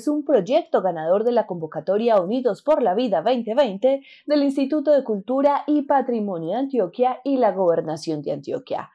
Es 0.00 0.08
un 0.08 0.24
proyecto 0.24 0.80
ganador 0.80 1.24
de 1.24 1.32
la 1.32 1.46
convocatoria 1.46 2.18
Unidos 2.18 2.62
por 2.62 2.82
la 2.82 2.94
Vida 2.94 3.20
2020 3.20 4.02
del 4.24 4.42
Instituto 4.42 4.92
de 4.92 5.04
Cultura 5.04 5.62
y 5.66 5.82
Patrimonio 5.82 6.52
de 6.52 6.56
Antioquia 6.56 7.20
y 7.22 7.36
la 7.36 7.52
Gobernación 7.52 8.22
de 8.22 8.32
Antioquia. 8.32 8.90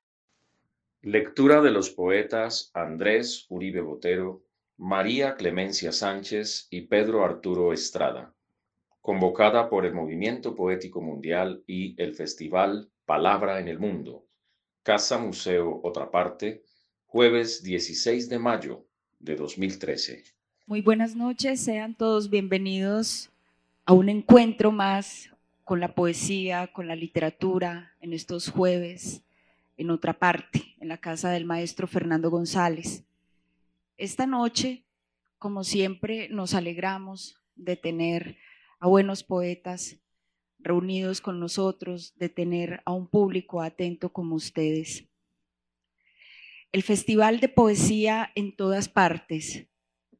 Lectura 1.03 1.61
de 1.61 1.69
los 1.69 1.91
poetas 1.91 2.71
Andrés 2.73 3.45
Uribe 3.49 3.81
Botero, 3.81 4.41
María 4.77 5.35
Clemencia 5.35 5.91
Sánchez 5.91 6.67
y 6.71 6.87
Pedro 6.87 7.23
Arturo 7.23 7.71
Estrada, 7.71 8.33
convocada 8.99 9.69
por 9.69 9.85
el 9.85 9.93
Movimiento 9.93 10.55
Poético 10.55 11.01
Mundial 11.01 11.63
y 11.67 12.01
el 12.01 12.15
Festival 12.15 12.89
Palabra 13.05 13.59
en 13.59 13.67
el 13.67 13.77
Mundo, 13.77 14.25
Casa 14.81 15.19
Museo 15.19 15.81
Otra 15.83 16.09
Parte, 16.09 16.63
jueves 17.05 17.61
16 17.61 18.27
de 18.27 18.39
mayo 18.39 18.87
de 19.19 19.35
2013. 19.35 20.34
Muy 20.67 20.81
buenas 20.81 21.15
noches, 21.15 21.59
sean 21.61 21.93
todos 21.93 22.31
bienvenidos 22.31 23.29
a 23.85 23.93
un 23.93 24.09
encuentro 24.09 24.71
más 24.71 25.29
con 25.63 25.79
la 25.79 25.93
poesía, 25.93 26.73
con 26.73 26.87
la 26.87 26.95
literatura 26.95 27.93
en 28.01 28.13
estos 28.13 28.49
jueves 28.49 29.21
en 29.77 29.91
otra 29.91 30.17
parte, 30.17 30.75
en 30.79 30.87
la 30.87 30.97
casa 30.97 31.29
del 31.29 31.45
maestro 31.45 31.85
Fernando 31.85 32.31
González. 32.31 33.03
Esta 33.97 34.25
noche, 34.25 34.83
como 35.37 35.63
siempre, 35.63 36.29
nos 36.29 36.55
alegramos 36.55 37.39
de 37.55 37.75
tener 37.75 38.35
a 38.79 38.87
buenos 38.87 39.23
poetas 39.23 39.97
reunidos 40.57 41.21
con 41.21 41.39
nosotros, 41.39 42.15
de 42.17 42.29
tener 42.29 42.81
a 42.85 42.91
un 42.91 43.05
público 43.05 43.61
atento 43.61 44.11
como 44.11 44.33
ustedes. 44.33 45.05
El 46.71 46.81
Festival 46.81 47.39
de 47.39 47.49
Poesía 47.49 48.31
en 48.33 48.55
todas 48.55 48.89
partes, 48.89 49.67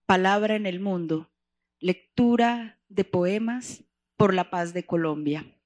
Palabra 0.06 0.56
en 0.56 0.68
el 0.68 0.80
Mundo, 0.80 1.32
lectura 1.80 2.80
de 2.90 3.06
poemas 3.06 3.84
por 4.16 4.36
la 4.36 4.52
paz 4.52 4.72
de 4.72 4.86
Colombia. 4.86 5.58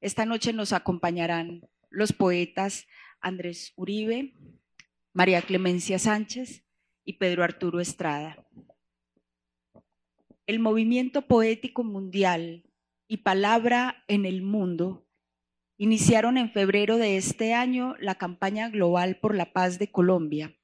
Esta 0.00 0.26
noche 0.26 0.52
nos 0.52 0.72
acompañarán 0.72 1.68
los 1.88 2.12
poetas 2.12 2.88
Andrés 3.20 3.72
Uribe, 3.76 4.34
María 5.12 5.40
Clemencia 5.42 6.00
Sánchez 6.00 6.64
y 7.04 7.12
Pedro 7.12 7.44
Arturo 7.44 7.78
Estrada. 7.78 8.44
El 10.48 10.58
movimiento 10.58 11.28
poético 11.28 11.84
mundial 11.84 12.64
y 13.06 13.18
palabra 13.18 14.02
en 14.08 14.26
el 14.26 14.42
mundo 14.42 15.06
iniciaron 15.76 16.38
en 16.38 16.50
febrero 16.50 16.96
de 16.96 17.16
este 17.16 17.54
año 17.54 17.94
la 18.00 18.16
campaña 18.16 18.68
global 18.68 19.20
por 19.20 19.36
la 19.36 19.52
paz 19.52 19.78
de 19.78 19.92
Colombia, 19.92 20.58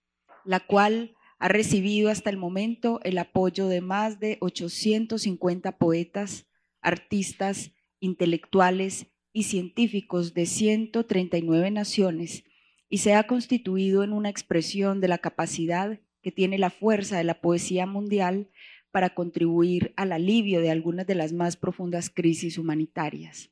la 0.44 0.58
cual 0.58 1.14
ha 1.42 1.48
recibido 1.48 2.08
hasta 2.08 2.30
el 2.30 2.36
momento 2.36 3.00
el 3.02 3.18
apoyo 3.18 3.66
de 3.66 3.80
más 3.80 4.20
de 4.20 4.38
850 4.40 5.76
poetas, 5.76 6.46
artistas, 6.80 7.72
intelectuales 7.98 9.08
y 9.32 9.42
científicos 9.42 10.34
de 10.34 10.46
139 10.46 11.72
naciones 11.72 12.44
y 12.88 12.98
se 12.98 13.14
ha 13.14 13.26
constituido 13.26 14.04
en 14.04 14.12
una 14.12 14.28
expresión 14.28 15.00
de 15.00 15.08
la 15.08 15.18
capacidad 15.18 15.98
que 16.22 16.30
tiene 16.30 16.58
la 16.58 16.70
fuerza 16.70 17.18
de 17.18 17.24
la 17.24 17.40
poesía 17.40 17.86
mundial 17.86 18.48
para 18.92 19.12
contribuir 19.12 19.94
al 19.96 20.12
alivio 20.12 20.60
de 20.60 20.70
algunas 20.70 21.08
de 21.08 21.16
las 21.16 21.32
más 21.32 21.56
profundas 21.56 22.08
crisis 22.08 22.56
humanitarias. 22.56 23.50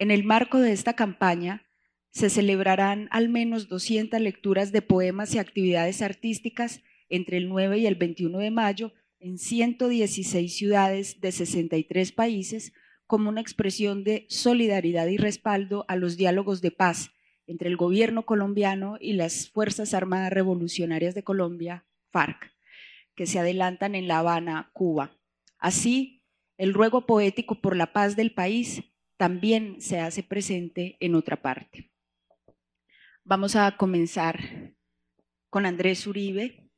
En 0.00 0.10
el 0.10 0.24
marco 0.24 0.58
de 0.58 0.72
esta 0.72 0.94
campaña, 0.94 1.69
se 2.10 2.30
celebrarán 2.30 3.08
al 3.10 3.28
menos 3.28 3.68
200 3.68 4.20
lecturas 4.20 4.72
de 4.72 4.82
poemas 4.82 5.34
y 5.34 5.38
actividades 5.38 6.02
artísticas 6.02 6.82
entre 7.08 7.36
el 7.36 7.48
9 7.48 7.78
y 7.78 7.86
el 7.86 7.94
21 7.94 8.38
de 8.38 8.50
mayo 8.50 8.92
en 9.18 9.38
116 9.38 10.54
ciudades 10.54 11.20
de 11.20 11.32
63 11.32 12.12
países 12.12 12.72
como 13.06 13.28
una 13.28 13.40
expresión 13.40 14.04
de 14.04 14.26
solidaridad 14.28 15.06
y 15.08 15.16
respaldo 15.16 15.84
a 15.88 15.96
los 15.96 16.16
diálogos 16.16 16.60
de 16.62 16.70
paz 16.70 17.10
entre 17.46 17.68
el 17.68 17.76
gobierno 17.76 18.24
colombiano 18.24 18.96
y 19.00 19.14
las 19.14 19.50
Fuerzas 19.50 19.94
Armadas 19.94 20.32
Revolucionarias 20.32 21.14
de 21.14 21.24
Colombia, 21.24 21.84
FARC, 22.12 22.52
que 23.16 23.26
se 23.26 23.40
adelantan 23.40 23.96
en 23.96 24.06
La 24.06 24.20
Habana, 24.20 24.70
Cuba. 24.72 25.18
Así, 25.58 26.22
el 26.56 26.72
ruego 26.72 27.06
poético 27.06 27.60
por 27.60 27.76
la 27.76 27.92
paz 27.92 28.14
del 28.14 28.32
país 28.32 28.84
también 29.16 29.80
se 29.80 29.98
hace 29.98 30.22
presente 30.22 30.96
en 31.00 31.16
otra 31.16 31.42
parte. 31.42 31.90
Vamos 33.24 33.56
a 33.56 33.76
comenzar 33.76 34.74
con 35.50 35.66
Andrés 35.66 36.06
Uribe. 36.06 36.70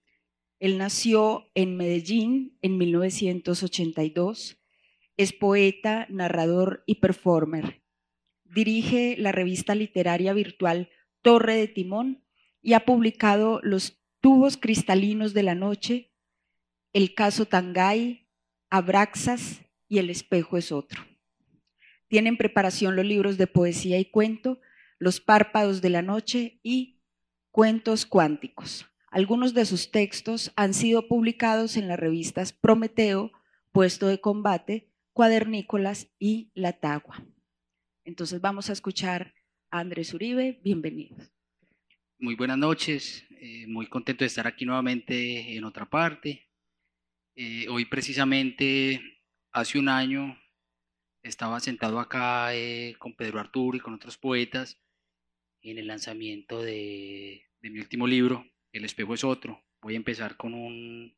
Él 0.58 0.78
nació 0.78 1.50
en 1.54 1.76
Medellín 1.76 2.58
en 2.62 2.78
1982 2.78 4.58
es 5.16 5.32
poeta, 5.32 6.06
narrador 6.08 6.82
y 6.86 6.96
performer. 6.96 7.82
Dirige 8.44 9.16
la 9.18 9.32
revista 9.32 9.74
literaria 9.74 10.32
virtual 10.32 10.90
Torre 11.22 11.54
de 11.54 11.68
Timón 11.68 12.24
y 12.60 12.72
ha 12.72 12.84
publicado 12.84 13.60
Los 13.62 14.02
tubos 14.20 14.56
cristalinos 14.56 15.34
de 15.34 15.42
la 15.42 15.54
noche, 15.54 16.12
El 16.92 17.14
caso 17.14 17.46
Tangay, 17.46 18.28
Abraxas 18.70 19.62
y 19.88 19.98
El 19.98 20.10
espejo 20.10 20.56
es 20.56 20.72
otro. 20.72 21.04
Tiene 22.08 22.28
en 22.28 22.36
preparación 22.36 22.96
los 22.96 23.06
libros 23.06 23.38
de 23.38 23.46
poesía 23.46 23.98
y 23.98 24.06
cuento, 24.06 24.60
Los 25.02 25.20
párpados 25.20 25.82
de 25.82 25.90
la 25.90 26.00
noche 26.00 26.60
y 26.62 27.00
Cuentos 27.50 28.06
cuánticos. 28.06 28.86
Algunos 29.10 29.52
de 29.52 29.66
sus 29.66 29.90
textos 29.90 30.52
han 30.54 30.74
sido 30.74 31.08
publicados 31.08 31.76
en 31.76 31.88
las 31.88 31.98
revistas 31.98 32.52
Prometeo, 32.52 33.32
Puesto 33.72 34.06
de 34.06 34.20
Combate, 34.20 34.92
Cuadernícolas 35.12 36.06
y 36.20 36.52
La 36.54 36.74
Tagua. 36.74 37.20
Entonces 38.04 38.40
vamos 38.40 38.70
a 38.70 38.74
escuchar 38.74 39.34
a 39.72 39.80
Andrés 39.80 40.14
Uribe. 40.14 40.60
Bienvenidos. 40.62 41.32
Muy 42.20 42.36
buenas 42.36 42.58
noches, 42.58 43.26
eh, 43.40 43.66
muy 43.66 43.88
contento 43.88 44.22
de 44.22 44.28
estar 44.28 44.46
aquí 44.46 44.64
nuevamente 44.64 45.56
en 45.56 45.64
otra 45.64 45.90
parte. 45.90 46.48
Eh, 47.34 47.66
hoy 47.68 47.86
precisamente, 47.86 49.02
hace 49.50 49.80
un 49.80 49.88
año, 49.88 50.38
estaba 51.24 51.58
sentado 51.58 51.98
acá 51.98 52.54
eh, 52.54 52.94
con 53.00 53.16
Pedro 53.16 53.40
Arturo 53.40 53.76
y 53.76 53.80
con 53.80 53.94
otros 53.94 54.16
poetas 54.16 54.78
en 55.62 55.78
el 55.78 55.86
lanzamiento 55.86 56.60
de, 56.60 57.44
mi 57.60 57.78
último 57.78 58.06
libro, 58.06 58.46
El 58.72 58.84
espejo 58.84 59.14
es 59.14 59.24
otro. 59.24 59.62
Voy 59.80 59.94
a 59.94 59.96
empezar 59.96 60.36
con 60.36 60.54
un 60.54 61.16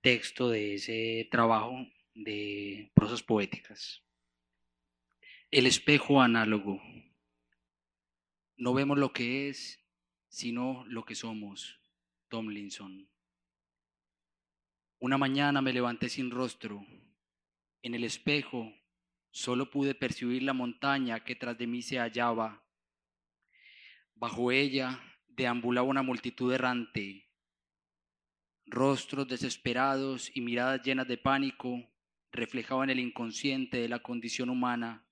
texto 0.00 0.48
de 0.48 0.74
ese 0.74 1.28
trabajo 1.30 1.86
de 2.14 2.90
prosas 2.94 3.22
poéticas. 3.22 4.02
El 5.50 5.66
espejo 5.66 6.20
análogo. 6.20 6.80
No 8.56 8.72
vemos 8.72 8.98
lo 8.98 9.12
que 9.12 9.48
es, 9.48 9.84
sino 10.28 10.84
lo 10.86 11.04
que 11.04 11.14
somos. 11.14 11.80
Tomlinson. 12.28 13.08
Una 14.98 15.18
mañana 15.18 15.60
me 15.60 15.72
levanté 15.72 16.08
sin 16.08 16.30
rostro. 16.30 16.84
En 17.82 17.94
el 17.94 18.04
espejo 18.04 18.72
solo 19.30 19.70
pude 19.70 19.94
percibir 19.94 20.42
la 20.42 20.54
montaña 20.54 21.22
que 21.22 21.36
tras 21.36 21.58
de 21.58 21.66
mí 21.66 21.82
se 21.82 21.98
hallaba. 21.98 22.65
Bajo 24.16 24.50
ella 24.50 24.98
deambulaba 25.28 25.86
una 25.86 26.02
multitud 26.02 26.52
errante, 26.52 27.26
rostros 28.64 29.28
desesperados 29.28 30.30
y 30.34 30.40
miradas 30.40 30.82
llenas 30.82 31.06
de 31.06 31.18
pánico 31.18 31.86
reflejaban 32.32 32.90
el 32.90 32.98
inconsciente 32.98 33.78
de 33.78 33.88
la 33.88 34.00
condición 34.00 34.48
humana. 34.48 35.06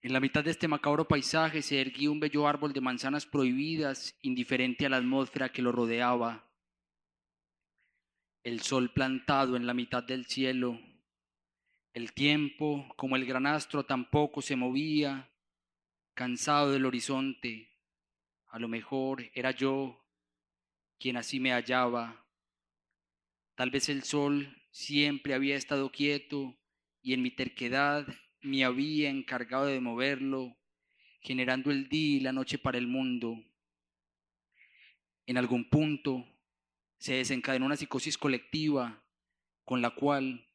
En 0.00 0.12
la 0.12 0.20
mitad 0.20 0.44
de 0.44 0.52
este 0.52 0.68
macabro 0.68 1.08
paisaje 1.08 1.60
se 1.60 1.80
erguía 1.80 2.10
un 2.10 2.20
bello 2.20 2.46
árbol 2.46 2.72
de 2.72 2.80
manzanas 2.80 3.26
prohibidas, 3.26 4.16
indiferente 4.22 4.86
a 4.86 4.90
la 4.90 4.98
atmósfera 4.98 5.50
que 5.50 5.62
lo 5.62 5.72
rodeaba. 5.72 6.48
El 8.44 8.60
sol 8.60 8.92
plantado 8.92 9.56
en 9.56 9.66
la 9.66 9.74
mitad 9.74 10.04
del 10.04 10.26
cielo. 10.26 10.78
El 11.94 12.12
tiempo, 12.12 12.92
como 12.96 13.16
el 13.16 13.24
granastro, 13.24 13.86
tampoco 13.86 14.42
se 14.42 14.56
movía. 14.56 15.33
Cansado 16.14 16.72
del 16.72 16.86
horizonte. 16.86 17.70
A 18.46 18.58
lo 18.58 18.68
mejor 18.68 19.30
era 19.34 19.50
yo 19.50 20.00
quien 20.98 21.16
así 21.16 21.40
me 21.40 21.52
hallaba. 21.52 22.24
Tal 23.56 23.70
vez 23.70 23.88
el 23.88 24.04
sol 24.04 24.56
siempre 24.70 25.34
había 25.34 25.56
estado 25.56 25.90
quieto 25.90 26.56
y 27.02 27.12
en 27.12 27.22
mi 27.22 27.30
terquedad 27.30 28.06
me 28.40 28.64
había 28.64 29.10
encargado 29.10 29.66
de 29.66 29.80
moverlo, 29.80 30.56
generando 31.20 31.70
el 31.70 31.88
día 31.88 32.16
y 32.16 32.20
la 32.20 32.32
noche 32.32 32.58
para 32.58 32.78
el 32.78 32.86
mundo. 32.86 33.36
En 35.26 35.36
algún 35.36 35.68
punto 35.68 36.26
se 36.98 37.14
desencadenó 37.14 37.66
una 37.66 37.76
psicosis 37.76 38.16
colectiva 38.16 39.02
con 39.64 39.82
la 39.82 39.90
cual 39.90 40.46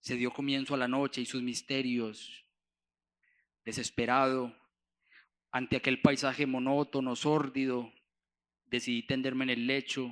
se 0.00 0.16
dio 0.16 0.32
comienzo 0.32 0.74
a 0.74 0.78
la 0.78 0.88
noche 0.88 1.22
y 1.22 1.26
sus 1.26 1.42
misterios. 1.42 2.43
Desesperado 3.64 4.54
ante 5.50 5.76
aquel 5.76 6.00
paisaje 6.00 6.46
monótono, 6.46 7.14
sórdido, 7.14 7.92
decidí 8.66 9.06
tenderme 9.06 9.44
en 9.44 9.50
el 9.50 9.66
lecho, 9.66 10.10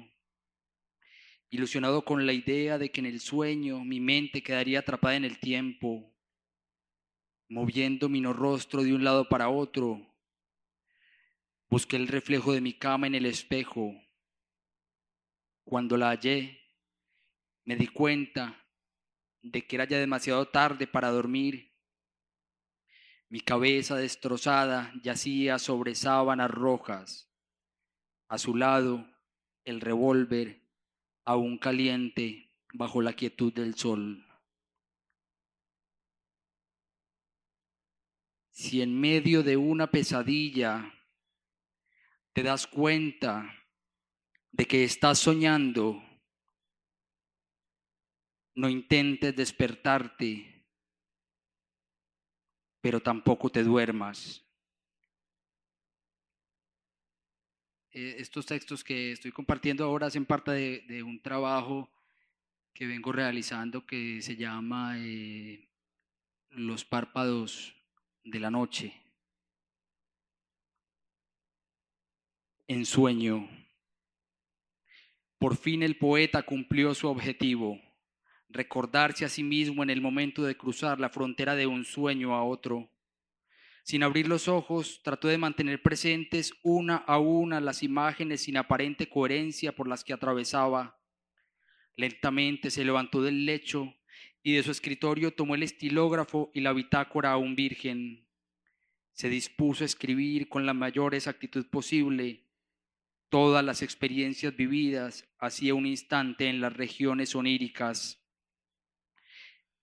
ilusionado 1.50 2.04
con 2.04 2.26
la 2.26 2.32
idea 2.32 2.78
de 2.78 2.90
que 2.90 3.00
en 3.00 3.06
el 3.06 3.20
sueño 3.20 3.84
mi 3.84 4.00
mente 4.00 4.42
quedaría 4.42 4.78
atrapada 4.78 5.16
en 5.16 5.24
el 5.24 5.38
tiempo, 5.38 6.14
moviendo 7.48 8.08
mi 8.08 8.24
rostro 8.24 8.82
de 8.84 8.94
un 8.94 9.04
lado 9.04 9.28
para 9.28 9.48
otro. 9.48 10.00
Busqué 11.68 11.96
el 11.96 12.08
reflejo 12.08 12.52
de 12.52 12.60
mi 12.60 12.72
cama 12.72 13.06
en 13.06 13.16
el 13.16 13.26
espejo. 13.26 13.92
Cuando 15.64 15.96
la 15.96 16.10
hallé, 16.10 16.60
me 17.64 17.76
di 17.76 17.88
cuenta 17.88 18.64
de 19.42 19.66
que 19.66 19.76
era 19.76 19.86
ya 19.86 19.98
demasiado 19.98 20.46
tarde 20.48 20.86
para 20.86 21.10
dormir. 21.10 21.71
Mi 23.32 23.40
cabeza 23.40 23.96
destrozada 23.96 24.92
yacía 25.02 25.58
sobre 25.58 25.94
sábanas 25.94 26.50
rojas. 26.50 27.32
A 28.28 28.36
su 28.36 28.54
lado, 28.54 29.10
el 29.64 29.80
revólver, 29.80 30.68
aún 31.24 31.56
caliente, 31.56 32.52
bajo 32.74 33.00
la 33.00 33.14
quietud 33.14 33.50
del 33.50 33.74
sol. 33.74 34.22
Si 38.50 38.82
en 38.82 39.00
medio 39.00 39.42
de 39.42 39.56
una 39.56 39.90
pesadilla 39.90 40.92
te 42.34 42.42
das 42.42 42.66
cuenta 42.66 43.50
de 44.50 44.66
que 44.66 44.84
estás 44.84 45.18
soñando, 45.18 46.02
no 48.54 48.68
intentes 48.68 49.34
despertarte, 49.34 50.51
pero 52.82 53.00
tampoco 53.00 53.48
te 53.48 53.62
duermas. 53.62 54.44
Eh, 57.92 58.16
estos 58.18 58.44
textos 58.44 58.82
que 58.82 59.12
estoy 59.12 59.30
compartiendo 59.30 59.84
ahora 59.84 60.08
hacen 60.08 60.26
parte 60.26 60.50
de, 60.50 61.02
un 61.02 61.22
trabajo 61.22 61.90
que 62.74 62.86
vengo 62.86 63.12
realizando 63.12 63.86
que 63.86 64.20
se 64.20 64.34
llama 64.34 64.96
eh, 64.98 65.68
Los 66.50 66.84
párpados 66.84 67.74
de 68.24 68.40
la 68.40 68.50
noche. 68.50 68.92
En 72.66 72.84
sueño. 72.84 73.48
Por 75.38 75.56
fin 75.56 75.82
el 75.82 75.96
poeta 75.98 76.42
cumplió 76.42 76.94
su 76.94 77.08
objetivo 77.08 77.80
recordarse 78.52 79.24
a 79.24 79.28
sí 79.28 79.42
mismo 79.42 79.82
en 79.82 79.90
el 79.90 80.00
momento 80.00 80.42
de 80.42 80.56
cruzar 80.56 81.00
la 81.00 81.08
frontera 81.08 81.54
de 81.54 81.66
un 81.66 81.84
sueño 81.84 82.34
a 82.34 82.44
otro. 82.44 82.90
Sin 83.82 84.02
abrir 84.02 84.28
los 84.28 84.46
ojos, 84.48 85.00
trató 85.02 85.28
de 85.28 85.38
mantener 85.38 85.82
presentes 85.82 86.52
una 86.62 86.96
a 86.96 87.18
una 87.18 87.60
las 87.60 87.82
imágenes 87.82 88.42
sin 88.42 88.56
aparente 88.56 89.08
coherencia 89.08 89.74
por 89.74 89.88
las 89.88 90.04
que 90.04 90.12
atravesaba. 90.12 91.00
Lentamente 91.96 92.70
se 92.70 92.84
levantó 92.84 93.22
del 93.22 93.44
lecho 93.44 93.94
y 94.42 94.54
de 94.54 94.62
su 94.62 94.70
escritorio 94.70 95.34
tomó 95.34 95.54
el 95.54 95.62
estilógrafo 95.62 96.50
y 96.54 96.60
la 96.60 96.72
bitácora 96.72 97.36
un 97.36 97.56
virgen. 97.56 98.28
Se 99.12 99.28
dispuso 99.28 99.84
a 99.84 99.86
escribir 99.86 100.48
con 100.48 100.64
la 100.64 100.74
mayor 100.74 101.14
exactitud 101.14 101.66
posible 101.68 102.42
todas 103.32 103.64
las 103.64 103.80
experiencias 103.80 104.54
vividas 104.54 105.26
hacía 105.38 105.74
un 105.74 105.86
instante 105.86 106.50
en 106.50 106.60
las 106.60 106.74
regiones 106.74 107.34
oníricas. 107.34 108.21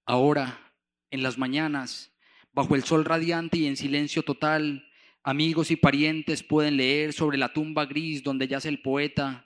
Ahora, 0.09 0.73
en 1.11 1.21
las 1.21 1.37
mañanas, 1.37 2.11
bajo 2.51 2.73
el 2.73 2.83
sol 2.83 3.05
radiante 3.05 3.59
y 3.59 3.67
en 3.67 3.77
silencio 3.77 4.23
total, 4.23 4.83
amigos 5.21 5.69
y 5.69 5.75
parientes 5.75 6.41
pueden 6.41 6.77
leer 6.77 7.13
sobre 7.13 7.37
la 7.37 7.53
tumba 7.53 7.85
gris 7.85 8.23
donde 8.23 8.47
yace 8.47 8.69
el 8.69 8.81
poeta 8.81 9.45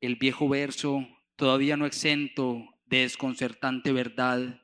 el 0.00 0.16
viejo 0.16 0.48
verso, 0.48 1.06
todavía 1.36 1.76
no 1.76 1.84
exento 1.84 2.64
de 2.86 3.00
desconcertante 3.00 3.92
verdad. 3.92 4.62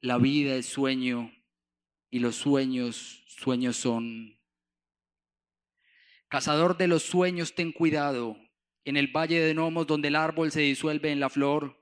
La 0.00 0.16
vida 0.16 0.54
es 0.54 0.64
sueño 0.64 1.30
y 2.08 2.20
los 2.20 2.36
sueños, 2.36 3.24
sueños 3.26 3.76
son. 3.76 4.38
Cazador 6.28 6.78
de 6.78 6.88
los 6.88 7.02
sueños, 7.02 7.54
ten 7.54 7.70
cuidado. 7.70 8.38
En 8.86 8.96
el 8.96 9.08
valle 9.08 9.40
de 9.40 9.52
Nomos, 9.52 9.86
donde 9.86 10.08
el 10.08 10.16
árbol 10.16 10.50
se 10.50 10.62
disuelve 10.62 11.12
en 11.12 11.20
la 11.20 11.28
flor, 11.28 11.77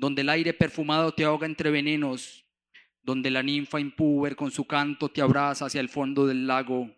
donde 0.00 0.22
el 0.22 0.30
aire 0.30 0.54
perfumado 0.54 1.12
te 1.12 1.24
ahoga 1.24 1.46
entre 1.46 1.70
venenos, 1.70 2.46
donde 3.02 3.30
la 3.30 3.42
ninfa 3.42 3.78
impúber 3.78 4.34
con 4.34 4.50
su 4.50 4.64
canto 4.66 5.10
te 5.10 5.20
abraza 5.20 5.66
hacia 5.66 5.82
el 5.82 5.90
fondo 5.90 6.26
del 6.26 6.46
lago. 6.46 6.90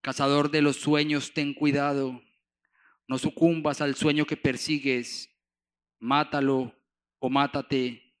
Cazador 0.00 0.50
de 0.50 0.60
los 0.60 0.74
sueños, 0.74 1.32
ten 1.32 1.54
cuidado, 1.54 2.20
no 3.06 3.16
sucumbas 3.16 3.80
al 3.80 3.94
sueño 3.94 4.24
que 4.24 4.36
persigues, 4.36 5.30
mátalo 6.00 6.74
o 7.20 7.30
mátate, 7.30 8.16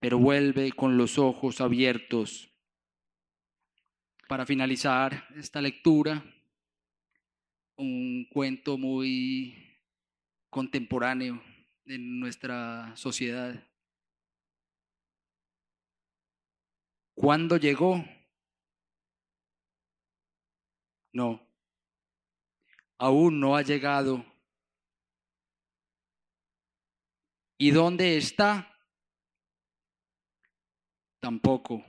pero 0.00 0.16
vuelve 0.16 0.72
con 0.72 0.96
los 0.96 1.18
ojos 1.18 1.60
abiertos. 1.60 2.48
Para 4.26 4.46
finalizar 4.46 5.28
esta 5.36 5.60
lectura, 5.60 6.24
un 7.76 8.26
cuento 8.32 8.78
muy 8.78 9.54
contemporáneo 10.48 11.42
en 11.88 12.20
nuestra 12.20 12.94
sociedad. 12.96 13.54
¿Cuándo 17.14 17.56
llegó? 17.56 18.04
No, 21.12 21.40
aún 22.98 23.40
no 23.40 23.56
ha 23.56 23.62
llegado. 23.62 24.24
¿Y 27.56 27.70
dónde 27.70 28.16
está? 28.16 28.72
Tampoco. 31.18 31.84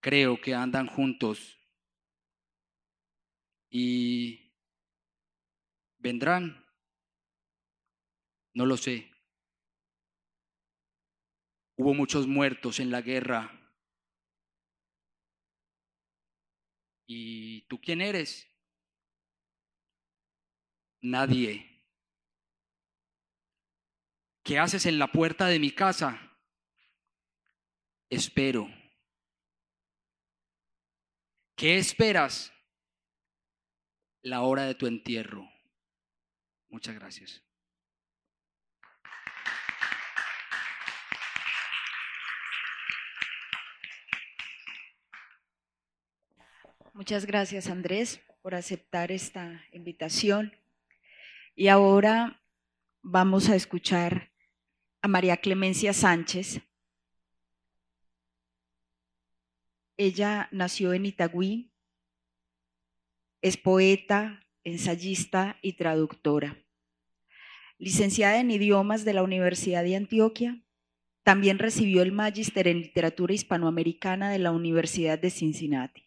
Creo 0.00 0.40
que 0.40 0.54
andan 0.54 0.86
juntos. 0.86 1.58
Y 3.70 4.52
vendrán. 5.98 6.63
No 8.54 8.66
lo 8.66 8.76
sé. 8.76 9.10
Hubo 11.76 11.92
muchos 11.92 12.26
muertos 12.28 12.78
en 12.78 12.90
la 12.90 13.02
guerra. 13.02 13.50
¿Y 17.06 17.62
tú 17.62 17.80
quién 17.80 18.00
eres? 18.00 18.48
Nadie. 21.02 21.74
¿Qué 24.44 24.58
haces 24.58 24.86
en 24.86 24.98
la 24.98 25.10
puerta 25.10 25.46
de 25.48 25.58
mi 25.58 25.72
casa? 25.72 26.38
Espero. 28.08 28.68
¿Qué 31.56 31.78
esperas? 31.78 32.52
La 34.22 34.42
hora 34.42 34.62
de 34.64 34.74
tu 34.74 34.86
entierro. 34.86 35.48
Muchas 36.68 36.94
gracias. 36.94 37.43
Muchas 46.96 47.26
gracias, 47.26 47.66
Andrés, 47.66 48.20
por 48.40 48.54
aceptar 48.54 49.10
esta 49.10 49.60
invitación. 49.72 50.52
Y 51.56 51.66
ahora 51.66 52.40
vamos 53.02 53.48
a 53.48 53.56
escuchar 53.56 54.30
a 55.02 55.08
María 55.08 55.36
Clemencia 55.38 55.92
Sánchez. 55.92 56.60
Ella 59.96 60.48
nació 60.52 60.92
en 60.92 61.06
Itagüí, 61.06 61.72
es 63.42 63.56
poeta, 63.56 64.46
ensayista 64.62 65.58
y 65.62 65.72
traductora. 65.72 66.64
Licenciada 67.76 68.38
en 68.38 68.52
idiomas 68.52 69.04
de 69.04 69.14
la 69.14 69.24
Universidad 69.24 69.82
de 69.82 69.96
Antioquia, 69.96 70.64
También 71.24 71.58
recibió 71.58 72.02
el 72.02 72.12
Magíster 72.12 72.68
en 72.68 72.82
Literatura 72.82 73.32
Hispanoamericana 73.32 74.30
de 74.30 74.38
la 74.38 74.52
Universidad 74.52 75.18
de 75.18 75.30
Cincinnati. 75.30 76.03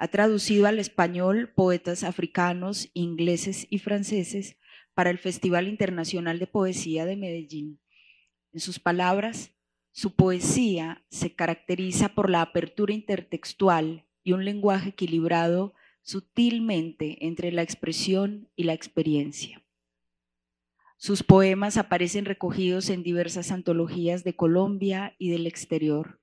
Ha 0.00 0.08
traducido 0.08 0.66
al 0.66 0.78
español 0.78 1.52
poetas 1.54 2.04
africanos, 2.04 2.88
ingleses 2.94 3.66
y 3.68 3.80
franceses 3.80 4.56
para 4.94 5.10
el 5.10 5.18
Festival 5.18 5.68
Internacional 5.68 6.38
de 6.38 6.46
Poesía 6.46 7.04
de 7.04 7.16
Medellín. 7.16 7.82
En 8.54 8.60
sus 8.60 8.78
palabras, 8.78 9.52
su 9.92 10.16
poesía 10.16 11.04
se 11.10 11.34
caracteriza 11.34 12.14
por 12.14 12.30
la 12.30 12.40
apertura 12.40 12.94
intertextual 12.94 14.06
y 14.24 14.32
un 14.32 14.46
lenguaje 14.46 14.88
equilibrado 14.88 15.74
sutilmente 16.00 17.26
entre 17.26 17.52
la 17.52 17.60
expresión 17.60 18.48
y 18.56 18.64
la 18.64 18.72
experiencia. 18.72 19.62
Sus 20.96 21.22
poemas 21.22 21.76
aparecen 21.76 22.24
recogidos 22.24 22.88
en 22.88 23.02
diversas 23.02 23.50
antologías 23.50 24.24
de 24.24 24.34
Colombia 24.34 25.14
y 25.18 25.28
del 25.28 25.46
exterior. 25.46 26.22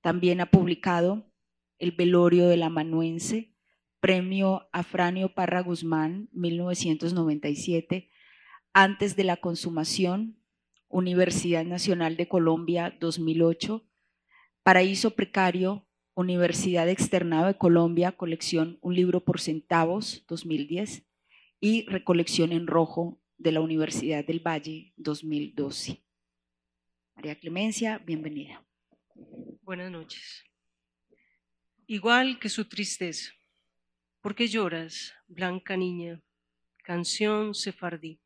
También 0.00 0.40
ha 0.40 0.50
publicado 0.50 1.27
El 1.78 1.92
Velorio 1.92 2.48
del 2.48 2.62
Amanuense, 2.62 3.54
Premio 4.00 4.68
Afranio 4.72 5.34
Parra 5.34 5.60
Guzmán, 5.60 6.28
1997, 6.32 8.10
Antes 8.72 9.16
de 9.16 9.24
la 9.24 9.36
Consumación, 9.36 10.38
Universidad 10.88 11.64
Nacional 11.64 12.16
de 12.16 12.28
Colombia, 12.28 12.96
2008, 13.00 13.84
Paraíso 14.62 15.14
Precario, 15.16 15.86
Universidad 16.14 16.88
Externado 16.88 17.46
de 17.46 17.56
Colombia, 17.56 18.12
colección 18.12 18.78
Un 18.80 18.94
libro 18.94 19.24
por 19.24 19.40
centavos, 19.40 20.24
2010, 20.28 21.06
y 21.60 21.86
Recolección 21.86 22.52
en 22.52 22.66
Rojo, 22.66 23.20
de 23.38 23.52
la 23.52 23.60
Universidad 23.60 24.24
del 24.24 24.40
Valle 24.40 24.92
2012. 24.96 26.02
María 27.14 27.38
Clemencia, 27.38 27.98
bienvenida. 27.98 28.64
Buenas 29.62 29.90
noches. 29.90 30.47
Igual 31.90 32.38
que 32.38 32.50
su 32.50 32.66
tristeza, 32.66 33.32
¿por 34.20 34.34
qué 34.34 34.46
lloras, 34.46 35.14
blanca 35.26 35.74
niña? 35.74 36.20
Canción 36.84 37.54
sefardí. 37.54 38.20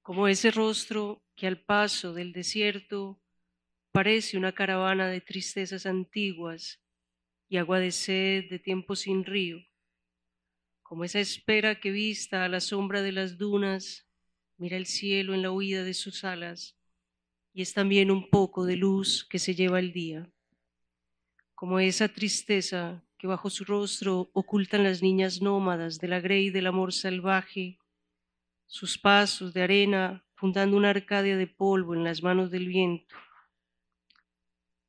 Como 0.00 0.26
ese 0.26 0.50
rostro 0.50 1.22
que 1.34 1.46
al 1.46 1.60
paso 1.60 2.14
del 2.14 2.32
desierto 2.32 3.20
parece 3.92 4.38
una 4.38 4.52
caravana 4.52 5.08
de 5.08 5.20
tristezas 5.20 5.84
antiguas 5.84 6.82
y 7.46 7.58
agua 7.58 7.78
de 7.78 7.90
sed 7.90 8.48
de 8.48 8.58
tiempo 8.58 8.96
sin 8.96 9.26
río, 9.26 9.62
como 10.82 11.04
esa 11.04 11.20
espera 11.20 11.78
que 11.78 11.90
vista 11.90 12.46
a 12.46 12.48
la 12.48 12.60
sombra 12.60 13.02
de 13.02 13.12
las 13.12 13.36
dunas, 13.36 14.08
mira 14.56 14.78
el 14.78 14.86
cielo 14.86 15.34
en 15.34 15.42
la 15.42 15.50
huida 15.50 15.84
de 15.84 15.92
sus 15.92 16.24
alas, 16.24 16.74
y 17.52 17.60
es 17.60 17.74
también 17.74 18.10
un 18.10 18.30
poco 18.30 18.64
de 18.64 18.76
luz 18.76 19.26
que 19.28 19.38
se 19.38 19.54
lleva 19.54 19.78
el 19.78 19.92
día, 19.92 20.32
como 21.56 21.80
esa 21.80 22.08
tristeza 22.08 23.02
que 23.16 23.26
bajo 23.26 23.48
su 23.48 23.64
rostro 23.64 24.30
ocultan 24.34 24.84
las 24.84 25.02
niñas 25.02 25.40
nómadas 25.40 25.98
de 25.98 26.06
la 26.06 26.20
grey 26.20 26.50
del 26.50 26.66
amor 26.66 26.92
salvaje, 26.92 27.78
sus 28.66 28.98
pasos 28.98 29.54
de 29.54 29.62
arena 29.62 30.22
fundando 30.34 30.76
una 30.76 30.90
arcadia 30.90 31.36
de 31.38 31.46
polvo 31.46 31.94
en 31.94 32.04
las 32.04 32.22
manos 32.22 32.50
del 32.50 32.68
viento. 32.68 33.16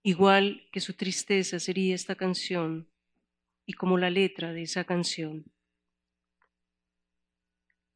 Igual 0.03 0.67
que 0.73 0.81
su 0.81 0.93
tristeza 0.93 1.57
sería 1.57 1.95
esta 1.95 2.15
canción 2.15 2.89
y 3.65 3.73
como 3.73 3.97
la 3.97 4.09
letra 4.09 4.51
de 4.51 4.63
esa 4.63 4.83
canción. 4.83 5.45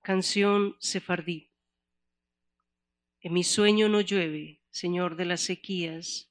Canción 0.01 0.77
sefardí. 0.79 1.51
En 3.19 3.33
mi 3.33 3.43
sueño 3.43 3.89
no 3.89 3.99
llueve, 3.99 4.61
Señor 4.69 5.17
de 5.17 5.25
las 5.25 5.41
sequías, 5.41 6.30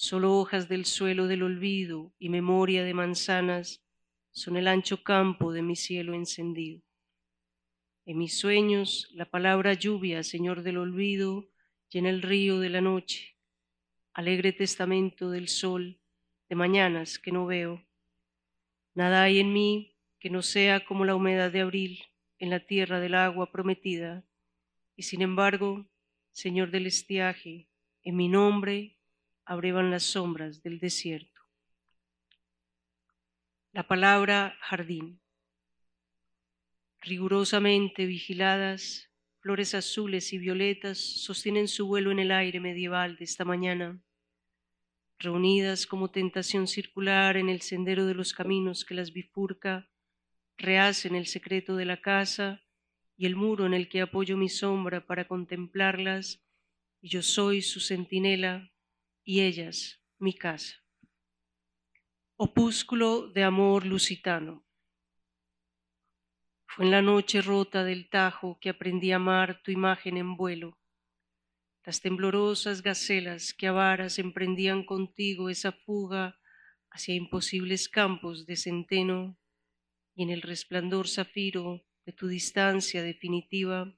solo 0.00 0.38
hojas 0.38 0.66
del 0.66 0.86
suelo 0.86 1.26
del 1.26 1.42
olvido 1.42 2.10
y 2.18 2.30
memoria 2.30 2.84
de 2.84 2.94
manzanas 2.94 3.84
son 4.30 4.56
el 4.56 4.66
ancho 4.66 5.02
campo 5.02 5.52
de 5.52 5.60
mi 5.60 5.76
cielo 5.76 6.14
encendido. 6.14 6.80
En 8.06 8.16
mis 8.16 8.38
sueños 8.38 9.10
la 9.12 9.26
palabra 9.26 9.74
lluvia, 9.74 10.22
Señor 10.22 10.62
del 10.62 10.78
olvido, 10.78 11.50
llena 11.90 12.08
el 12.08 12.22
río 12.22 12.60
de 12.60 12.70
la 12.70 12.80
noche, 12.80 13.36
alegre 14.14 14.54
testamento 14.54 15.28
del 15.28 15.48
sol, 15.48 16.00
de 16.48 16.56
mañanas 16.56 17.18
que 17.18 17.30
no 17.30 17.44
veo. 17.44 17.84
Nada 18.94 19.24
hay 19.24 19.38
en 19.38 19.52
mí 19.52 19.98
que 20.18 20.30
no 20.30 20.40
sea 20.40 20.82
como 20.82 21.04
la 21.04 21.14
humedad 21.14 21.52
de 21.52 21.60
abril, 21.60 22.00
en 22.38 22.48
la 22.48 22.60
tierra 22.60 23.00
del 23.00 23.16
agua 23.16 23.52
prometida, 23.52 24.24
y 24.96 25.02
sin 25.02 25.20
embargo, 25.20 25.84
Señor 26.32 26.70
del 26.70 26.86
estiaje, 26.86 27.68
en 28.02 28.16
mi 28.16 28.28
nombre 28.28 28.96
abrevan 29.50 29.90
las 29.90 30.04
sombras 30.04 30.62
del 30.62 30.78
desierto. 30.78 31.42
La 33.72 33.88
palabra 33.88 34.56
jardín. 34.60 35.20
Rigurosamente 37.00 38.06
vigiladas, 38.06 39.10
flores 39.40 39.74
azules 39.74 40.32
y 40.32 40.38
violetas 40.38 40.98
sostienen 40.98 41.66
su 41.66 41.88
vuelo 41.88 42.12
en 42.12 42.20
el 42.20 42.30
aire 42.30 42.60
medieval 42.60 43.16
de 43.16 43.24
esta 43.24 43.44
mañana, 43.44 44.00
reunidas 45.18 45.84
como 45.84 46.12
tentación 46.12 46.68
circular 46.68 47.36
en 47.36 47.48
el 47.48 47.60
sendero 47.60 48.06
de 48.06 48.14
los 48.14 48.32
caminos 48.32 48.84
que 48.84 48.94
las 48.94 49.12
bifurca 49.12 49.90
rehacen 50.58 51.16
el 51.16 51.26
secreto 51.26 51.74
de 51.74 51.86
la 51.86 52.00
casa 52.00 52.62
y 53.16 53.26
el 53.26 53.34
muro 53.34 53.66
en 53.66 53.74
el 53.74 53.88
que 53.88 54.00
apoyo 54.00 54.36
mi 54.36 54.48
sombra 54.48 55.04
para 55.08 55.26
contemplarlas, 55.26 56.40
y 57.00 57.08
yo 57.08 57.22
soy 57.22 57.62
su 57.62 57.80
centinela 57.80 58.69
y 59.30 59.42
ellas 59.42 60.02
mi 60.18 60.34
casa. 60.34 60.74
Opúsculo 62.34 63.28
de 63.28 63.44
amor 63.44 63.86
lusitano. 63.86 64.66
Fue 66.66 66.86
en 66.86 66.90
la 66.90 67.00
noche 67.00 67.40
rota 67.40 67.84
del 67.84 68.10
Tajo 68.10 68.58
que 68.60 68.70
aprendí 68.70 69.12
a 69.12 69.16
amar 69.22 69.62
tu 69.62 69.70
imagen 69.70 70.16
en 70.16 70.36
vuelo. 70.36 70.80
Las 71.84 72.00
temblorosas 72.00 72.82
gacelas 72.82 73.54
que 73.54 73.68
a 73.68 73.72
varas 73.72 74.18
emprendían 74.18 74.82
contigo 74.84 75.48
esa 75.48 75.70
fuga 75.70 76.40
hacia 76.90 77.14
imposibles 77.14 77.88
campos 77.88 78.46
de 78.46 78.56
centeno 78.56 79.38
y 80.16 80.24
en 80.24 80.30
el 80.30 80.42
resplandor 80.42 81.06
zafiro 81.06 81.86
de 82.04 82.12
tu 82.12 82.26
distancia 82.26 83.00
definitiva 83.04 83.96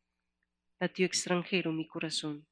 latió 0.78 1.06
extranjero 1.06 1.72
mi 1.72 1.86
corazón. 1.86 2.46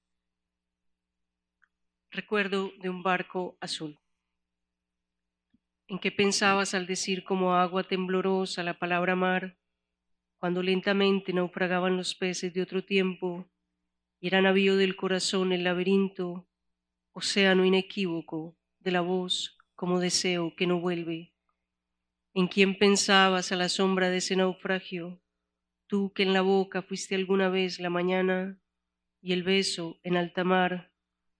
Recuerdo 2.13 2.73
de 2.81 2.91
un 2.91 3.05
barco 3.05 3.57
azul. 3.61 3.97
¿En 5.87 6.01
qué 6.01 6.11
pensabas 6.11 6.75
al 6.75 6.89
decir 6.89 7.23
como 7.23 7.55
agua 7.55 7.85
temblorosa 7.85 8.65
la 8.65 8.81
palabra 8.81 9.15
mar, 9.15 9.57
cuando 10.37 10.61
lentamente 10.61 11.33
naufragaban 11.33 11.97
los 11.97 12.17
peces 12.17 12.53
de 12.53 12.63
otro 12.63 12.85
tiempo 12.85 13.49
y 14.19 14.27
era 14.27 14.43
navío 14.43 14.77
del 14.77 14.97
corazón 14.97 15.53
el 15.53 15.63
laberinto, 15.63 16.49
océano 17.13 17.65
inequívoco 17.65 18.57
de 18.81 18.91
la 18.91 19.03
voz 19.03 19.57
como 19.77 20.01
deseo 20.01 20.57
que 20.57 20.67
no 20.67 20.81
vuelve? 20.81 21.33
¿En 22.35 22.49
quién 22.49 22.77
pensabas 22.77 23.53
a 23.53 23.57
la 23.57 23.69
sombra 23.69 24.11
de 24.11 24.17
ese 24.17 24.35
naufragio? 24.35 25.23
Tú 25.87 26.13
que 26.13 26.25
en 26.25 26.33
la 26.33 26.41
boca 26.41 26.83
fuiste 26.83 27.15
alguna 27.15 27.51
vez 27.51 27.79
la 27.79 27.89
mañana 27.89 28.61
y 29.21 29.33
el 29.33 29.45
beso 29.45 30.01
en 30.03 30.17
alta 30.17 30.43
mar 30.43 30.90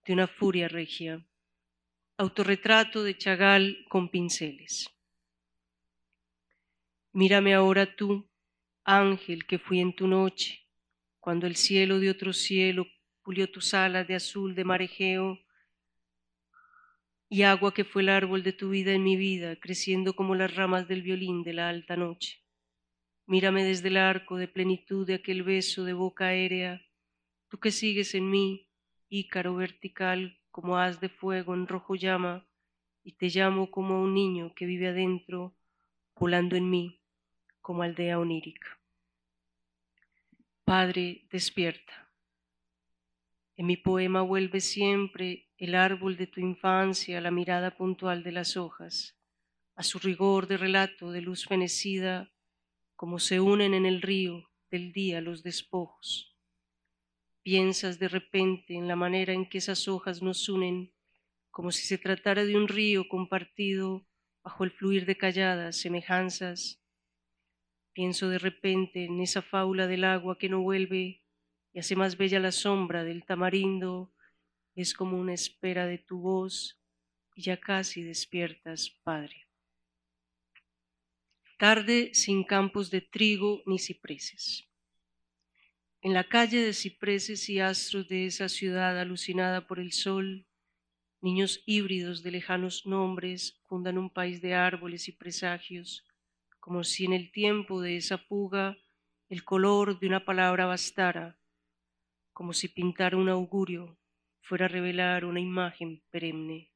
de 0.05 0.13
una 0.13 0.27
furia 0.27 0.67
regia. 0.67 1.25
Autorretrato 2.17 3.03
de 3.03 3.17
Chagal 3.17 3.85
con 3.89 4.09
pinceles. 4.09 4.89
Mírame 7.13 7.53
ahora 7.53 7.95
tú, 7.95 8.29
ángel 8.83 9.45
que 9.45 9.59
fui 9.59 9.79
en 9.79 9.95
tu 9.95 10.07
noche, 10.07 10.65
cuando 11.19 11.45
el 11.45 11.55
cielo 11.55 11.99
de 11.99 12.09
otro 12.09 12.33
cielo 12.33 12.87
pulió 13.21 13.51
tus 13.51 13.73
alas 13.73 14.07
de 14.07 14.15
azul 14.15 14.55
de 14.55 14.63
marejeo 14.63 15.39
y 17.29 17.43
agua 17.43 17.73
que 17.73 17.85
fue 17.85 18.01
el 18.01 18.09
árbol 18.09 18.43
de 18.43 18.53
tu 18.53 18.69
vida 18.69 18.93
en 18.93 19.03
mi 19.03 19.15
vida, 19.15 19.55
creciendo 19.57 20.15
como 20.15 20.35
las 20.35 20.55
ramas 20.55 20.87
del 20.87 21.01
violín 21.01 21.43
de 21.43 21.53
la 21.53 21.69
alta 21.69 21.95
noche. 21.95 22.43
Mírame 23.25 23.63
desde 23.63 23.89
el 23.89 23.97
arco 23.97 24.37
de 24.37 24.47
plenitud 24.47 25.05
de 25.05 25.15
aquel 25.15 25.43
beso 25.43 25.83
de 25.83 25.93
boca 25.93 26.27
aérea, 26.27 26.81
tú 27.49 27.59
que 27.59 27.71
sigues 27.71 28.15
en 28.15 28.29
mí, 28.29 28.70
ícaro 29.11 29.55
vertical 29.55 30.39
como 30.51 30.77
haz 30.77 31.01
de 31.01 31.09
fuego 31.09 31.53
en 31.53 31.67
rojo 31.67 31.95
llama, 31.95 32.47
y 33.03 33.11
te 33.11 33.27
llamo 33.27 33.69
como 33.69 33.95
a 33.95 33.99
un 33.99 34.13
niño 34.13 34.53
que 34.55 34.65
vive 34.65 34.87
adentro, 34.87 35.53
volando 36.15 36.55
en 36.55 36.69
mí, 36.69 37.01
como 37.59 37.83
aldea 37.83 38.19
onírica. 38.19 38.79
Padre, 40.63 41.27
despierta. 41.29 42.09
En 43.57 43.65
mi 43.65 43.75
poema 43.75 44.21
vuelve 44.21 44.61
siempre 44.61 45.49
el 45.57 45.75
árbol 45.75 46.15
de 46.15 46.27
tu 46.27 46.39
infancia, 46.39 47.19
la 47.19 47.31
mirada 47.31 47.75
puntual 47.75 48.23
de 48.23 48.31
las 48.31 48.55
hojas, 48.55 49.17
a 49.75 49.83
su 49.83 49.99
rigor 49.99 50.47
de 50.47 50.55
relato 50.55 51.11
de 51.11 51.21
luz 51.21 51.45
fenecida, 51.45 52.31
como 52.95 53.19
se 53.19 53.41
unen 53.41 53.73
en 53.73 53.85
el 53.85 54.01
río 54.01 54.49
del 54.69 54.93
día 54.93 55.19
los 55.19 55.43
despojos. 55.43 56.30
Piensas 57.43 57.97
de 57.97 58.07
repente 58.07 58.75
en 58.75 58.87
la 58.87 58.95
manera 58.95 59.33
en 59.33 59.49
que 59.49 59.57
esas 59.57 59.87
hojas 59.87 60.21
nos 60.21 60.47
unen, 60.47 60.93
como 61.49 61.71
si 61.71 61.85
se 61.85 61.97
tratara 61.97 62.45
de 62.45 62.55
un 62.55 62.67
río 62.67 63.07
compartido 63.07 64.05
bajo 64.43 64.63
el 64.63 64.71
fluir 64.71 65.05
de 65.05 65.17
calladas 65.17 65.77
semejanzas. 65.77 66.79
Pienso 67.93 68.29
de 68.29 68.37
repente 68.37 69.05
en 69.05 69.19
esa 69.21 69.41
faula 69.41 69.87
del 69.87 70.03
agua 70.03 70.37
que 70.37 70.49
no 70.49 70.61
vuelve 70.61 71.23
y 71.73 71.79
hace 71.79 71.95
más 71.95 72.17
bella 72.17 72.39
la 72.39 72.51
sombra 72.51 73.03
del 73.03 73.25
tamarindo, 73.25 74.13
es 74.75 74.93
como 74.93 75.17
una 75.17 75.33
espera 75.33 75.85
de 75.85 75.97
tu 75.97 76.19
voz 76.19 76.79
y 77.35 77.41
ya 77.41 77.59
casi 77.59 78.03
despiertas, 78.03 78.89
Padre. 79.03 79.47
Tarde 81.57 82.11
sin 82.13 82.43
campos 82.43 82.89
de 82.91 83.01
trigo 83.01 83.61
ni 83.65 83.77
cipreses. 83.77 84.70
En 86.03 86.13
la 86.13 86.23
calle 86.23 86.63
de 86.63 86.73
cipreses 86.73 87.47
y 87.47 87.59
astros 87.59 88.07
de 88.07 88.25
esa 88.25 88.49
ciudad 88.49 88.99
alucinada 88.99 89.67
por 89.67 89.79
el 89.79 89.91
sol, 89.91 90.47
niños 91.21 91.61
híbridos 91.67 92.23
de 92.23 92.31
lejanos 92.31 92.87
nombres 92.87 93.61
fundan 93.67 93.99
un 93.99 94.09
país 94.09 94.41
de 94.41 94.55
árboles 94.55 95.07
y 95.07 95.11
presagios, 95.11 96.03
como 96.59 96.83
si 96.83 97.05
en 97.05 97.13
el 97.13 97.31
tiempo 97.31 97.81
de 97.81 97.97
esa 97.97 98.17
fuga 98.17 98.79
el 99.29 99.43
color 99.43 99.99
de 99.99 100.07
una 100.07 100.25
palabra 100.25 100.65
bastara, 100.65 101.37
como 102.33 102.53
si 102.53 102.67
pintar 102.67 103.13
un 103.13 103.29
augurio 103.29 103.99
fuera 104.41 104.65
a 104.65 104.69
revelar 104.69 105.23
una 105.23 105.39
imagen 105.39 106.01
perenne. 106.09 106.71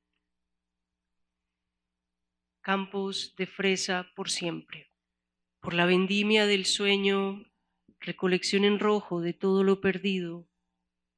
Campos 2.62 3.34
de 3.38 3.48
fresa 3.48 4.08
por 4.16 4.30
siempre. 4.30 4.92
Por 5.62 5.74
la 5.74 5.88
vendimia 5.88 6.46
del 6.46 6.66
sueño 6.66 7.44
recolección 8.06 8.64
en 8.64 8.80
rojo 8.80 9.22
de 9.22 9.34
todo 9.34 9.64
lo 9.64 9.82
perdido, 9.82 10.48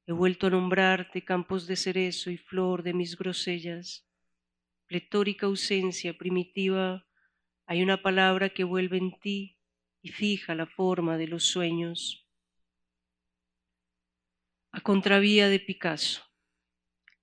he 0.06 0.13
vuelto 0.13 0.48
a 0.48 0.50
nombrarte 0.50 1.25
campos 1.25 1.67
de 1.67 1.75
cerezo 1.75 2.32
y 2.32 2.38
flor 2.38 2.82
de 2.82 2.94
mis 2.94 3.17
grosellas. 3.17 4.08
Pletórica 4.88 5.48
ausencia 5.48 6.17
primitiva, 6.17 7.06
hay 7.65 7.84
una 7.84 8.01
palabra 8.01 8.50
que 8.50 8.63
vuelve 8.63 8.98
en 8.98 9.20
ti 9.20 9.60
y 10.01 10.10
fija 10.10 10.56
la 10.56 10.65
forma 10.65 11.17
de 11.17 11.27
los 11.27 11.44
sueños. 11.44 12.25
A 14.72 14.79
contravía 14.79 15.50
de 15.50 15.60
Picasso. 15.60 16.24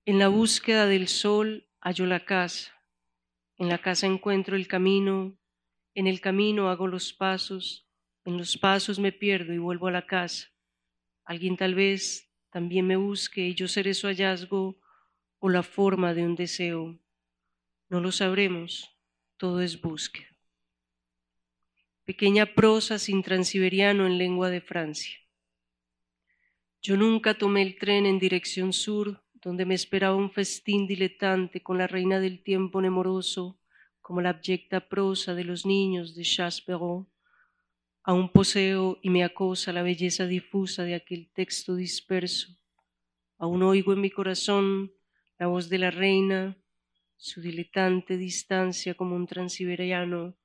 En 0.05 0.19
la 0.19 0.29
búsqueda 0.29 0.87
del 0.87 1.09
sol 1.09 1.71
hallo 1.81 2.05
la 2.05 2.27
casa, 2.27 2.75
en 3.57 3.69
la 3.69 3.79
casa 3.79 4.07
encuentro 4.07 4.57
el 4.57 4.69
camino, 4.69 5.39
en 5.95 6.07
el 6.07 6.21
camino 6.21 6.69
hago 6.69 6.87
los 6.87 7.15
pasos, 7.15 7.84
en 8.25 8.39
los 8.39 8.57
pasos 8.57 8.99
me 8.99 9.13
pierdo 9.13 9.53
y 9.53 9.59
vuelvo 9.59 9.89
a 9.89 9.93
la 9.93 10.07
casa. 10.07 10.49
Alguien 11.25 11.57
tal 11.57 11.75
vez 11.75 12.31
también 12.51 12.87
me 12.87 12.97
busque 12.97 13.49
y 13.49 13.55
yo 13.55 13.69
seré 13.69 13.95
su 13.95 14.07
hallazgo 14.07 14.79
o 15.39 15.49
la 15.49 15.63
forma 15.63 16.15
de 16.15 16.25
un 16.25 16.35
deseo. 16.35 16.99
No 17.89 18.01
lo 18.01 18.13
sabremos, 18.13 18.97
todo 19.37 19.61
es 19.61 19.81
búsqueda. 19.81 20.29
Pequeña 22.05 22.55
prosa 22.55 22.99
sin 22.99 23.23
transiberiano 23.23 24.07
en 24.07 24.19
lengua 24.19 24.51
de 24.51 24.61
Francia. 24.61 25.19
Yo 26.83 26.97
nunca 26.97 27.35
tomé 27.35 27.63
el 27.63 27.79
tren 27.79 28.05
en 28.05 28.19
dirección 28.19 28.73
sur, 28.73 29.23
donde 29.33 29.65
me 29.65 29.75
esperaba 29.75 30.15
un 30.15 30.31
festín 30.31 30.87
diletante 30.87 31.63
con 31.63 31.79
la 31.79 31.87
reina 31.87 32.21
del 32.21 32.43
tiempo 32.43 32.81
nemoroso, 32.81 33.59
como 34.01 34.21
la 34.21 34.31
abyecta 34.31 34.89
prosa 34.89 35.35
de 35.35 35.45
los 35.45 35.65
niños 35.65 36.15
de 36.15 36.25
Chasse 36.25 36.63
Aún 38.07 38.29
poseo 38.29 38.99
y 39.01 39.09
me 39.09 39.25
acosa 39.25 39.73
la 39.73 39.83
belleza 39.83 40.27
difusa 40.27 40.85
de 40.85 40.95
aquel 40.95 41.31
texto 41.33 41.75
disperso. 41.75 42.55
Aún 43.39 43.63
oigo 43.63 43.95
en 43.95 44.03
mi 44.03 44.11
corazón 44.11 44.93
la 45.39 45.47
voz 45.47 45.71
de 45.71 45.79
la 45.79 45.91
reina, 45.91 46.55
su 47.17 47.41
diletante 47.41 48.19
distancia 48.19 48.93
como 48.95 49.17
un 49.17 49.27
transiberiano 49.27 50.37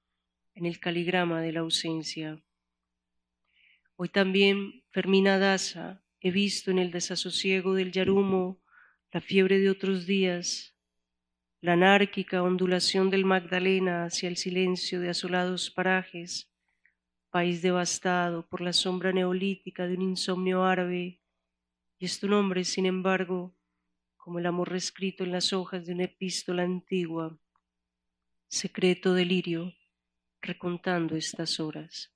en 0.55 0.65
el 0.65 0.79
caligrama 0.79 1.41
de 1.41 1.51
la 1.51 1.59
ausencia. 1.59 2.41
Hoy 3.97 4.07
también, 4.07 4.85
Fermina 4.91 5.37
Daza, 5.37 6.01
he 6.21 6.31
visto 6.31 6.71
en 6.71 6.79
el 6.79 6.91
desasosiego 6.91 7.73
del 7.73 7.91
Yarumo 7.91 8.61
la 9.11 9.19
fiebre 9.19 9.59
de 9.59 9.69
otros 9.69 10.05
días, 10.05 10.77
la 11.59 11.73
anárquica 11.73 12.41
ondulación 12.41 13.09
del 13.09 13.25
Magdalena 13.25 14.05
hacia 14.05 14.29
el 14.29 14.37
silencio 14.37 15.01
de 15.01 15.09
asolados 15.09 15.69
parajes, 15.69 16.48
país 17.29 17.61
devastado 17.61 18.47
por 18.47 18.61
la 18.61 18.73
sombra 18.73 19.11
neolítica 19.11 19.87
de 19.87 19.95
un 19.95 20.01
insomnio 20.01 20.63
árabe, 20.63 21.21
y 21.97 22.05
es 22.05 22.19
tu 22.19 22.27
nombre, 22.27 22.63
sin 22.63 22.85
embargo, 22.85 23.55
como 24.17 24.39
el 24.39 24.45
amor 24.45 24.69
reescrito 24.69 25.23
en 25.23 25.31
las 25.31 25.53
hojas 25.53 25.85
de 25.85 25.93
una 25.93 26.05
epístola 26.05 26.63
antigua, 26.63 27.37
secreto 28.47 29.13
delirio, 29.13 29.73
recontando 30.41 31.15
estas 31.15 31.59
horas. 31.59 32.13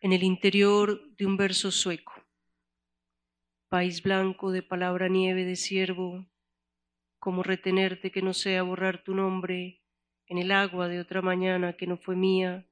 En 0.00 0.12
el 0.12 0.22
interior 0.22 1.14
de 1.16 1.26
un 1.26 1.36
verso 1.36 1.70
sueco, 1.70 2.12
país 3.68 4.02
blanco 4.02 4.50
de 4.52 4.62
palabra 4.62 5.08
nieve 5.08 5.44
de 5.44 5.56
siervo, 5.56 6.26
como 7.18 7.42
retenerte 7.42 8.10
que 8.10 8.22
no 8.22 8.32
sea 8.32 8.62
borrar 8.62 9.02
tu 9.02 9.14
nombre 9.14 9.82
en 10.26 10.38
el 10.38 10.52
agua 10.52 10.88
de 10.88 11.00
otra 11.00 11.20
mañana 11.20 11.72
que 11.72 11.86
no 11.86 11.96
fue 11.96 12.14
mía, 12.14 12.67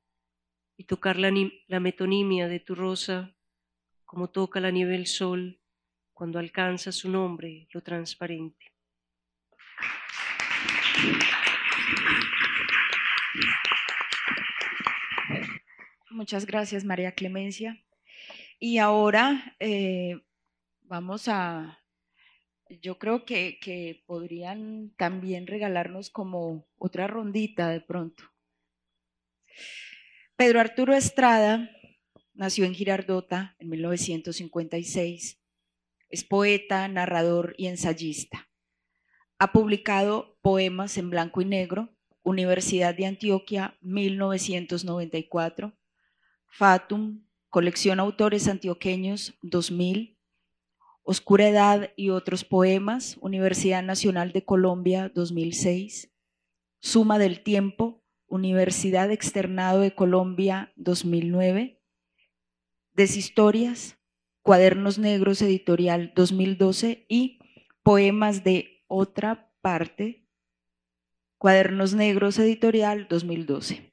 y 0.77 0.85
tocar 0.85 1.17
la, 1.17 1.31
metonimia 1.81 2.49
de 2.49 2.61
tu 2.61 2.75
rosa 2.75 3.35
como 4.05 4.31
toca 4.31 4.61
la 4.61 4.71
nieve 4.71 4.95
el 4.95 5.07
sol 5.07 5.61
cuando 6.13 6.39
alcanza 6.39 6.93
su 6.93 7.11
nombre 7.11 7.69
lo 7.73 7.83
transparente. 7.83 8.73
Muchas 16.11 16.47
gracias, 16.47 16.85
María 16.85 17.13
Clemencia. 17.13 17.83
Y 18.59 18.79
ahora 18.79 19.55
eh, 19.61 20.19
vamos 20.83 21.29
a, 21.29 21.79
yo 22.69 22.99
creo 22.99 23.27
que, 23.27 23.59
que 23.61 24.03
podrían 24.07 24.95
también 24.97 25.47
regalarnos 25.47 26.09
como 26.09 26.67
otra 26.79 27.07
rondita 27.07 27.69
de 27.69 27.81
pronto. 27.83 28.25
Pedro 30.39 30.61
Arturo 30.61 30.93
Estrada 30.93 31.71
nació 32.35 32.67
en 32.67 32.75
Girardota 32.75 33.57
en 33.59 33.71
1956. 33.71 35.41
Es 36.11 36.25
poeta, 36.25 36.87
narrador 36.89 37.55
y 37.57 37.69
ensayista. 37.69 38.47
Ha 39.39 39.53
publicado 39.53 40.37
poemas 40.43 40.99
en 40.99 41.09
blanco 41.09 41.41
y 41.41 41.47
negro, 41.47 41.97
Universidad 42.23 42.95
de 42.95 43.07
Antioquia, 43.07 43.79
1994, 43.81 45.73
Fatum, 46.49 47.25
Colección 47.49 47.99
Autores 47.99 48.47
Antioqueños, 48.47 49.39
2000, 49.41 50.19
Oscura 51.03 51.49
Edad 51.49 51.93
y 51.97 52.11
otros 52.11 52.45
poemas, 52.45 53.17
Universidad 53.23 53.83
Nacional 53.83 54.33
de 54.33 54.45
Colombia, 54.45 55.11
2006, 55.15 56.13
Suma 56.79 57.19
del 57.19 57.43
Tiempo, 57.43 58.03
Universidad 58.29 59.13
Externado 59.13 59.81
de 59.81 59.95
Colombia 59.95 60.73
2009, 60.77 61.81
Deshistorias, 62.93 63.99
Cuadernos 64.43 64.99
Negros 64.99 65.41
Editorial 65.43 66.13
2012 66.17 67.07
y 67.09 67.39
Poemas 67.83 68.43
de 68.43 68.85
Otra 68.89 69.53
Parte, 69.61 70.27
Cuadernos 71.39 71.95
Negros 71.95 72.39
Editorial 72.39 73.07
2012. 73.09 73.93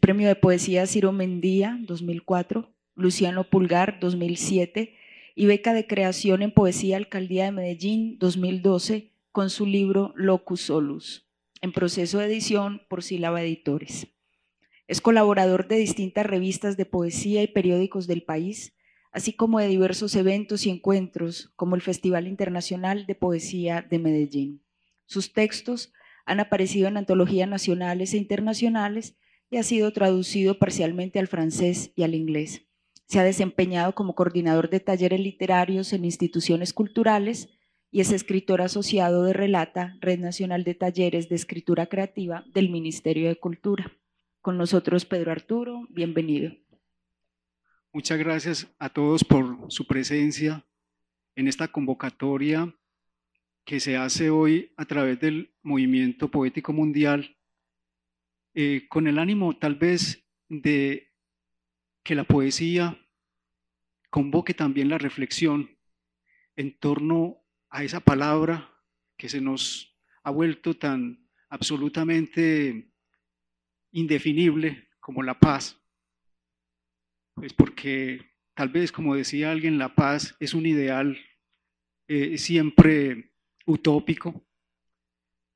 premio 0.00 0.26
de 0.26 0.36
Poesía 0.36 0.86
Ciro 0.86 1.12
Mendía 1.12 1.78
2004, 1.82 2.74
Luciano 2.96 3.44
Pulgar 3.44 4.00
2007 4.00 4.96
y 5.36 5.46
beca 5.46 5.74
de 5.74 5.86
creación 5.86 6.42
en 6.42 6.52
Poesía 6.52 6.96
Alcaldía 6.96 7.44
de 7.44 7.52
Medellín 7.52 8.18
2012 8.18 9.12
con 9.30 9.48
su 9.48 9.64
libro 9.64 10.12
Locus 10.16 10.62
Solus 10.62 11.29
en 11.60 11.72
proceso 11.72 12.18
de 12.18 12.26
edición 12.26 12.82
por 12.88 13.02
Sílaba 13.02 13.42
Editores. 13.42 14.08
Es 14.88 15.00
colaborador 15.00 15.68
de 15.68 15.76
distintas 15.76 16.26
revistas 16.26 16.76
de 16.76 16.86
poesía 16.86 17.42
y 17.42 17.48
periódicos 17.48 18.06
del 18.06 18.22
país, 18.22 18.74
así 19.12 19.32
como 19.32 19.58
de 19.60 19.68
diversos 19.68 20.14
eventos 20.16 20.66
y 20.66 20.70
encuentros, 20.70 21.52
como 21.56 21.74
el 21.74 21.82
Festival 21.82 22.26
Internacional 22.26 23.06
de 23.06 23.14
Poesía 23.14 23.86
de 23.88 23.98
Medellín. 23.98 24.62
Sus 25.06 25.32
textos 25.32 25.92
han 26.24 26.40
aparecido 26.40 26.88
en 26.88 26.96
antologías 26.96 27.48
nacionales 27.48 28.14
e 28.14 28.16
internacionales 28.16 29.16
y 29.50 29.56
ha 29.56 29.62
sido 29.62 29.92
traducido 29.92 30.58
parcialmente 30.58 31.18
al 31.18 31.26
francés 31.26 31.92
y 31.96 32.04
al 32.04 32.14
inglés. 32.14 32.66
Se 33.06 33.18
ha 33.18 33.24
desempeñado 33.24 33.94
como 33.94 34.14
coordinador 34.14 34.70
de 34.70 34.78
talleres 34.78 35.20
literarios 35.20 35.92
en 35.92 36.04
instituciones 36.04 36.72
culturales 36.72 37.48
y 37.90 38.00
es 38.00 38.12
escritor 38.12 38.62
asociado 38.62 39.24
de 39.24 39.32
Relata, 39.32 39.96
Red 40.00 40.20
Nacional 40.20 40.62
de 40.64 40.74
Talleres 40.74 41.28
de 41.28 41.34
Escritura 41.34 41.86
Creativa 41.86 42.44
del 42.54 42.70
Ministerio 42.70 43.28
de 43.28 43.36
Cultura. 43.36 43.92
Con 44.40 44.56
nosotros 44.56 45.04
Pedro 45.04 45.32
Arturo, 45.32 45.86
bienvenido. 45.90 46.54
Muchas 47.92 48.18
gracias 48.18 48.72
a 48.78 48.88
todos 48.88 49.24
por 49.24 49.70
su 49.70 49.86
presencia 49.86 50.64
en 51.34 51.48
esta 51.48 51.68
convocatoria 51.68 52.72
que 53.64 53.80
se 53.80 53.96
hace 53.96 54.30
hoy 54.30 54.72
a 54.76 54.84
través 54.84 55.18
del 55.18 55.52
movimiento 55.62 56.30
poético 56.30 56.72
mundial, 56.72 57.36
eh, 58.54 58.86
con 58.88 59.08
el 59.08 59.18
ánimo 59.18 59.56
tal 59.56 59.74
vez 59.74 60.24
de 60.48 61.12
que 62.04 62.14
la 62.14 62.24
poesía 62.24 62.98
convoque 64.10 64.54
también 64.54 64.88
la 64.88 64.98
reflexión 64.98 65.76
en 66.56 66.76
torno 66.78 67.39
a 67.70 67.84
esa 67.84 68.00
palabra 68.00 68.68
que 69.16 69.28
se 69.28 69.40
nos 69.40 69.96
ha 70.22 70.30
vuelto 70.30 70.74
tan 70.74 71.28
absolutamente 71.48 72.92
indefinible 73.92 74.88
como 75.00 75.22
la 75.22 75.38
paz. 75.38 75.80
Pues 77.34 77.52
porque 77.52 78.34
tal 78.54 78.68
vez, 78.68 78.92
como 78.92 79.14
decía 79.14 79.50
alguien, 79.50 79.78
la 79.78 79.94
paz 79.94 80.36
es 80.40 80.54
un 80.54 80.66
ideal 80.66 81.18
eh, 82.08 82.38
siempre 82.38 83.32
utópico. 83.66 84.46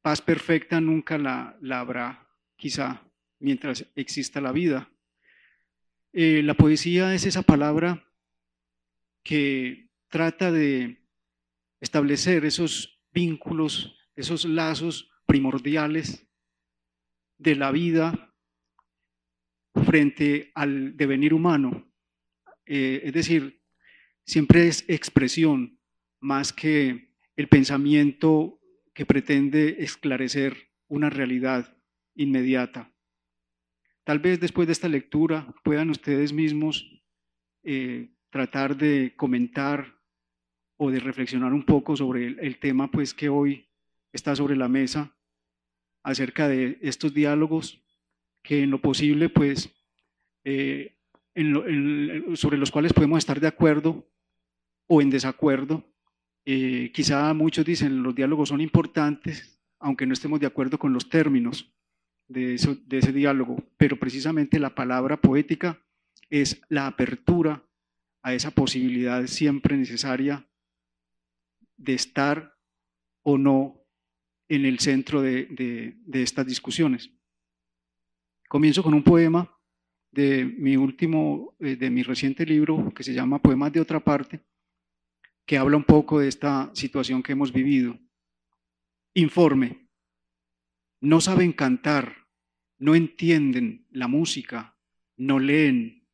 Paz 0.02 0.22
perfecta 0.22 0.80
nunca 0.80 1.18
la, 1.18 1.58
habrá, 1.78 2.28
quizá, 2.56 3.02
mientras 3.38 3.86
exista 3.96 4.40
la 4.40 4.52
vida. 4.52 4.90
Eh, 6.12 6.42
la 6.42 6.54
poesía 6.54 7.14
es 7.14 7.26
esa 7.26 7.42
palabra 7.42 8.06
que 9.22 9.88
trata 10.08 10.52
de 10.52 11.03
establecer 11.84 12.46
esos 12.46 12.98
vínculos, 13.12 13.94
esos 14.16 14.46
lazos 14.46 15.10
primordiales 15.26 16.26
de 17.36 17.56
la 17.56 17.70
vida 17.70 18.34
frente 19.84 20.50
al 20.54 20.96
devenir 20.96 21.34
humano. 21.34 21.92
Eh, 22.64 23.02
es 23.04 23.12
decir, 23.12 23.60
siempre 24.24 24.66
es 24.66 24.84
expresión 24.88 25.78
más 26.20 26.54
que 26.54 27.14
el 27.36 27.48
pensamiento 27.48 28.58
que 28.94 29.04
pretende 29.04 29.76
esclarecer 29.80 30.70
una 30.88 31.10
realidad 31.10 31.76
inmediata. 32.14 32.94
Tal 34.04 34.20
vez 34.20 34.40
después 34.40 34.66
de 34.66 34.72
esta 34.72 34.88
lectura 34.88 35.54
puedan 35.62 35.90
ustedes 35.90 36.32
mismos 36.32 37.02
eh, 37.62 38.14
tratar 38.30 38.74
de 38.74 39.14
comentar 39.16 39.98
o 40.76 40.90
de 40.90 41.00
reflexionar 41.00 41.52
un 41.52 41.64
poco 41.64 41.96
sobre 41.96 42.26
el, 42.26 42.58
tema 42.58 42.90
pues 42.90 43.14
que 43.14 43.28
hoy 43.28 43.68
está 44.12 44.34
sobre 44.34 44.56
la 44.56 44.68
mesa 44.68 45.14
acerca 46.02 46.48
de 46.48 46.78
estos 46.82 47.14
diálogos 47.14 47.80
que 48.42 48.62
en 48.62 48.70
lo 48.70 48.80
posible 48.80 49.28
pues 49.28 49.70
eh, 50.44 50.96
sobre 52.34 52.58
los 52.58 52.70
cuales 52.70 52.92
podemos 52.92 53.18
estar 53.18 53.40
de 53.40 53.48
acuerdo 53.48 54.06
o 54.86 55.00
en 55.00 55.10
desacuerdo. 55.10 55.84
Eh, 56.44 56.90
quizá 56.92 57.32
muchos 57.32 57.64
dicen 57.64 58.02
los 58.02 58.14
diálogos 58.14 58.50
son 58.50 58.60
importantes, 58.60 59.58
aunque 59.78 60.06
no 60.06 60.12
estemos 60.12 60.40
de 60.40 60.46
acuerdo 60.46 60.78
con 60.78 60.92
los 60.92 61.08
términos 61.08 61.72
de, 62.28 62.56
de 62.86 62.98
ese 62.98 63.12
diálogo, 63.12 63.56
pero 63.76 63.98
precisamente 63.98 64.58
la 64.58 64.74
palabra 64.74 65.16
poética 65.16 65.80
es 66.28 66.60
la 66.68 66.86
apertura 66.86 67.62
a 68.22 68.34
esa 68.34 68.50
posibilidad 68.50 69.26
siempre 69.26 69.76
necesaria 69.76 70.46
de 71.76 71.94
estar 71.94 72.54
o 73.22 73.38
no 73.38 73.84
en 74.48 74.64
el 74.64 74.78
centro 74.78 75.22
de, 75.22 75.96
estas 76.12 76.46
discusiones. 76.46 77.10
Comienzo 78.48 78.82
con 78.82 78.94
un 78.94 79.02
poema 79.02 79.50
de 80.12 80.44
mi 80.44 80.76
último, 80.76 81.56
eh, 81.58 81.76
de 81.76 81.90
mi 81.90 82.02
reciente 82.02 82.46
libro 82.46 82.92
que 82.94 83.02
se 83.02 83.12
llama 83.12 83.42
Poemas 83.42 83.72
de 83.72 83.80
otra 83.80 84.00
parte, 84.00 84.44
que 85.44 85.58
habla 85.58 85.76
un 85.76 85.84
poco 85.84 86.20
de 86.20 86.28
esta 86.28 86.70
situación 86.74 87.22
que 87.22 87.32
hemos 87.32 87.52
vivido. 87.52 87.98
Informe. 89.14 89.88
No 91.00 91.20
saben 91.20 91.52
cantar, 91.52 92.28
no 92.78 92.94
entienden 92.94 93.86
la 93.90 94.08
música, 94.08 94.78
no 95.16 95.38
leen, 95.38 96.06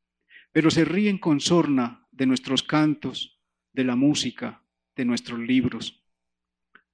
pero 0.52 0.70
se 0.70 0.84
ríen 0.84 1.18
con 1.18 1.40
sorna 1.40 2.08
de 2.10 2.26
nuestros 2.26 2.62
cantos, 2.62 3.40
de 3.72 3.84
la 3.84 3.96
música, 3.96 4.64
de 4.96 5.04
nuestros 5.04 5.38
libros. 5.40 6.04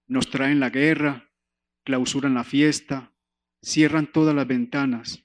Nos 0.07 0.31
traen 0.31 0.61
la 0.61 0.71
guerra, 0.71 1.31
clausuran 1.85 2.35
la 2.35 2.45
fiesta, 2.45 3.13
cierran 3.63 4.11
todas 4.13 4.35
las 4.35 4.47
ventanas. 4.47 5.25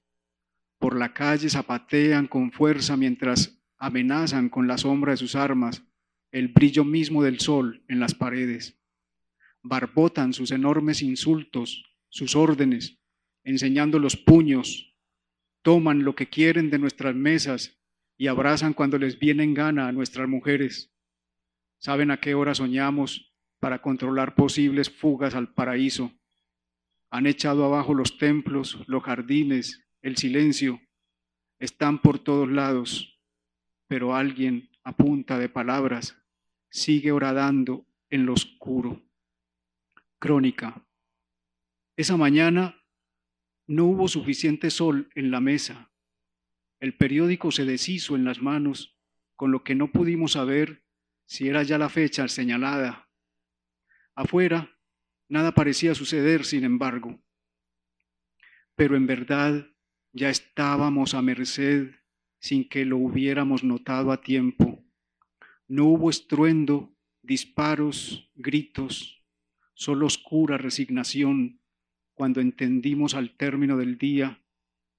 Por 0.79 0.97
la 0.97 1.13
calle 1.13 1.49
zapatean 1.49 2.27
con 2.27 2.51
fuerza 2.51 2.97
mientras 2.97 3.61
amenazan 3.77 4.49
con 4.49 4.67
la 4.67 4.77
sombra 4.77 5.11
de 5.11 5.17
sus 5.17 5.35
armas 5.35 5.83
el 6.31 6.47
brillo 6.47 6.85
mismo 6.85 7.23
del 7.23 7.39
sol 7.39 7.83
en 7.87 7.99
las 7.99 8.15
paredes. 8.15 8.79
Barbotan 9.63 10.33
sus 10.33 10.51
enormes 10.51 11.01
insultos, 11.01 11.83
sus 12.09 12.35
órdenes, 12.35 12.99
enseñando 13.43 13.99
los 13.99 14.15
puños. 14.15 14.95
Toman 15.61 16.03
lo 16.03 16.15
que 16.15 16.29
quieren 16.29 16.69
de 16.69 16.79
nuestras 16.79 17.15
mesas 17.15 17.79
y 18.17 18.27
abrazan 18.27 18.73
cuando 18.73 18.97
les 18.97 19.19
viene 19.19 19.43
en 19.43 19.53
gana 19.53 19.87
a 19.87 19.91
nuestras 19.91 20.27
mujeres. 20.27 20.90
Saben 21.81 22.11
a 22.11 22.21
qué 22.21 22.33
hora 22.33 22.55
soñamos 22.55 23.33
para 23.59 23.81
controlar 23.81 24.35
posibles 24.35 24.89
fugas 24.89 25.35
al 25.35 25.53
paraíso. 25.53 26.13
Han 27.09 27.27
echado 27.27 27.65
abajo 27.65 27.93
los 27.93 28.17
templos, 28.17 28.79
los 28.87 29.03
jardines, 29.03 29.83
el 30.01 30.15
silencio. 30.15 30.79
Están 31.59 32.01
por 32.01 32.19
todos 32.19 32.49
lados, 32.49 33.19
pero 33.87 34.15
alguien 34.15 34.69
a 34.83 34.95
punta 34.95 35.37
de 35.37 35.49
palabras 35.49 36.17
sigue 36.69 37.11
horadando 37.11 37.85
en 38.09 38.25
lo 38.25 38.33
oscuro. 38.33 39.01
Crónica. 40.19 40.87
Esa 41.97 42.15
mañana 42.15 42.81
no 43.67 43.85
hubo 43.87 44.07
suficiente 44.07 44.69
sol 44.69 45.09
en 45.15 45.31
la 45.31 45.41
mesa 45.41 45.91
el 46.81 46.95
periódico 46.95 47.51
se 47.51 47.63
deshizo 47.63 48.15
en 48.15 48.25
las 48.25 48.41
manos, 48.41 48.97
con 49.35 49.51
lo 49.51 49.63
que 49.63 49.75
no 49.75 49.91
pudimos 49.91 50.31
saber 50.31 50.83
si 51.31 51.47
era 51.47 51.63
ya 51.63 51.77
la 51.77 51.87
fecha 51.87 52.27
señalada. 52.27 53.07
Afuera, 54.15 54.69
nada 55.29 55.53
parecía 55.53 55.95
suceder, 55.95 56.43
sin 56.43 56.65
embargo. 56.65 57.23
Pero 58.75 58.97
en 58.97 59.07
verdad 59.07 59.65
ya 60.11 60.29
estábamos 60.29 61.13
a 61.13 61.21
merced 61.21 61.91
sin 62.39 62.67
que 62.67 62.83
lo 62.83 62.97
hubiéramos 62.97 63.63
notado 63.63 64.11
a 64.11 64.19
tiempo. 64.19 64.83
No 65.69 65.85
hubo 65.85 66.09
estruendo, 66.09 66.93
disparos, 67.21 68.29
gritos, 68.35 69.23
solo 69.73 70.07
oscura 70.07 70.57
resignación 70.57 71.61
cuando 72.13 72.41
entendimos 72.41 73.13
al 73.13 73.37
término 73.37 73.77
del 73.77 73.97
día 73.97 74.43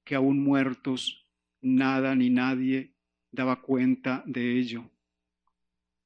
que 0.03 0.15
aún 0.15 0.43
muertos 0.43 1.29
nada 1.61 2.15
ni 2.15 2.31
nadie 2.31 2.95
daba 3.33 3.61
cuenta 3.61 4.23
de 4.25 4.59
ello. 4.59 4.92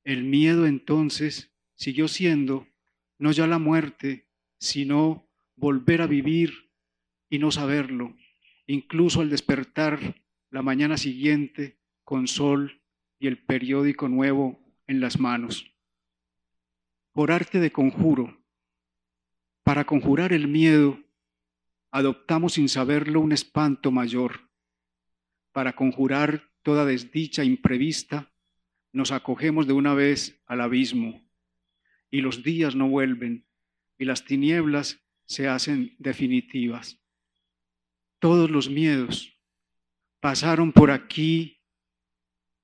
El 0.06 0.22
miedo 0.22 0.66
entonces 0.66 1.52
siguió 1.74 2.06
siendo 2.06 2.68
no 3.18 3.32
ya 3.32 3.48
la 3.48 3.58
muerte, 3.58 4.28
sino 4.56 5.28
volver 5.56 6.00
a 6.00 6.06
vivir 6.06 6.70
y 7.28 7.40
no 7.40 7.50
saberlo, 7.50 8.14
incluso 8.68 9.20
al 9.20 9.30
despertar 9.30 10.22
la 10.50 10.62
mañana 10.62 10.96
siguiente 10.96 11.80
con 12.04 12.28
sol 12.28 12.82
y 13.18 13.26
el 13.26 13.36
periódico 13.44 14.08
nuevo 14.08 14.60
en 14.86 15.00
las 15.00 15.18
manos. 15.18 15.74
Por 17.10 17.32
arte 17.32 17.58
de 17.58 17.72
conjuro, 17.72 18.40
para 19.64 19.86
conjurar 19.86 20.32
el 20.32 20.46
miedo, 20.46 21.00
adoptamos 21.90 22.52
sin 22.52 22.68
saberlo 22.68 23.20
un 23.20 23.32
espanto 23.32 23.90
mayor 23.90 24.48
para 25.50 25.74
conjurar 25.74 26.48
toda 26.62 26.84
desdicha 26.84 27.42
imprevista, 27.42 28.30
nos 28.96 29.12
acogemos 29.12 29.66
de 29.66 29.74
una 29.74 29.92
vez 29.92 30.40
al 30.46 30.62
abismo, 30.62 31.22
y 32.10 32.22
los 32.22 32.42
días 32.42 32.74
no 32.74 32.88
vuelven, 32.88 33.44
y 33.98 34.06
las 34.06 34.24
tinieblas 34.24 35.04
se 35.26 35.48
hacen 35.48 35.94
definitivas. 35.98 36.98
Todos 38.20 38.50
los 38.50 38.70
miedos 38.70 39.38
pasaron 40.18 40.72
por 40.72 40.90
aquí 40.90 41.60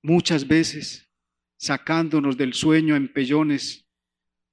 muchas 0.01 0.49
veces, 0.49 1.11
sacándonos 1.59 2.39
del 2.39 2.55
sueño 2.55 2.97
en 2.97 3.13
pellones, 3.13 3.87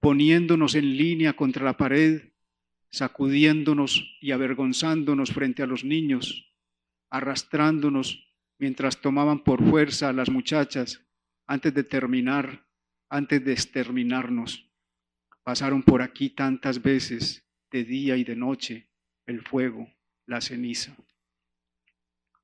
poniéndonos 0.02 0.76
en 0.76 0.98
línea 0.98 1.38
contra 1.38 1.64
la 1.64 1.78
pared, 1.78 2.34
sacudiéndonos 2.90 4.18
y 4.20 4.32
avergonzándonos 4.32 5.32
frente 5.32 5.64
a 5.64 5.66
los 5.66 5.86
niños, 5.86 6.54
arrastrándonos 7.10 8.34
mientras 8.58 9.00
tomaban 9.00 9.46
por 9.46 9.64
fuerza 9.64 10.10
a 10.10 10.14
las 10.14 10.30
muchachas 10.30 11.06
antes 11.50 11.74
de 11.74 11.84
terminar, 11.84 12.64
antes 13.10 13.44
de 13.44 13.54
exterminarnos. 13.54 14.70
Pasaron 15.42 15.82
por 15.82 16.04
aquí 16.04 16.30
tantas 16.30 16.80
veces, 16.80 17.44
de 17.72 17.84
día 17.84 18.18
y 18.18 18.24
de 18.24 18.36
noche, 18.36 18.88
el 19.26 19.42
fuego, 19.42 19.92
la 20.28 20.42
ceniza. 20.42 20.96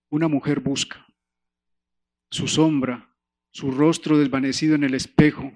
Una 0.10 0.28
mujer 0.28 0.60
busca 0.60 1.06
su 2.32 2.48
sombra, 2.48 3.16
su 3.52 3.70
rostro 3.70 4.18
desvanecido 4.18 4.74
en 4.74 4.84
el 4.84 4.96
espejo, 4.96 5.56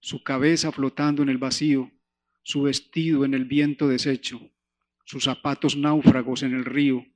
su 0.00 0.22
cabeza 0.22 0.70
flotando 0.70 1.22
en 1.22 1.30
el 1.30 1.38
vacío, 1.38 1.90
su 2.42 2.64
vestido 2.64 3.24
en 3.24 3.32
el 3.32 3.46
viento 3.46 3.88
deshecho, 3.88 4.50
sus 5.06 5.24
zapatos 5.24 5.74
náufragos 5.74 6.42
en 6.42 6.54
el 6.54 6.66
río, 6.66 7.06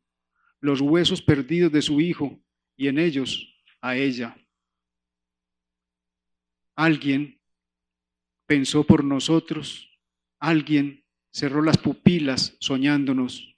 los 0.60 0.80
huesos 0.80 1.20
perdidos 1.20 1.70
de 1.72 1.82
su 1.82 2.00
hijo 2.00 2.42
y 2.74 2.88
en 2.88 2.98
ellos 2.98 3.54
a 3.82 3.96
ella. 3.96 4.34
Alguien 6.76 7.40
pensó 8.46 8.84
por 8.84 9.04
nosotros, 9.04 9.98
alguien 10.38 11.04
cerró 11.30 11.62
las 11.62 11.78
pupilas 11.78 12.56
soñándonos, 12.60 13.56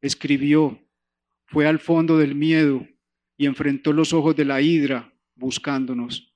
escribió, 0.00 0.80
fue 1.46 1.66
al 1.66 1.78
fondo 1.78 2.16
del 2.18 2.34
miedo 2.34 2.86
y 3.36 3.46
enfrentó 3.46 3.92
los 3.92 4.12
ojos 4.12 4.36
de 4.36 4.44
la 4.44 4.60
hidra 4.60 5.12
buscándonos. 5.34 6.32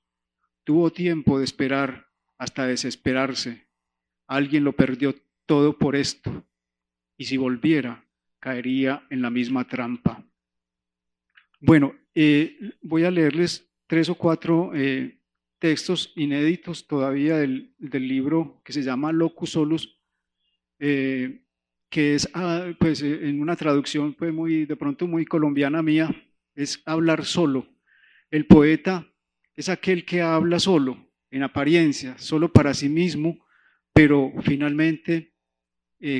Tuvo 0.63 0.91
tiempo 0.91 1.37
de 1.37 1.45
esperar 1.45 2.07
hasta 2.37 2.65
desesperarse. 2.65 3.67
Alguien 4.27 4.63
lo 4.63 4.73
perdió 4.73 5.15
todo 5.45 5.77
por 5.77 5.95
esto 5.95 6.43
y 7.17 7.25
si 7.25 7.37
volviera 7.37 8.03
caería 8.39 9.05
en 9.09 9.21
la 9.21 9.29
misma 9.29 9.67
trampa. 9.67 10.23
Bueno, 11.59 11.95
eh, 12.13 12.73
voy 12.81 13.03
a 13.03 13.11
leerles 13.11 13.67
tres 13.87 14.09
o 14.09 14.15
cuatro 14.15 14.71
eh, 14.75 15.17
textos 15.59 16.11
inéditos 16.15 16.87
todavía 16.87 17.37
del, 17.37 17.73
libro 17.79 18.61
que 18.63 18.73
se 18.73 18.83
llama 18.83 19.11
Locus 19.11 19.51
Solus, 19.51 19.99
eh, 20.79 21.43
que 21.89 22.15
es 22.15 22.29
ah, 22.33 22.73
pues, 22.79 23.01
en 23.01 23.41
una 23.41 23.55
traducción 23.55 24.13
pues, 24.13 24.33
muy, 24.33 24.65
de 24.65 24.75
pronto 24.75 25.07
muy 25.07 25.25
colombiana 25.25 25.81
mía, 25.81 26.09
es 26.53 26.81
hablar 26.85 27.25
solo. 27.25 27.67
El 28.29 28.47
poeta 28.47 29.07
es 29.55 29.69
aquel 29.69 30.05
que 30.05 30.21
habla 30.21 30.59
solo, 30.59 31.11
en 31.31 31.43
apariencia, 31.43 32.17
solo 32.17 32.51
para 32.51 32.73
sí 32.73 32.89
mismo, 32.89 33.45
pero 33.93 34.33
finalmente 34.41 35.33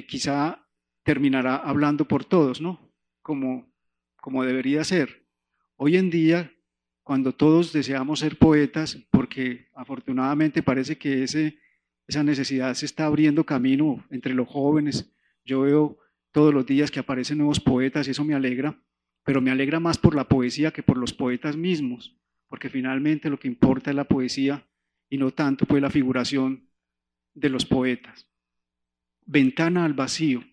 quizá 0.08 0.66
terminará 1.04 1.58
hablando 1.58 2.08
por 2.08 2.26
todos, 2.26 2.60
¿no? 2.60 2.92
Como, 3.22 3.72
como 4.16 4.44
debería 4.44 4.84
ser. 4.84 5.28
Hoy 5.76 5.98
en 5.98 6.10
día 6.10 6.55
cuando 7.06 7.34
todos 7.34 7.72
deseamos 7.72 8.22
ser 8.22 8.40
poetas, 8.40 8.98
porque 9.12 9.68
afortunadamente 9.76 10.64
parece 10.64 10.98
que 10.98 11.22
ese, 11.22 11.60
esa 12.08 12.24
necesidad 12.24 12.74
se 12.74 12.88
está 12.88 13.06
abriendo 13.06 13.46
camino 13.46 14.04
entre 14.10 14.34
los 14.34 14.50
jóvenes. 14.50 15.14
Yo 15.46 15.62
veo 15.62 16.00
todos 16.32 16.52
los 16.52 16.66
días 16.66 16.90
que 16.90 17.00
aparecen 17.00 17.38
nuevos 17.38 17.60
poetas 17.60 18.08
y 18.08 18.12
eso 18.12 18.24
me 18.24 18.34
alegra, 18.34 18.82
pero 19.24 19.40
me 19.40 19.52
alegra 19.52 19.80
más 19.80 20.00
por 20.00 20.16
la 20.16 20.28
poesía 20.28 20.72
que 20.72 20.82
por 20.82 20.98
los 20.98 21.14
poetas 21.14 21.56
mismos, 21.56 22.18
porque 22.48 22.72
finalmente 22.72 23.30
lo 23.30 23.38
que 23.38 23.50
importa 23.50 23.92
es 23.92 23.96
la 23.96 24.06
poesía 24.06 24.66
y 25.08 25.20
no 25.20 25.30
tanto 25.30 25.68
pues 25.68 25.84
la 25.84 25.92
figuración 25.92 26.72
de 27.36 27.50
los 27.50 27.68
poetas. 27.68 28.28
Ventana 29.28 29.86
al 29.86 29.94
vacío. 29.94 30.44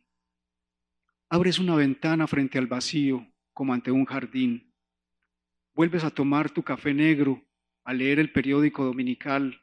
Abres 1.30 1.58
una 1.58 1.76
ventana 1.76 2.26
frente 2.26 2.58
al 2.58 2.66
vacío 2.66 3.26
como 3.54 3.72
ante 3.72 3.90
un 3.90 4.04
jardín 4.04 4.71
Vuelves 5.74 6.04
a 6.04 6.10
tomar 6.10 6.50
tu 6.50 6.62
café 6.62 6.92
negro, 6.92 7.46
a 7.84 7.94
leer 7.94 8.18
el 8.18 8.30
periódico 8.30 8.84
dominical 8.84 9.62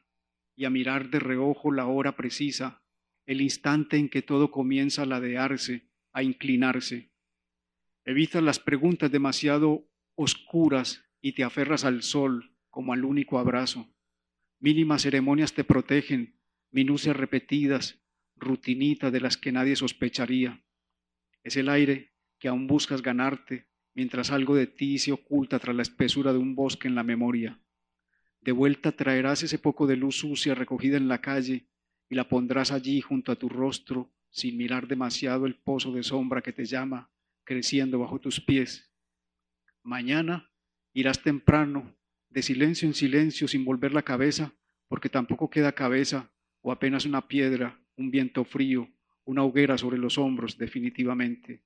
y 0.56 0.64
a 0.64 0.70
mirar 0.70 1.10
de 1.10 1.20
reojo 1.20 1.72
la 1.72 1.86
hora 1.86 2.16
precisa, 2.16 2.82
el 3.26 3.40
instante 3.40 3.96
en 3.96 4.08
que 4.08 4.22
todo 4.22 4.50
comienza 4.50 5.02
a 5.02 5.06
ladearse, 5.06 5.88
a 6.12 6.22
inclinarse. 6.22 7.12
Evitas 8.04 8.42
las 8.42 8.58
preguntas 8.58 9.12
demasiado 9.12 9.88
oscuras 10.16 11.04
y 11.20 11.32
te 11.32 11.44
aferras 11.44 11.84
al 11.84 12.02
sol 12.02 12.56
como 12.70 12.92
al 12.92 13.04
único 13.04 13.38
abrazo. 13.38 13.88
Mínimas 14.58 15.02
ceremonias 15.02 15.54
te 15.54 15.64
protegen, 15.64 16.40
minucias 16.72 17.16
repetidas, 17.16 18.02
rutinitas 18.36 19.12
de 19.12 19.20
las 19.20 19.36
que 19.36 19.52
nadie 19.52 19.76
sospecharía. 19.76 20.64
Es 21.44 21.56
el 21.56 21.68
aire 21.68 22.12
que 22.38 22.48
aún 22.48 22.66
buscas 22.66 23.00
ganarte, 23.00 23.69
mientras 24.00 24.30
algo 24.30 24.56
de 24.56 24.66
ti 24.66 24.98
se 24.98 25.12
oculta 25.12 25.58
tras 25.58 25.76
la 25.76 25.82
espesura 25.82 26.32
de 26.32 26.38
un 26.38 26.54
bosque 26.54 26.88
en 26.88 26.94
la 26.94 27.02
memoria. 27.02 27.60
De 28.40 28.50
vuelta 28.50 28.92
traerás 28.92 29.42
ese 29.42 29.58
poco 29.58 29.86
de 29.86 29.96
luz 29.96 30.16
sucia 30.16 30.54
recogida 30.54 30.96
en 30.96 31.06
la 31.06 31.20
calle 31.20 31.66
y 32.08 32.14
la 32.14 32.26
pondrás 32.26 32.72
allí 32.72 33.02
junto 33.02 33.30
a 33.30 33.36
tu 33.36 33.50
rostro, 33.50 34.10
sin 34.30 34.56
mirar 34.56 34.88
demasiado 34.88 35.44
el 35.44 35.54
pozo 35.56 35.92
de 35.92 36.02
sombra 36.02 36.40
que 36.40 36.54
te 36.54 36.64
llama, 36.64 37.10
creciendo 37.44 37.98
bajo 37.98 38.18
tus 38.18 38.40
pies. 38.40 38.90
Mañana 39.82 40.50
irás 40.94 41.22
temprano, 41.22 41.94
de 42.30 42.40
silencio 42.40 42.88
en 42.88 42.94
silencio, 42.94 43.48
sin 43.48 43.66
volver 43.66 43.92
la 43.92 44.00
cabeza, 44.00 44.54
porque 44.88 45.10
tampoco 45.10 45.50
queda 45.50 45.72
cabeza 45.72 46.32
o 46.62 46.72
apenas 46.72 47.04
una 47.04 47.28
piedra, 47.28 47.78
un 47.98 48.10
viento 48.10 48.46
frío, 48.46 48.88
una 49.24 49.44
hoguera 49.44 49.76
sobre 49.76 49.98
los 49.98 50.16
hombros, 50.16 50.56
definitivamente. 50.56 51.62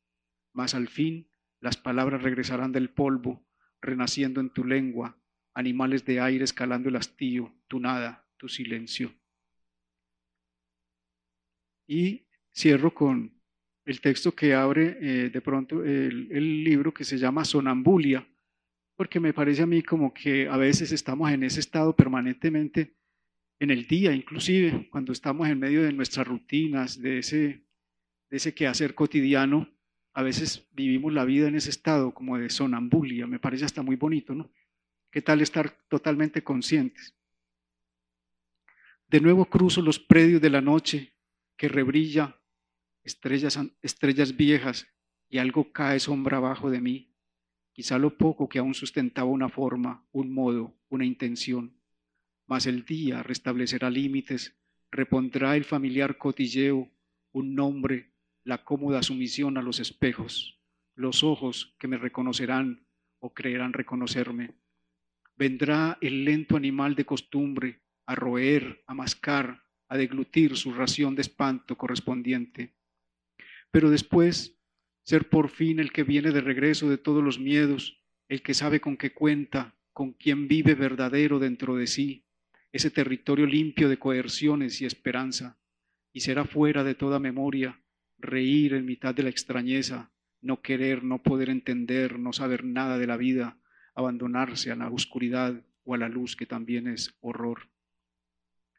Mas 0.52 0.74
al 0.74 0.88
fin 0.88 1.28
las 1.64 1.78
palabras 1.78 2.22
regresarán 2.22 2.72
del 2.72 2.90
polvo, 2.90 3.42
renaciendo 3.80 4.42
en 4.42 4.50
tu 4.50 4.64
lengua, 4.64 5.16
animales 5.54 6.04
de 6.04 6.20
aire 6.20 6.44
escalando 6.44 6.90
el 6.90 6.96
hastío, 6.96 7.54
tu 7.68 7.80
nada, 7.80 8.28
tu 8.36 8.50
silencio. 8.50 9.14
Y 11.88 12.26
cierro 12.54 12.92
con 12.92 13.40
el 13.86 14.02
texto 14.02 14.32
que 14.32 14.52
abre 14.52 14.98
eh, 15.00 15.30
de 15.30 15.40
pronto 15.40 15.82
el, 15.82 16.28
el 16.30 16.64
libro 16.64 16.92
que 16.92 17.02
se 17.02 17.16
llama 17.16 17.46
Sonambulia, 17.46 18.28
porque 18.94 19.18
me 19.18 19.32
parece 19.32 19.62
a 19.62 19.66
mí 19.66 19.82
como 19.82 20.12
que 20.12 20.46
a 20.46 20.58
veces 20.58 20.92
estamos 20.92 21.32
en 21.32 21.44
ese 21.44 21.60
estado 21.60 21.96
permanentemente 21.96 22.94
en 23.58 23.70
el 23.70 23.86
día, 23.86 24.12
inclusive 24.12 24.90
cuando 24.90 25.12
estamos 25.12 25.48
en 25.48 25.60
medio 25.60 25.82
de 25.82 25.94
nuestras 25.94 26.26
rutinas, 26.26 27.00
de 27.00 27.20
ese, 27.20 27.64
de 28.28 28.36
ese 28.36 28.52
quehacer 28.52 28.94
cotidiano, 28.94 29.74
a 30.14 30.22
veces 30.22 30.68
vivimos 30.72 31.12
la 31.12 31.24
vida 31.24 31.48
en 31.48 31.56
ese 31.56 31.70
estado 31.70 32.14
como 32.14 32.38
de 32.38 32.48
sonambulia, 32.48 33.26
me 33.26 33.40
parece 33.40 33.64
hasta 33.64 33.82
muy 33.82 33.96
bonito, 33.96 34.32
¿no? 34.34 34.50
¿Qué 35.10 35.20
tal 35.20 35.42
estar 35.42 35.76
totalmente 35.88 36.42
conscientes? 36.42 37.14
De 39.08 39.20
nuevo 39.20 39.44
cruzo 39.44 39.82
los 39.82 39.98
predios 39.98 40.40
de 40.40 40.50
la 40.50 40.60
noche 40.60 41.14
que 41.56 41.68
rebrilla, 41.68 42.40
estrellas, 43.02 43.58
estrellas 43.82 44.36
viejas, 44.36 44.86
y 45.28 45.38
algo 45.38 45.72
cae 45.72 45.98
sombra 45.98 46.36
abajo 46.36 46.70
de 46.70 46.80
mí, 46.80 47.12
quizá 47.72 47.98
lo 47.98 48.16
poco 48.16 48.48
que 48.48 48.60
aún 48.60 48.74
sustentaba 48.74 49.28
una 49.28 49.48
forma, 49.48 50.06
un 50.12 50.32
modo, 50.32 50.76
una 50.90 51.04
intención. 51.04 51.76
Mas 52.46 52.66
el 52.66 52.84
día 52.84 53.22
restablecerá 53.24 53.90
límites, 53.90 54.56
repondrá 54.92 55.56
el 55.56 55.64
familiar 55.64 56.18
cotilleo, 56.18 56.88
un 57.32 57.54
nombre, 57.56 58.13
la 58.44 58.62
cómoda 58.62 59.02
sumisión 59.02 59.56
a 59.56 59.62
los 59.62 59.80
espejos, 59.80 60.60
los 60.94 61.24
ojos 61.24 61.74
que 61.78 61.88
me 61.88 61.96
reconocerán 61.96 62.86
o 63.18 63.32
creerán 63.32 63.72
reconocerme. 63.72 64.52
Vendrá 65.36 65.98
el 66.00 66.24
lento 66.24 66.56
animal 66.56 66.94
de 66.94 67.06
costumbre 67.06 67.80
a 68.06 68.14
roer, 68.14 68.84
a 68.86 68.94
mascar, 68.94 69.64
a 69.88 69.96
deglutir 69.96 70.56
su 70.56 70.72
ración 70.74 71.14
de 71.14 71.22
espanto 71.22 71.76
correspondiente. 71.76 72.74
Pero 73.70 73.90
después, 73.90 74.60
ser 75.02 75.28
por 75.28 75.48
fin 75.48 75.80
el 75.80 75.90
que 75.90 76.04
viene 76.04 76.30
de 76.30 76.40
regreso 76.40 76.88
de 76.88 76.98
todos 76.98 77.24
los 77.24 77.38
miedos, 77.38 78.02
el 78.28 78.42
que 78.42 78.54
sabe 78.54 78.80
con 78.80 78.96
qué 78.96 79.12
cuenta, 79.12 79.74
con 79.92 80.12
quién 80.12 80.48
vive 80.48 80.74
verdadero 80.74 81.38
dentro 81.38 81.76
de 81.76 81.86
sí, 81.86 82.26
ese 82.72 82.90
territorio 82.90 83.46
limpio 83.46 83.88
de 83.88 83.98
coerciones 83.98 84.80
y 84.80 84.86
esperanza, 84.86 85.58
y 86.12 86.20
será 86.20 86.44
fuera 86.44 86.84
de 86.84 86.94
toda 86.94 87.18
memoria, 87.18 87.80
reír 88.24 88.74
en 88.74 88.86
mitad 88.86 89.14
de 89.14 89.22
la 89.22 89.28
extrañeza, 89.28 90.10
no 90.40 90.60
querer, 90.60 91.04
no 91.04 91.22
poder 91.22 91.48
entender, 91.50 92.18
no 92.18 92.32
saber 92.32 92.64
nada 92.64 92.98
de 92.98 93.06
la 93.06 93.16
vida, 93.16 93.58
abandonarse 93.94 94.70
a 94.70 94.76
la 94.76 94.88
oscuridad 94.88 95.64
o 95.84 95.94
a 95.94 95.98
la 95.98 96.08
luz 96.08 96.36
que 96.36 96.46
también 96.46 96.88
es 96.88 97.16
horror. 97.20 97.68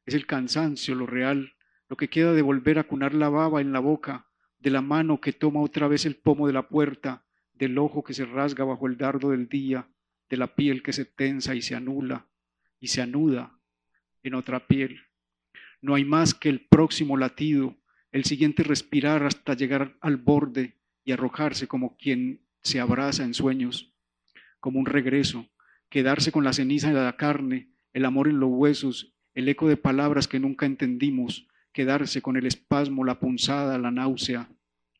Es 0.05 0.13
el 0.13 0.25
cansancio, 0.25 0.93
lo 0.95 1.07
real, 1.07 1.53
lo 1.89 1.97
que 1.97 2.09
queda 2.09 2.33
de 2.33 2.41
volver 2.41 2.79
a 2.79 2.83
cunar 2.83 3.13
la 3.13 3.29
baba 3.29 3.61
en 3.61 3.71
la 3.71 3.79
boca, 3.79 4.27
de 4.59 4.69
la 4.71 4.81
mano 4.81 5.21
que 5.21 5.33
toma 5.33 5.61
otra 5.61 5.87
vez 5.87 6.05
el 6.05 6.15
pomo 6.15 6.47
de 6.47 6.53
la 6.53 6.67
puerta, 6.67 7.25
del 7.53 7.77
ojo 7.77 8.03
que 8.03 8.13
se 8.13 8.25
rasga 8.25 8.65
bajo 8.65 8.87
el 8.87 8.97
dardo 8.97 9.31
del 9.31 9.47
día, 9.47 9.87
de 10.29 10.37
la 10.37 10.55
piel 10.55 10.83
que 10.83 10.93
se 10.93 11.05
tensa 11.05 11.55
y 11.55 11.61
se 11.61 11.75
anula 11.75 12.27
y 12.79 12.87
se 12.87 13.01
anuda 13.01 13.59
en 14.23 14.33
otra 14.33 14.67
piel. 14.67 15.01
No 15.81 15.95
hay 15.95 16.05
más 16.05 16.33
que 16.33 16.49
el 16.49 16.65
próximo 16.65 17.17
latido, 17.17 17.77
el 18.15 18.23
siguiente 18.23 18.63
respirar 18.63 19.23
hasta 19.23 19.55
llegar 19.55 19.97
al 19.99 20.15
borde 20.15 20.77
y 21.03 21.11
arrojarse 21.11 21.67
como 21.67 21.97
quien 21.97 22.39
se 22.63 22.79
abraza 22.79 23.25
en 23.25 23.33
sueños, 23.33 23.91
como 24.61 24.79
un 24.79 24.85
regreso, 24.85 25.49
quedarse 25.89 26.31
con 26.31 26.45
la 26.45 26.53
ceniza 26.53 26.87
en 26.87 26.95
la 26.95 27.17
carne, 27.17 27.73
el 27.91 28.05
amor 28.05 28.29
en 28.29 28.39
los 28.39 28.49
huesos, 28.49 29.13
el 29.33 29.49
eco 29.49 29.67
de 29.67 29.75
palabras 29.75 30.29
que 30.29 30.39
nunca 30.39 30.65
entendimos, 30.65 31.49
quedarse 31.73 32.21
con 32.21 32.37
el 32.37 32.45
espasmo, 32.45 33.03
la 33.03 33.19
punzada, 33.19 33.77
la 33.77 33.91
náusea, 33.91 34.47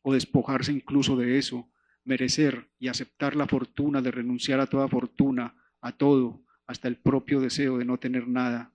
o 0.01 0.13
despojarse 0.13 0.73
incluso 0.73 1.15
de 1.15 1.37
eso, 1.37 1.69
merecer 2.03 2.67
y 2.79 2.89
aceptar 2.89 3.37
la 3.37 3.47
fortuna 3.47 4.01
de 4.01 4.11
renunciar 4.11 4.59
a 4.59 4.67
toda 4.67 4.89
fortuna, 4.89 5.55
a 5.79 5.93
todo, 5.93 6.43
hasta 6.67 6.89
el 6.89 6.97
propio 6.97 7.39
deseo 7.39 7.77
de 7.77 7.85
no 7.85 7.97
tener 7.97 8.27
nada. 8.27 8.73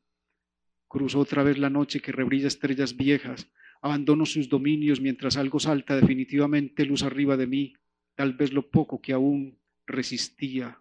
Cruzo 0.89 1.19
otra 1.19 1.43
vez 1.43 1.59
la 1.59 1.69
noche 1.69 2.01
que 2.01 2.11
rebrilla 2.11 2.49
estrellas 2.49 2.97
viejas. 2.97 3.47
Abandono 3.83 4.27
sus 4.27 4.49
dominios 4.49 5.01
mientras 5.01 5.37
algo 5.37 5.59
salta 5.59 5.97
definitivamente 5.97 6.85
luz 6.85 7.03
arriba 7.03 7.37
de 7.37 7.47
mí. 7.47 7.75
Tal 8.15 8.35
vez 8.35 8.53
lo 8.53 8.71
poco 8.71 9.01
que 9.01 9.13
aún 9.13 9.59
resistía 9.87 10.79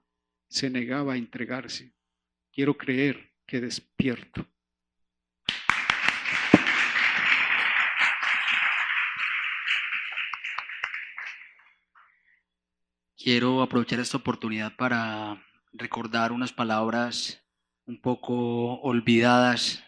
se 0.48 0.70
negaba 0.70 1.14
a 1.14 1.18
entregarse. 1.18 1.94
Quiero 2.52 2.78
creer 2.78 3.32
que 3.46 3.62
despierto. 3.62 4.46
Quiero 13.18 13.62
aprovechar 13.62 14.00
esta 14.00 14.18
oportunidad 14.18 14.76
para 14.76 15.46
recordar 15.74 16.32
unas 16.32 16.52
palabras 16.52 17.46
un 17.86 18.00
poco 18.02 18.80
olvidadas 18.82 19.84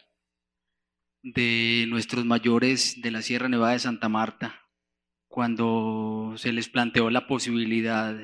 de 1.23 1.85
nuestros 1.87 2.25
mayores 2.25 3.01
de 3.01 3.11
la 3.11 3.21
Sierra 3.21 3.47
Nevada 3.47 3.73
de 3.73 3.79
Santa 3.79 4.09
Marta, 4.09 4.67
cuando 5.27 6.33
se 6.37 6.51
les 6.51 6.69
planteó 6.69 7.09
la 7.09 7.27
posibilidad 7.27 8.17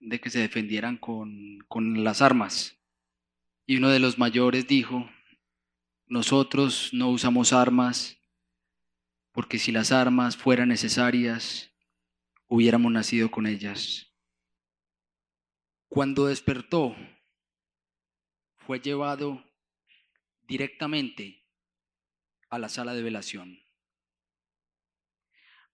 de 0.00 0.20
que 0.20 0.30
se 0.30 0.40
defendieran 0.40 0.96
con, 0.96 1.58
con 1.68 2.04
las 2.04 2.22
armas. 2.22 2.78
Y 3.66 3.76
uno 3.76 3.88
de 3.88 4.00
los 4.00 4.18
mayores 4.18 4.66
dijo, 4.66 5.08
nosotros 6.06 6.90
no 6.92 7.08
usamos 7.08 7.52
armas 7.52 8.18
porque 9.32 9.58
si 9.58 9.72
las 9.72 9.90
armas 9.90 10.36
fueran 10.36 10.68
necesarias, 10.68 11.72
hubiéramos 12.46 12.92
nacido 12.92 13.30
con 13.30 13.46
ellas. 13.46 14.12
Cuando 15.88 16.26
despertó, 16.26 16.94
fue 18.54 18.80
llevado 18.80 19.44
directamente 20.46 21.43
a 22.54 22.58
la 22.58 22.68
sala 22.68 22.94
de 22.94 23.02
velación. 23.02 23.60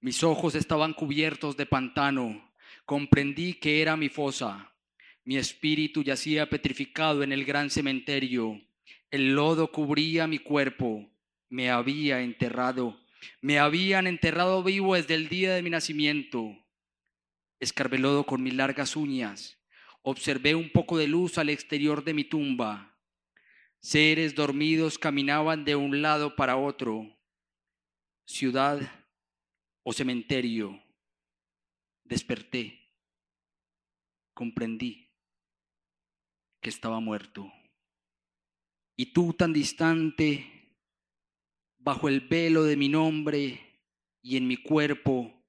Mis 0.00 0.22
ojos 0.22 0.54
estaban 0.54 0.94
cubiertos 0.94 1.56
de 1.56 1.66
pantano, 1.66 2.54
comprendí 2.84 3.54
que 3.54 3.82
era 3.82 3.96
mi 3.96 4.08
fosa. 4.08 4.72
Mi 5.24 5.36
espíritu 5.36 6.02
yacía 6.02 6.48
petrificado 6.48 7.22
en 7.22 7.32
el 7.32 7.44
gran 7.44 7.70
cementerio. 7.70 8.60
El 9.10 9.34
lodo 9.34 9.70
cubría 9.70 10.26
mi 10.26 10.38
cuerpo. 10.38 11.10
Me 11.48 11.70
había 11.70 12.22
enterrado. 12.22 12.98
Me 13.42 13.58
habían 13.58 14.06
enterrado 14.06 14.62
vivo 14.62 14.94
desde 14.94 15.14
el 15.14 15.28
día 15.28 15.54
de 15.54 15.62
mi 15.62 15.70
nacimiento. 15.70 16.56
Escarbé 17.58 17.98
lodo 17.98 18.24
con 18.24 18.42
mis 18.42 18.54
largas 18.54 18.96
uñas 18.96 19.60
Observé 20.02 20.54
un 20.54 20.70
poco 20.70 20.96
de 20.96 21.06
luz 21.06 21.36
al 21.36 21.50
exterior 21.50 22.02
de 22.02 22.14
mi 22.14 22.24
tumba. 22.24 22.89
Seres 23.80 24.34
dormidos 24.34 24.98
caminaban 24.98 25.64
de 25.64 25.74
un 25.74 26.02
lado 26.02 26.36
para 26.36 26.56
otro. 26.56 27.16
Ciudad 28.26 28.78
o 29.82 29.92
cementerio. 29.92 30.82
Desperté. 32.04 32.78
Comprendí 34.34 35.10
que 36.60 36.68
estaba 36.68 37.00
muerto. 37.00 37.50
Y 38.96 39.14
tú 39.14 39.32
tan 39.32 39.52
distante, 39.54 40.76
bajo 41.78 42.08
el 42.08 42.20
velo 42.20 42.64
de 42.64 42.76
mi 42.76 42.90
nombre 42.90 43.80
y 44.20 44.36
en 44.36 44.46
mi 44.46 44.58
cuerpo, 44.58 45.42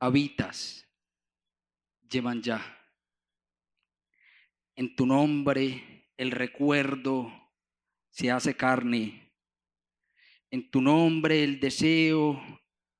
habitas, 0.00 0.86
llevan 2.08 2.42
ya. 2.42 2.62
En 4.74 4.96
tu 4.96 5.04
nombre 5.04 5.97
el 6.18 6.32
recuerdo 6.32 7.32
se 8.10 8.30
hace 8.30 8.54
carne. 8.54 9.32
En 10.50 10.68
tu 10.70 10.82
nombre 10.82 11.44
el 11.44 11.60
deseo 11.60 12.42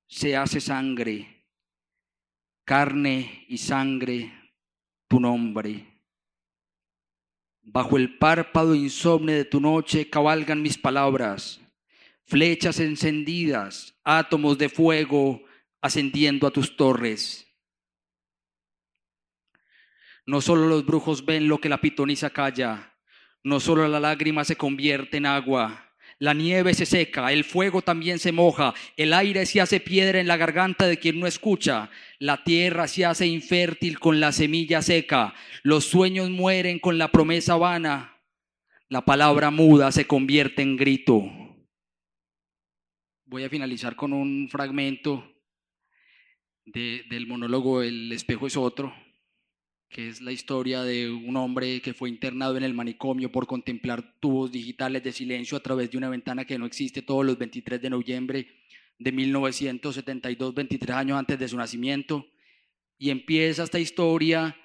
se 0.07 0.35
hace 0.37 0.61
sangre. 0.61 1.45
Carne 2.63 3.45
y 3.49 3.57
sangre, 3.57 4.31
tu 5.07 5.19
nombre. 5.19 5.85
Bajo 7.61 7.97
el 7.97 8.17
párpado 8.17 8.73
insomne 8.73 9.33
de 9.33 9.45
tu 9.45 9.59
noche 9.59 10.09
cabalgan 10.09 10.61
mis 10.61 10.77
palabras, 10.77 11.59
flechas 12.23 12.79
encendidas, 12.79 13.99
átomos 14.03 14.57
de 14.57 14.69
fuego 14.69 15.43
ascendiendo 15.81 16.47
a 16.47 16.51
tus 16.51 16.77
torres. 16.77 17.45
No 20.25 20.41
solo 20.41 20.67
los 20.67 20.85
brujos 20.85 21.25
ven 21.25 21.47
lo 21.47 21.59
que 21.59 21.69
la 21.69 21.81
pitonisa 21.81 22.29
calla, 22.29 22.95
no 23.43 23.59
solo 23.59 23.87
la 23.87 23.99
lágrima 23.99 24.43
se 24.43 24.55
convierte 24.55 25.17
en 25.17 25.25
agua, 25.25 25.89
la 26.19 26.33
nieve 26.33 26.73
se 26.73 26.85
seca, 26.85 27.31
el 27.31 27.45
fuego 27.45 27.81
también 27.81 28.19
se 28.19 28.33
moja, 28.33 28.73
el 28.97 29.13
aire 29.13 29.45
se 29.45 29.61
hace 29.61 29.79
piedra 29.79 30.19
en 30.19 30.27
la 30.27 30.37
garganta 30.37 30.85
de 30.85 30.97
quien 30.97 31.19
no 31.19 31.27
escucha, 31.27 31.89
la 32.19 32.43
tierra 32.43 32.87
se 32.87 33.05
hace 33.05 33.25
infértil 33.25 33.99
con 33.99 34.19
la 34.19 34.33
semilla 34.33 34.81
seca, 34.81 35.33
los 35.63 35.85
sueños 35.85 36.29
mueren 36.29 36.79
con 36.79 36.97
la 36.97 37.09
promesa 37.09 37.55
vana, 37.55 38.17
la 38.89 39.05
palabra 39.05 39.49
muda 39.49 39.91
se 39.91 40.07
convierte 40.07 40.61
en 40.61 40.75
grito. 40.75 41.23
Voy 43.25 43.43
a 43.43 43.49
finalizar 43.49 43.95
con 43.95 44.11
un 44.11 44.49
fragmento 44.49 45.23
del 46.65 47.25
monólogo 47.27 47.81
El 47.81 48.11
espejo 48.11 48.45
es 48.47 48.57
otro 48.57 48.93
que 49.89 50.07
es 50.07 50.21
la 50.21 50.31
historia 50.31 50.83
de 50.83 51.09
un 51.09 51.35
hombre 51.35 51.81
que 51.81 51.95
fue 51.95 52.09
internado 52.09 52.55
en 52.55 52.63
el 52.63 52.75
manicomio 52.75 53.31
por 53.31 53.47
contemplar 53.47 54.19
tubos 54.19 54.51
digitales 54.51 55.03
de 55.03 55.11
silencio 55.11 55.57
a 55.57 55.61
través 55.61 55.89
de 55.89 55.97
una 55.97 56.09
ventana 56.09 56.45
que 56.45 56.59
no 56.59 56.67
existe 56.67 57.01
todos 57.01 57.25
los 57.25 57.37
23 57.37 57.81
de 57.81 57.89
noviembre 57.89 58.47
de 58.99 59.11
1972, 59.11 60.53
23 60.53 60.95
años 60.95 61.17
antes 61.17 61.39
de 61.39 61.47
su 61.47 61.57
nacimiento. 61.57 62.27
Y 62.99 63.09
empieza 63.09 63.63
esta 63.63 63.79
historia 63.79 64.55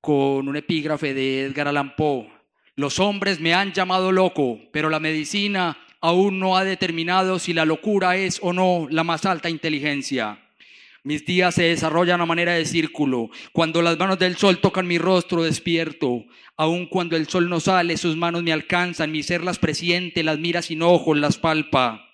con 0.00 0.48
un 0.48 0.56
epígrafe 0.56 1.14
de 1.14 1.44
Edgar 1.44 1.68
Allan 1.68 1.94
Poe. 1.94 2.28
Los 2.74 2.98
hombres 2.98 3.38
me 3.38 3.54
han 3.54 3.72
llamado 3.72 4.10
loco, 4.10 4.58
pero 4.72 4.88
la 4.88 4.98
medicina 4.98 5.78
aún 6.00 6.40
no 6.40 6.56
ha 6.56 6.64
determinado 6.64 7.38
si 7.38 7.52
la 7.52 7.64
locura 7.64 8.16
es 8.16 8.40
o 8.42 8.52
no 8.52 8.88
la 8.90 9.04
más 9.04 9.26
alta 9.26 9.50
inteligencia. 9.50 10.47
Mis 11.04 11.24
días 11.24 11.54
se 11.54 11.62
desarrollan 11.64 12.20
a 12.20 12.26
manera 12.26 12.54
de 12.54 12.64
círculo. 12.64 13.30
Cuando 13.52 13.82
las 13.82 13.98
manos 13.98 14.18
del 14.18 14.36
sol 14.36 14.58
tocan 14.58 14.86
mi 14.86 14.98
rostro, 14.98 15.44
despierto. 15.44 16.24
Aun 16.56 16.86
cuando 16.86 17.16
el 17.16 17.28
sol 17.28 17.48
no 17.48 17.60
sale, 17.60 17.96
sus 17.96 18.16
manos 18.16 18.42
me 18.42 18.52
alcanzan, 18.52 19.12
mi 19.12 19.22
ser 19.22 19.44
las 19.44 19.58
presiente, 19.58 20.24
las 20.24 20.38
mira 20.38 20.60
sin 20.60 20.82
ojos, 20.82 21.16
las 21.16 21.38
palpa. 21.38 22.04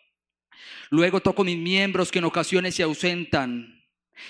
Luego 0.91 1.21
toco 1.21 1.45
mis 1.45 1.59
miembros 1.59 2.13
que 2.13 2.19
en 2.19 2.27
ocasiones 2.27 2.75
se 2.75 2.83
ausentan. 2.83 3.75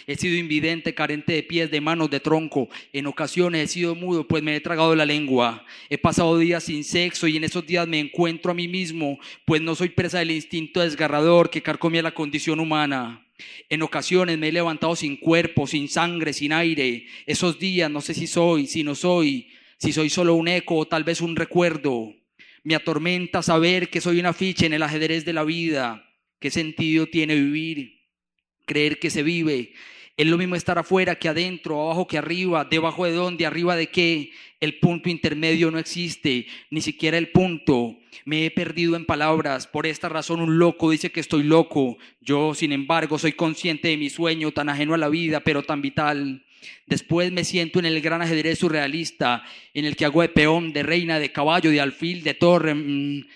He 0.07 0.17
sido 0.17 0.37
invidente, 0.37 0.95
carente 0.95 1.33
de 1.33 1.43
pies, 1.43 1.71
de 1.71 1.81
manos, 1.81 2.09
de 2.11 2.21
tronco. 2.21 2.69
En 2.93 3.07
ocasiones 3.07 3.64
he 3.64 3.73
sido 3.73 3.95
mudo, 3.95 4.27
pues 4.27 4.43
me 4.43 4.57
he 4.57 4.61
tragado 4.61 4.95
la 4.95 5.05
lengua. 5.05 5.64
He 5.90 5.99
pasado 5.99 6.38
días 6.38 6.64
sin 6.64 6.85
sexo 6.85 7.27
y 7.27 7.37
en 7.37 7.45
esos 7.45 7.67
días 7.67 7.87
me 7.87 8.01
encuentro 8.01 8.53
a 8.53 8.55
mí 8.55 8.69
mismo, 8.69 9.19
pues 9.45 9.61
no 9.61 9.75
soy 9.75 9.90
presa 9.90 10.21
del 10.21 10.31
instinto 10.31 10.81
desgarrador 10.81 11.51
que 11.51 11.62
carcomía 11.62 12.03
la 12.03 12.14
condición 12.14 12.61
humana. 12.61 13.23
En 13.68 13.83
ocasiones 13.83 14.38
me 14.38 14.49
he 14.49 14.53
levantado 14.53 14.97
sin 14.97 15.16
cuerpo, 15.16 15.66
sin 15.66 15.88
sangre, 15.88 16.33
sin 16.33 16.53
aire. 16.53 17.07
Esos 17.27 17.59
días 17.59 17.90
no 17.90 18.01
sé 18.01 18.14
si 18.14 18.27
soy, 18.27 18.66
si 18.66 18.83
no 18.83 18.94
soy, 18.94 19.49
si 19.79 19.92
soy 19.92 20.11
solo 20.11 20.35
un 20.35 20.49
eco 20.49 20.77
o 20.77 20.87
tal 20.87 21.05
vez 21.05 21.20
un 21.20 21.37
recuerdo. 21.37 22.14
Me 22.62 22.75
atormenta 22.75 23.42
saber 23.42 23.90
que 23.90 24.01
soy 24.01 24.20
una 24.20 24.33
ficha 24.33 24.66
en 24.66 24.73
el 24.73 24.83
ajedrez 24.83 25.25
de 25.25 25.33
la 25.33 25.44
vida. 25.44 26.09
¿Qué 26.38 26.51
sentido 26.51 27.07
tiene 27.07 27.35
vivir? 27.35 28.01
Creer 28.66 28.99
que 28.99 29.11
se 29.11 29.23
vive 29.23 29.73
es 30.16 30.27
lo 30.27 30.38
mismo 30.38 30.55
estar 30.55 30.79
afuera 30.79 31.16
que 31.16 31.29
adentro, 31.29 31.81
abajo 31.83 32.07
que 32.07 32.18
arriba, 32.18 32.64
debajo 32.64 33.05
de 33.05 33.12
dónde, 33.12 33.47
arriba 33.47 33.75
de 33.75 33.88
qué. 33.88 34.31
El 34.65 34.79
punto 34.79 35.10
intermedio 35.10 35.71
no 35.71 35.79
existe, 35.79 36.46
ni 36.71 36.81
siquiera 36.81 37.19
el 37.19 37.29
punto. 37.29 37.98
Me 38.25 38.46
he 38.46 38.50
perdido 38.50 38.96
en 38.96 39.04
palabras. 39.04 39.67
Por 39.67 39.87
esta 39.87 40.08
razón 40.08 40.40
un 40.40 40.58
loco 40.58 40.90
dice 40.90 41.12
que 41.12 41.21
estoy 41.21 41.42
loco. 41.42 41.98
Yo, 42.23 42.54
sin 42.54 42.73
embargo, 42.73 43.19
soy 43.19 43.33
consciente 43.33 43.88
de 43.88 43.98
mi 43.98 44.08
sueño, 44.08 44.52
tan 44.52 44.71
ajeno 44.71 44.94
a 44.94 44.98
la 44.98 45.10
vida, 45.10 45.40
pero 45.40 45.65
tan 45.65 45.83
vital. 45.83 46.46
Después 46.87 47.31
me 47.31 47.44
siento 47.44 47.79
en 47.79 47.85
el 47.85 48.00
gran 48.00 48.23
ajedrez 48.23 48.58
surrealista, 48.58 49.44
en 49.75 49.85
el 49.85 49.96
que 49.96 50.06
hago 50.06 50.23
de 50.23 50.31
peón, 50.31 50.73
de 50.73 50.83
reina, 50.83 51.19
de 51.19 51.31
caballo, 51.31 51.71
de 51.71 51.83
alfil, 51.83 52.23
de 52.23 52.33
torre, 52.33 52.75
mm, 52.75 53.27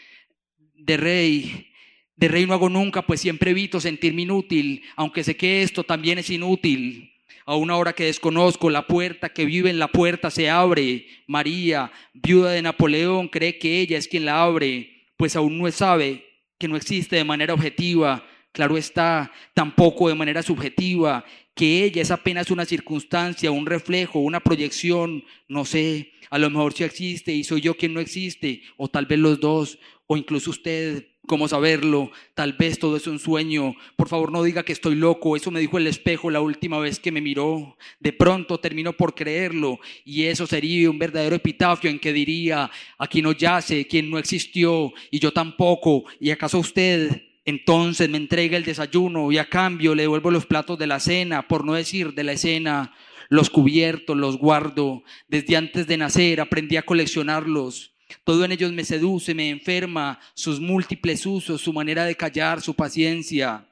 de 0.77 0.97
rey. 0.97 1.73
De 2.17 2.29
rey 2.29 2.47
no 2.47 2.55
hago 2.55 2.71
nunca, 2.71 3.03
pues 3.07 3.21
siempre 3.21 3.51
evito 3.51 3.81
sentirme 3.81 4.23
inútil, 4.23 4.83
aunque 4.97 5.23
sé 5.25 5.37
que 5.37 5.61
esto 5.61 5.85
también 5.85 6.19
es 6.19 6.31
inútil. 6.31 7.08
A 7.49 7.57
una 7.57 7.79
hora 7.79 7.95
que 7.95 8.05
desconozco, 8.05 8.69
la 8.69 8.87
puerta 8.87 9.31
que 9.31 9.47
vive 9.47 9.71
en 9.71 9.79
la 9.79 9.89
puerta 9.89 10.31
se 10.31 10.51
abre. 10.51 11.07
María, 11.27 11.91
viuda 12.13 12.51
de 12.51 12.61
Napoleón, 12.61 13.29
cree 13.29 13.59
que 13.59 13.81
ella 13.81 13.97
es 13.97 14.07
quien 14.07 14.27
la 14.27 14.43
abre, 14.43 15.07
pues 15.17 15.35
aún 15.35 15.57
no 15.57 15.71
sabe 15.71 16.27
que 16.59 16.69
no 16.69 16.77
existe 16.77 17.17
de 17.17 17.25
manera 17.25 17.55
objetiva. 17.55 18.23
Claro 18.53 18.77
está, 18.77 19.33
tampoco 19.55 20.11
de 20.11 20.15
manera 20.15 20.43
subjetiva, 20.43 21.25
que 21.55 21.85
ella 21.85 22.03
es 22.03 22.11
apenas 22.11 22.51
una 22.51 22.67
circunstancia, 22.67 23.51
un 23.51 23.65
reflejo, 23.65 24.19
una 24.19 24.41
proyección, 24.41 25.25
no 25.49 25.65
sé, 25.65 26.13
a 26.29 26.37
lo 26.37 26.51
mejor 26.51 26.75
sí 26.75 26.85
existe 26.85 27.33
y 27.33 27.45
soy 27.45 27.63
yo 27.63 27.79
quien 27.79 27.95
no 27.95 28.01
existe, 28.01 28.61
o 28.77 28.89
tal 28.89 29.07
vez 29.07 29.19
los 29.21 29.41
dos, 29.41 29.79
o 30.09 30.17
incluso 30.17 30.51
usted, 30.51 31.07
¿cómo 31.27 31.47
saberlo? 31.49 32.11
Tal 32.35 32.55
vez 32.55 32.79
todo 32.79 32.97
es 32.97 33.07
un 33.07 33.19
sueño. 33.19 33.75
Por 33.95 34.09
favor, 34.09 34.33
no 34.33 34.43
diga 34.43 34.63
que 34.63 34.73
estoy 34.73 34.95
loco. 34.95 35.37
Eso 35.37 35.51
me 35.51 35.61
dijo 35.61 35.77
el 35.77 35.87
espejo 35.87 36.31
la 36.31 36.41
última 36.41 36.79
vez 36.79 36.99
que 36.99 37.13
me 37.13 37.21
miró. 37.21 37.77
De 38.01 38.15
pronto 38.15 38.59
termino 38.59 38.95
por 38.95 39.15
creerlo 39.15 39.79
y 40.07 40.25
eso 40.25 40.47
sería 40.47 40.91
un 40.91 40.99
verdadero 40.99 41.37
epitafio 41.37 41.91
en 41.91 41.99
que 41.99 42.15
diría, 42.15 42.71
aquí 42.99 43.21
no 43.21 43.33
yace 43.33 43.87
quien 43.87 44.11
no 44.11 44.19
existió 44.19 44.95
y 45.11 45.19
yo 45.21 45.31
tampoco. 45.31 46.05
¿Y 46.19 46.31
acaso 46.31 46.59
usted 46.59 47.23
entonces 47.45 48.09
me 48.09 48.17
entrega 48.17 48.57
el 48.57 48.65
desayuno 48.65 49.31
y 49.31 49.37
a 49.37 49.51
cambio 49.51 49.95
le 49.95 50.05
devuelvo 50.05 50.31
los 50.31 50.47
platos 50.47 50.79
de 50.79 50.87
la 50.87 51.01
cena, 51.01 51.47
por 51.47 51.67
no 51.67 51.75
decir 51.75 52.15
de 52.15 52.25
la 52.25 52.33
escena? 52.33 52.95
Los 53.29 53.51
cubiertos 53.51 54.17
los 54.17 54.39
guardo. 54.39 55.03
Desde 55.29 55.55
antes 55.55 55.87
de 55.87 55.99
nacer 55.99 56.41
aprendí 56.41 56.77
a 56.77 56.83
coleccionarlos. 56.83 57.93
Todo 58.25 58.45
en 58.45 58.53
ellos 58.53 58.73
me 58.73 58.85
seduce, 58.85 59.35
me 59.35 59.51
enferma, 59.51 60.19
sus 60.35 60.61
múltiples 60.61 61.25
usos, 61.27 61.61
su 61.61 61.73
manera 61.73 62.05
de 62.05 62.17
callar, 62.17 62.61
su 62.61 62.75
paciencia. 62.75 63.69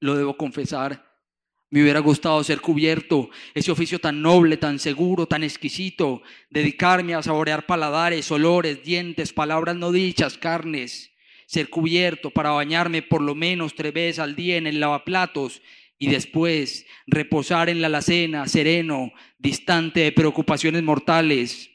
Lo 0.00 0.16
debo 0.16 0.36
confesar. 0.36 1.12
Me 1.70 1.82
hubiera 1.82 2.00
gustado 2.00 2.44
ser 2.44 2.60
cubierto, 2.60 3.30
ese 3.54 3.72
oficio 3.72 3.98
tan 3.98 4.20
noble, 4.20 4.58
tan 4.58 4.78
seguro, 4.78 5.26
tan 5.26 5.42
exquisito, 5.42 6.22
dedicarme 6.50 7.14
a 7.14 7.22
saborear 7.22 7.64
paladares, 7.64 8.30
olores, 8.30 8.82
dientes, 8.82 9.32
palabras 9.32 9.76
no 9.76 9.90
dichas, 9.90 10.36
carnes, 10.36 11.12
ser 11.46 11.70
cubierto 11.70 12.30
para 12.30 12.50
bañarme 12.50 13.00
por 13.00 13.22
lo 13.22 13.34
menos 13.34 13.74
tres 13.74 13.94
veces 13.94 14.18
al 14.18 14.36
día 14.36 14.58
en 14.58 14.66
el 14.66 14.80
lavaplatos 14.80 15.62
y 15.98 16.10
después 16.10 16.84
reposar 17.06 17.70
en 17.70 17.80
la 17.80 17.86
alacena, 17.86 18.46
sereno, 18.48 19.12
distante 19.38 20.00
de 20.00 20.12
preocupaciones 20.12 20.82
mortales. 20.82 21.71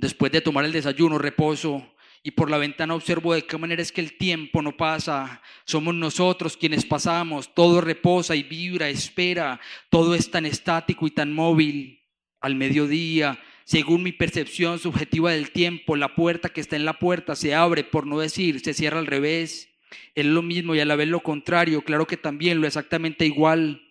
Después 0.00 0.32
de 0.32 0.40
tomar 0.40 0.64
el 0.64 0.72
desayuno, 0.72 1.18
reposo 1.18 1.86
y 2.22 2.30
por 2.30 2.50
la 2.50 2.56
ventana 2.56 2.94
observo 2.94 3.34
de 3.34 3.42
qué 3.42 3.58
manera 3.58 3.82
es 3.82 3.92
que 3.92 4.00
el 4.00 4.16
tiempo 4.16 4.62
no 4.62 4.74
pasa. 4.74 5.42
Somos 5.66 5.94
nosotros 5.94 6.56
quienes 6.56 6.86
pasamos, 6.86 7.54
todo 7.54 7.82
reposa 7.82 8.34
y 8.34 8.42
vibra, 8.42 8.88
espera, 8.88 9.60
todo 9.90 10.14
es 10.14 10.30
tan 10.30 10.46
estático 10.46 11.06
y 11.06 11.10
tan 11.10 11.34
móvil. 11.34 12.00
Al 12.40 12.54
mediodía, 12.54 13.38
según 13.64 14.02
mi 14.02 14.12
percepción 14.12 14.78
subjetiva 14.78 15.32
del 15.32 15.50
tiempo, 15.50 15.96
la 15.96 16.14
puerta 16.14 16.48
que 16.48 16.62
está 16.62 16.76
en 16.76 16.86
la 16.86 16.98
puerta 16.98 17.36
se 17.36 17.54
abre, 17.54 17.84
por 17.84 18.06
no 18.06 18.20
decir, 18.20 18.60
se 18.60 18.72
cierra 18.72 19.00
al 19.00 19.06
revés. 19.06 19.68
Es 20.14 20.24
lo 20.24 20.40
mismo 20.40 20.74
y 20.74 20.80
a 20.80 20.86
la 20.86 20.96
vez 20.96 21.08
lo 21.08 21.20
contrario, 21.20 21.82
claro 21.82 22.06
que 22.06 22.16
también 22.16 22.62
lo 22.62 22.66
exactamente 22.66 23.26
igual. 23.26 23.82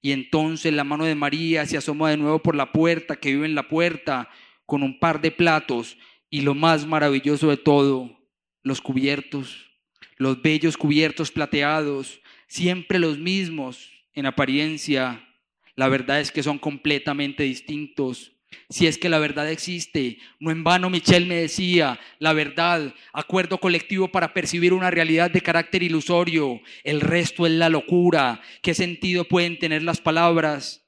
Y 0.00 0.12
entonces 0.12 0.72
la 0.72 0.84
mano 0.84 1.04
de 1.04 1.16
María 1.16 1.66
se 1.66 1.76
asoma 1.76 2.10
de 2.10 2.16
nuevo 2.16 2.38
por 2.44 2.54
la 2.54 2.70
puerta, 2.70 3.16
que 3.16 3.32
vive 3.32 3.46
en 3.46 3.56
la 3.56 3.66
puerta, 3.66 4.30
con 4.68 4.82
un 4.82 4.98
par 4.98 5.22
de 5.22 5.30
platos 5.30 5.96
y 6.28 6.42
lo 6.42 6.54
más 6.54 6.86
maravilloso 6.86 7.48
de 7.48 7.56
todo, 7.56 8.20
los 8.62 8.82
cubiertos, 8.82 9.70
los 10.18 10.42
bellos 10.42 10.76
cubiertos 10.76 11.32
plateados, 11.32 12.20
siempre 12.48 12.98
los 12.98 13.18
mismos 13.18 13.90
en 14.12 14.26
apariencia. 14.26 15.26
La 15.74 15.88
verdad 15.88 16.20
es 16.20 16.30
que 16.30 16.42
son 16.42 16.58
completamente 16.58 17.44
distintos. 17.44 18.32
Si 18.68 18.86
es 18.86 18.98
que 18.98 19.08
la 19.08 19.18
verdad 19.18 19.50
existe, 19.50 20.18
no 20.38 20.50
en 20.50 20.64
vano 20.64 20.90
Michel 20.90 21.24
me 21.24 21.36
decía, 21.36 21.98
la 22.18 22.34
verdad, 22.34 22.94
acuerdo 23.14 23.60
colectivo 23.60 24.08
para 24.08 24.34
percibir 24.34 24.74
una 24.74 24.90
realidad 24.90 25.30
de 25.30 25.40
carácter 25.40 25.82
ilusorio, 25.82 26.60
el 26.84 27.00
resto 27.00 27.46
es 27.46 27.52
la 27.52 27.70
locura. 27.70 28.42
¿Qué 28.60 28.74
sentido 28.74 29.24
pueden 29.24 29.58
tener 29.58 29.82
las 29.82 30.02
palabras? 30.02 30.87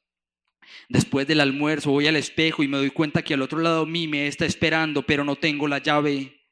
Después 0.91 1.25
del 1.29 1.39
almuerzo 1.39 1.93
voy 1.93 2.09
al 2.09 2.17
espejo 2.17 2.65
y 2.65 2.69
me 2.69 2.77
doy 2.77 2.91
cuenta 2.91 3.23
que 3.23 3.35
al 3.35 3.43
otro 3.43 3.61
lado 3.61 3.87
mí 3.87 4.09
me 4.09 4.27
está 4.27 4.45
esperando, 4.45 5.07
pero 5.07 5.23
no 5.23 5.37
tengo 5.37 5.69
la 5.69 5.79
llave. 5.79 6.43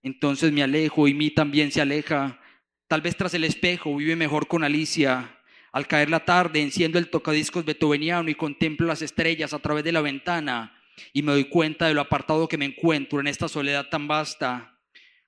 Entonces 0.00 0.52
me 0.52 0.62
alejo 0.62 1.08
y 1.08 1.12
mí 1.12 1.32
también 1.32 1.72
se 1.72 1.80
aleja. 1.80 2.40
Tal 2.86 3.00
vez 3.00 3.16
tras 3.16 3.34
el 3.34 3.42
espejo 3.42 3.96
vive 3.96 4.14
mejor 4.14 4.46
con 4.46 4.62
Alicia. 4.62 5.40
Al 5.72 5.88
caer 5.88 6.08
la 6.08 6.24
tarde 6.24 6.62
enciendo 6.62 7.00
el 7.00 7.10
tocadiscos 7.10 7.64
beethoveniano 7.64 8.30
y 8.30 8.36
contemplo 8.36 8.86
las 8.86 9.02
estrellas 9.02 9.52
a 9.52 9.58
través 9.58 9.82
de 9.82 9.90
la 9.90 10.02
ventana 10.02 10.80
y 11.12 11.22
me 11.22 11.32
doy 11.32 11.46
cuenta 11.46 11.88
de 11.88 11.94
lo 11.94 12.00
apartado 12.00 12.46
que 12.46 12.56
me 12.56 12.66
encuentro 12.66 13.18
en 13.18 13.26
esta 13.26 13.48
soledad 13.48 13.88
tan 13.88 14.06
vasta. 14.06 14.78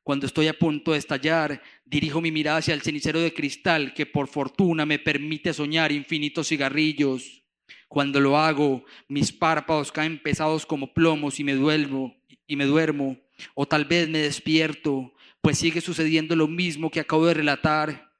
Cuando 0.04 0.24
estoy 0.24 0.46
a 0.46 0.56
punto 0.56 0.92
de 0.92 0.98
estallar, 0.98 1.60
dirijo 1.84 2.20
mi 2.20 2.30
mirada 2.30 2.58
hacia 2.58 2.74
el 2.74 2.82
cenicero 2.82 3.18
de 3.18 3.34
cristal 3.34 3.92
que 3.92 4.06
por 4.06 4.28
fortuna 4.28 4.86
me 4.86 5.00
permite 5.00 5.52
soñar 5.52 5.90
infinitos 5.90 6.46
cigarrillos. 6.46 7.42
Cuando 7.88 8.20
lo 8.20 8.36
hago, 8.36 8.84
mis 9.08 9.32
párpados 9.32 9.92
caen 9.92 10.20
pesados 10.20 10.66
como 10.66 10.92
plomos 10.92 11.38
y 11.38 11.44
me 11.44 11.54
duermo, 11.54 12.14
y 12.46 12.56
me 12.56 12.64
duermo, 12.64 13.16
o 13.54 13.66
tal 13.66 13.84
vez 13.84 14.08
me 14.08 14.18
despierto, 14.18 15.12
pues 15.40 15.58
sigue 15.58 15.80
sucediendo 15.80 16.34
lo 16.34 16.48
mismo 16.48 16.90
que 16.90 17.00
acabo 17.00 17.26
de 17.26 17.34
relatar, 17.34 18.10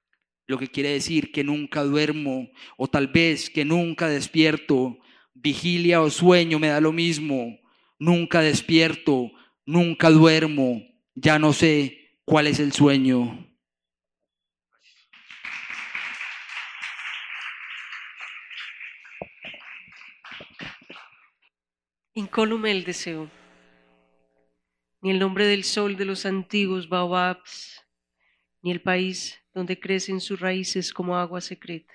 lo 0.47 0.59
que 0.59 0.69
quiere 0.69 0.91
decir 0.91 1.33
que 1.33 1.43
nunca 1.43 1.83
duermo, 1.83 2.49
o 2.77 2.89
tal 2.89 3.09
vez 3.09 3.51
que 3.51 3.65
nunca 3.65 4.09
despierto, 4.09 4.99
vigilia 5.35 6.01
o 6.01 6.11
sueño 6.11 6.59
me 6.59 6.69
da 6.69 6.81
lo 6.81 6.93
mismo, 6.93 7.59
nunca 7.99 8.41
despierto, 8.41 9.33
nunca 9.65 10.11
duermo, 10.11 10.83
ya 11.15 11.39
no 11.39 11.53
sé 11.53 12.19
cuál 12.25 12.47
es 12.47 12.61
el 12.61 12.73
sueño. 12.73 13.46
Incólume 22.19 22.71
el 22.71 22.85
deseo, 22.85 23.31
ni 25.03 25.11
el 25.11 25.19
nombre 25.19 25.47
del 25.47 25.65
sol 25.65 25.99
de 25.99 26.07
los 26.07 26.25
antiguos 26.25 26.89
baobabs, 26.89 27.85
ni 28.63 28.71
el 28.71 28.81
país 28.81 29.39
donde 29.53 29.79
crecen 29.79 30.23
sus 30.23 30.41
raíces 30.41 30.95
como 30.95 31.19
agua 31.19 31.43
secreta, 31.43 31.93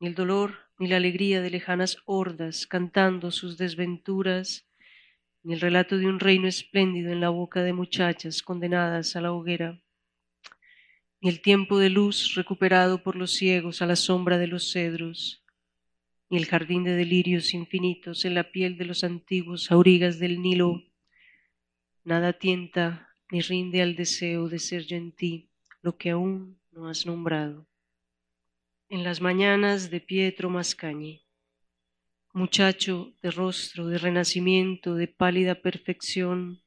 ni 0.00 0.08
el 0.08 0.16
dolor 0.16 0.58
ni 0.80 0.88
la 0.88 0.96
alegría 0.96 1.40
de 1.40 1.50
lejanas 1.50 1.98
hordas 2.06 2.66
cantando 2.66 3.30
sus 3.30 3.56
desventuras, 3.56 4.68
ni 5.44 5.54
el 5.54 5.60
relato 5.60 5.96
de 5.96 6.06
un 6.06 6.18
reino 6.18 6.48
espléndido 6.48 7.12
en 7.12 7.20
la 7.20 7.28
boca 7.28 7.62
de 7.62 7.72
muchachas 7.72 8.42
condenadas 8.42 9.14
a 9.14 9.20
la 9.20 9.30
hoguera, 9.30 9.80
ni 11.20 11.30
el 11.30 11.40
tiempo 11.40 11.78
de 11.78 11.90
luz 11.90 12.34
recuperado 12.34 13.04
por 13.04 13.14
los 13.14 13.30
ciegos 13.30 13.80
a 13.80 13.86
la 13.86 13.94
sombra 13.94 14.38
de 14.38 14.48
los 14.48 14.72
cedros, 14.72 15.44
ni 16.30 16.38
el 16.38 16.46
jardín 16.46 16.84
de 16.84 16.94
delirios 16.94 17.52
infinitos 17.54 18.24
en 18.24 18.34
la 18.34 18.52
piel 18.52 18.78
de 18.78 18.84
los 18.84 19.02
antiguos 19.02 19.70
aurigas 19.72 20.20
del 20.20 20.40
Nilo. 20.40 20.84
Nada 22.04 22.32
tienta 22.32 23.08
ni 23.30 23.40
rinde 23.40 23.82
al 23.82 23.96
deseo 23.96 24.48
de 24.48 24.60
ser 24.60 24.84
yo 24.84 24.96
en 24.96 25.12
ti 25.12 25.50
lo 25.82 25.96
que 25.96 26.10
aún 26.10 26.60
no 26.70 26.88
has 26.88 27.04
nombrado. 27.04 27.66
En 28.88 29.02
las 29.02 29.20
mañanas 29.20 29.90
de 29.90 30.00
Pietro 30.00 30.50
Mascañi, 30.50 31.26
muchacho 32.32 33.12
de 33.22 33.30
rostro 33.32 33.88
de 33.88 33.98
renacimiento, 33.98 34.94
de 34.94 35.08
pálida 35.08 35.56
perfección, 35.56 36.62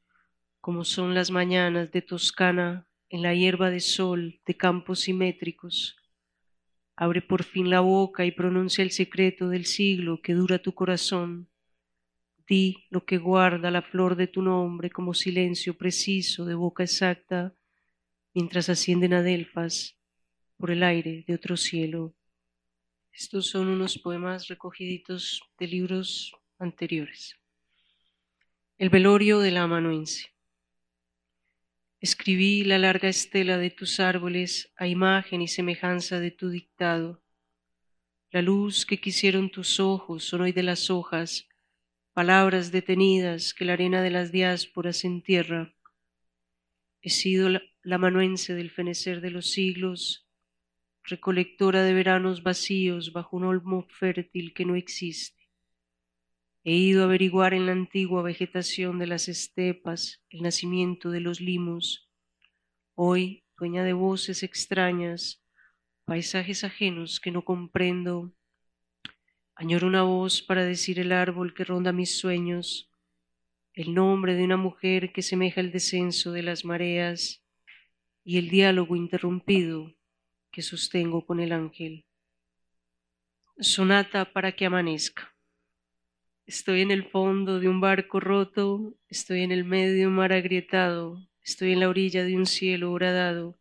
como 0.60 0.84
son 0.84 1.14
las 1.14 1.32
mañanas 1.32 1.92
de 1.92 2.02
Toscana 2.02 2.88
en 3.10 3.22
la 3.22 3.34
hierba 3.34 3.70
de 3.70 3.80
sol 3.80 4.42
de 4.46 4.58
campos 4.58 5.02
simétricos, 5.02 5.96
Abre 6.96 7.22
por 7.22 7.44
fin 7.44 7.70
la 7.70 7.80
boca 7.80 8.26
y 8.26 8.32
pronuncia 8.32 8.84
el 8.84 8.92
secreto 8.92 9.50
del 9.50 9.66
siglo 9.66 10.22
que 10.22 10.34
dura 10.34 10.60
tu 10.60 10.74
corazón. 10.74 11.50
Di 12.48 12.86
lo 12.90 13.06
que 13.06 13.18
guarda 13.18 13.72
la 13.72 13.82
flor 13.82 14.16
de 14.16 14.28
tu 14.28 14.42
nombre 14.42 14.90
como 14.90 15.14
silencio 15.14 15.78
preciso 15.78 16.46
de 16.46 16.54
boca 16.54 16.84
exacta, 16.84 17.56
mientras 18.34 18.70
ascienden 18.70 19.14
adelfas 19.14 19.98
por 20.58 20.72
el 20.72 20.84
aire 20.84 21.24
de 21.28 21.34
otro 21.34 21.58
cielo. 21.58 22.14
Estos 23.12 23.48
son 23.48 23.68
unos 23.68 23.98
poemas 23.98 24.48
recogiditos 24.48 25.42
de 25.60 25.68
libros 25.68 26.36
anteriores. 26.58 27.36
El 28.78 28.90
velorio 28.90 29.40
de 29.40 29.52
la 29.52 29.64
amanuense. 29.64 30.34
Escribí 32.04 32.66
la 32.66 32.80
larga 32.80 33.08
estela 33.08 33.58
de 33.58 33.70
tus 33.70 34.02
árboles 34.02 34.74
a 34.76 34.88
imagen 34.88 35.42
y 35.42 35.48
semejanza 35.48 36.20
de 36.20 36.32
tu 36.32 36.50
dictado. 36.50 37.24
La 38.30 38.42
luz 38.42 38.86
que 38.86 39.00
quisieron 39.00 39.50
tus 39.50 39.80
ojos 39.80 40.26
son 40.26 40.42
hoy 40.42 40.52
de 40.52 40.64
las 40.64 40.90
hojas, 40.90 41.48
palabras 42.12 42.74
detenidas 42.74 43.54
que 43.54 43.64
la 43.64 43.72
arena 43.72 44.02
de 44.02 44.10
las 44.10 44.34
diásporas 44.34 45.06
entierra. 45.06 45.74
He 47.02 47.10
sido 47.10 47.48
la, 47.48 47.62
la 47.84 47.98
manuense 47.98 48.54
del 48.54 48.70
fenecer 48.70 49.22
de 49.22 49.32
los 49.32 49.52
siglos, 49.52 50.28
recolectora 51.04 51.84
de 51.84 51.94
veranos 51.94 52.44
vacíos 52.44 53.14
bajo 53.14 53.38
un 53.38 53.46
olmo 53.46 53.88
fértil 53.88 54.54
que 54.54 54.66
no 54.66 54.76
existe. 54.76 55.43
He 56.66 56.72
ido 56.72 57.02
a 57.02 57.06
averiguar 57.06 57.54
en 57.54 57.66
la 57.66 57.74
antigua 57.74 58.22
vegetación 58.22 58.98
de 58.98 59.06
las 59.06 59.28
estepas 59.28 60.24
el 60.30 60.44
nacimiento 60.44 61.12
de 61.12 61.20
los 61.20 61.42
limos. 61.42 62.10
Hoy, 62.96 63.44
dueña 63.58 63.84
de 63.84 63.92
voces 63.92 64.44
extrañas, 64.44 65.44
paisajes 66.06 66.64
ajenos 66.64 67.20
que 67.20 67.32
no 67.32 67.44
comprendo, 67.44 68.34
añoro 69.56 69.88
una 69.88 70.04
voz 70.04 70.42
para 70.42 70.64
decir 70.64 71.00
el 71.00 71.12
árbol 71.12 71.54
que 71.54 71.66
ronda 71.66 71.92
mis 71.92 72.18
sueños. 72.18 72.90
el 73.76 73.96
nombre 73.96 74.36
de 74.36 74.44
una 74.44 74.56
mujer 74.56 75.12
que 75.12 75.24
semeja 75.24 75.60
el 75.60 75.72
descenso 75.72 76.32
de 76.32 76.44
las 76.44 76.64
mareas 76.64 77.44
y 78.24 78.38
el 78.38 78.50
diálogo 78.50 78.96
interrumpido 78.96 79.96
que 80.52 80.62
sostengo 80.62 81.26
con 81.26 81.40
el 81.40 81.52
ángel. 81.52 82.06
Sonata 83.58 84.32
para 84.32 84.52
que 84.52 84.68
amanezca. 84.68 85.33
Estoy 86.46 86.82
en 86.82 86.92
el 86.92 87.06
fondo 87.06 87.62
de 87.62 87.70
un 87.70 87.80
barco 87.80 88.20
roto, 88.20 88.94
estoy 89.08 89.44
en 89.44 89.54
el 89.54 89.64
medio 89.64 89.94
de 89.94 90.08
un 90.08 90.14
mar 90.16 90.34
agrietado, 90.34 91.26
estoy 91.42 91.72
en 91.72 91.80
la 91.80 91.88
orilla 91.88 92.26
de 92.26 92.36
un 92.36 92.46
cielo 92.46 92.92
horadado, 92.92 93.58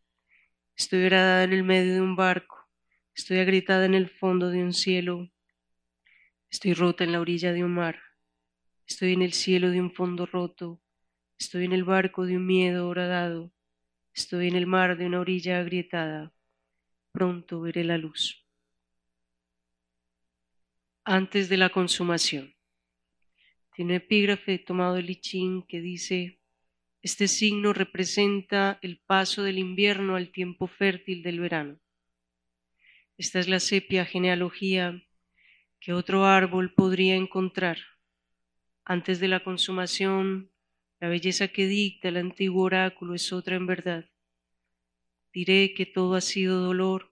estoy 0.76 1.06
horadada 1.06 1.44
en 1.44 1.52
el 1.52 1.62
medio 1.62 1.94
de 1.94 2.00
un 2.00 2.16
barco, 2.16 2.68
estoy 3.14 3.38
agrietada 3.38 3.84
en 3.84 3.94
el 3.94 4.08
fondo 4.08 4.50
de 4.50 4.64
un 4.64 4.72
cielo, 4.72 5.30
estoy 6.50 6.74
rota 6.74 7.04
en 7.04 7.12
la 7.12 7.20
orilla 7.20 7.52
de 7.52 7.62
un 7.62 7.72
mar, 7.72 8.00
estoy 8.84 9.12
en 9.12 9.22
el 9.22 9.32
cielo 9.32 9.70
de 9.70 9.80
un 9.80 9.92
fondo 9.92 10.26
roto, 10.26 10.82
estoy 11.38 11.66
en 11.66 11.72
el 11.72 11.84
barco 11.84 12.26
de 12.26 12.36
un 12.36 12.46
miedo 12.46 12.88
horadado, 12.88 13.52
estoy 14.12 14.48
en 14.48 14.56
el 14.56 14.66
mar 14.66 14.98
de 14.98 15.06
una 15.06 15.20
orilla 15.20 15.60
agrietada, 15.60 16.32
pronto 17.12 17.60
veré 17.60 17.84
la 17.84 17.96
luz. 17.96 18.44
Antes 21.04 21.48
de 21.48 21.56
la 21.56 21.68
consumación. 21.68 22.51
Tiene 23.74 23.94
un 23.94 23.96
epígrafe 24.02 24.58
tomado 24.58 24.96
del 24.96 25.06
Lichín 25.06 25.62
que 25.62 25.80
dice, 25.80 26.38
este 27.00 27.26
signo 27.26 27.72
representa 27.72 28.78
el 28.82 28.98
paso 28.98 29.42
del 29.42 29.58
invierno 29.58 30.14
al 30.14 30.30
tiempo 30.30 30.66
fértil 30.66 31.22
del 31.22 31.40
verano. 31.40 31.80
Esta 33.16 33.40
es 33.40 33.48
la 33.48 33.60
sepia 33.60 34.04
genealogía 34.04 35.02
que 35.80 35.94
otro 35.94 36.26
árbol 36.26 36.74
podría 36.74 37.16
encontrar. 37.16 37.78
Antes 38.84 39.20
de 39.20 39.28
la 39.28 39.42
consumación, 39.42 40.50
la 41.00 41.08
belleza 41.08 41.48
que 41.48 41.66
dicta 41.66 42.08
el 42.08 42.18
antiguo 42.18 42.64
oráculo 42.64 43.14
es 43.14 43.32
otra 43.32 43.56
en 43.56 43.66
verdad. 43.66 44.04
Diré 45.32 45.72
que 45.72 45.86
todo 45.86 46.14
ha 46.14 46.20
sido 46.20 46.60
dolor, 46.60 47.10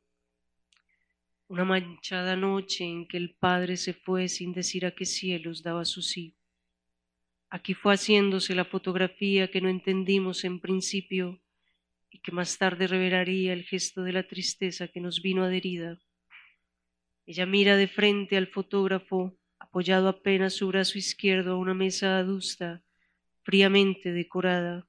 una 1.49 1.65
manchada 1.65 2.37
noche 2.37 2.85
en 2.85 3.09
que 3.09 3.17
el 3.17 3.35
Padre 3.35 3.79
se 3.79 3.95
fue 3.95 4.29
sin 4.29 4.53
decir 4.53 4.85
a 4.85 4.91
qué 4.91 5.07
cielos 5.07 5.63
daba 5.63 5.87
su 5.87 6.03
sí. 6.03 6.37
Aquí 7.53 7.75
fue 7.75 7.95
haciéndose 7.95 8.55
la 8.55 8.65
fotografía 8.65 9.51
que 9.51 9.61
no 9.61 9.69
entendimos 9.69 10.45
en 10.45 10.61
principio 10.61 11.41
y 12.09 12.21
que 12.21 12.31
más 12.31 12.57
tarde 12.59 12.87
revelaría 12.87 13.53
el 13.53 13.65
gesto 13.65 14.05
de 14.05 14.13
la 14.13 14.23
tristeza 14.23 14.87
que 14.87 15.01
nos 15.01 15.21
vino 15.21 15.43
adherida. 15.43 15.99
Ella 17.27 17.47
mira 17.47 17.77
de 17.77 17.89
frente 17.89 18.37
al 18.37 18.47
fotógrafo, 18.47 19.37
apoyado 19.59 20.09
apenas 20.09 20.55
su 20.55 20.69
brazo 20.69 20.97
izquierdo 20.97 21.55
a 21.55 21.57
una 21.57 21.75
mesa 21.75 22.19
adusta, 22.19 22.85
fríamente 23.43 24.13
decorada. 24.13 24.87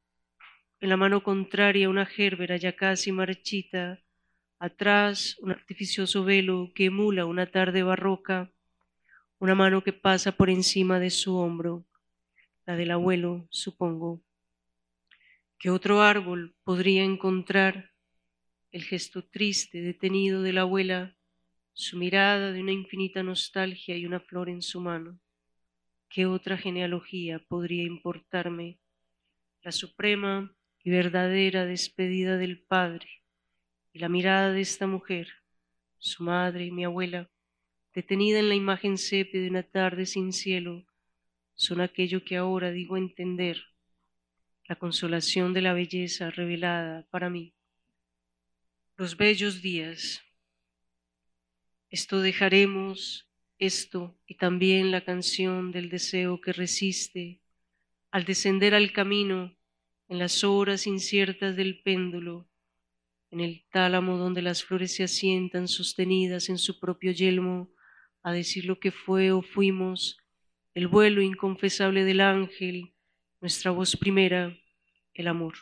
En 0.79 0.89
la 0.89 0.97
mano 0.97 1.23
contraria 1.23 1.89
una 1.89 2.05
gérbera 2.05 2.57
ya 2.57 2.75
casi 2.75 3.11
marchita, 3.11 4.03
atrás 4.59 5.35
un 5.39 5.49
artificioso 5.49 6.23
velo 6.23 6.71
que 6.75 6.85
emula 6.85 7.25
una 7.25 7.47
tarde 7.47 7.81
barroca, 7.81 8.51
una 9.39 9.55
mano 9.55 9.83
que 9.83 9.93
pasa 9.93 10.31
por 10.31 10.51
encima 10.51 10.99
de 10.99 11.09
su 11.09 11.35
hombro 11.35 11.87
del 12.75 12.91
abuelo, 12.91 13.47
supongo. 13.49 14.21
que 15.59 15.69
otro 15.69 16.01
árbol 16.01 16.55
podría 16.63 17.03
encontrar 17.03 17.91
el 18.71 18.83
gesto 18.83 19.23
triste, 19.23 19.81
detenido 19.81 20.41
de 20.41 20.53
la 20.53 20.61
abuela, 20.61 21.15
su 21.73 21.97
mirada 21.97 22.51
de 22.51 22.61
una 22.61 22.71
infinita 22.71 23.21
nostalgia 23.23 23.95
y 23.97 24.05
una 24.05 24.19
flor 24.19 24.49
en 24.49 24.61
su 24.61 24.81
mano? 24.81 25.19
¿Qué 26.09 26.25
otra 26.25 26.57
genealogía 26.57 27.39
podría 27.39 27.83
importarme? 27.83 28.79
La 29.61 29.71
suprema 29.71 30.55
y 30.83 30.89
verdadera 30.89 31.65
despedida 31.65 32.37
del 32.37 32.61
padre 32.63 33.07
y 33.93 33.99
la 33.99 34.09
mirada 34.09 34.51
de 34.51 34.61
esta 34.61 34.87
mujer, 34.87 35.27
su 35.97 36.23
madre 36.23 36.65
y 36.65 36.71
mi 36.71 36.85
abuela, 36.85 37.29
detenida 37.93 38.39
en 38.39 38.49
la 38.49 38.55
imagen 38.55 38.97
sepia 38.97 39.41
de 39.41 39.49
una 39.49 39.63
tarde 39.63 40.05
sin 40.05 40.33
cielo, 40.33 40.85
son 41.61 41.79
aquello 41.79 42.23
que 42.23 42.37
ahora 42.37 42.71
digo 42.71 42.97
entender, 42.97 43.61
la 44.67 44.75
consolación 44.77 45.53
de 45.53 45.61
la 45.61 45.73
belleza 45.73 46.31
revelada 46.31 47.05
para 47.11 47.29
mí. 47.29 47.53
Los 48.97 49.15
bellos 49.15 49.61
días. 49.61 50.23
Esto 51.91 52.19
dejaremos, 52.19 53.29
esto 53.59 54.17
y 54.25 54.37
también 54.37 54.89
la 54.89 55.05
canción 55.05 55.71
del 55.71 55.89
deseo 55.91 56.41
que 56.41 56.51
resiste 56.51 57.41
al 58.09 58.25
descender 58.25 58.73
al 58.73 58.91
camino 58.91 59.55
en 60.07 60.17
las 60.17 60.43
horas 60.43 60.87
inciertas 60.87 61.55
del 61.55 61.83
péndulo, 61.83 62.49
en 63.29 63.39
el 63.39 63.67
tálamo 63.69 64.17
donde 64.17 64.41
las 64.41 64.63
flores 64.63 64.95
se 64.95 65.03
asientan 65.03 65.67
sostenidas 65.67 66.49
en 66.49 66.57
su 66.57 66.79
propio 66.79 67.11
yelmo, 67.11 67.69
a 68.23 68.33
decir 68.33 68.65
lo 68.65 68.79
que 68.79 68.91
fue 68.91 69.31
o 69.31 69.43
fuimos, 69.43 70.20
el 70.73 70.87
vuelo 70.87 71.21
inconfesable 71.21 72.05
del 72.05 72.21
ángel, 72.21 72.93
nuestra 73.41 73.71
voz 73.71 73.97
primera, 73.97 74.57
el 75.13 75.27
amor. 75.27 75.55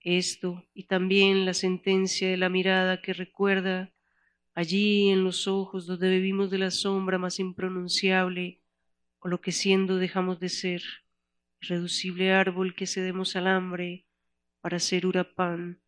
Esto 0.00 0.64
y 0.74 0.84
también 0.84 1.44
la 1.44 1.54
sentencia 1.54 2.28
de 2.28 2.36
la 2.36 2.48
mirada 2.48 3.00
que 3.00 3.12
recuerda 3.12 3.92
allí 4.54 5.08
en 5.10 5.24
los 5.24 5.46
ojos 5.46 5.86
donde 5.86 6.08
bebimos 6.08 6.50
de 6.50 6.58
la 6.58 6.70
sombra 6.70 7.18
más 7.18 7.38
impronunciable 7.38 8.60
o 9.20 9.28
lo 9.28 9.40
que 9.40 9.52
siendo 9.52 9.96
dejamos 9.96 10.40
de 10.40 10.48
ser, 10.48 10.82
irreducible 11.62 12.32
árbol 12.32 12.74
que 12.74 12.86
cedemos 12.86 13.36
al 13.36 13.46
hambre 13.46 14.04
para 14.60 14.78
ser 14.78 15.06
urapán 15.06 15.80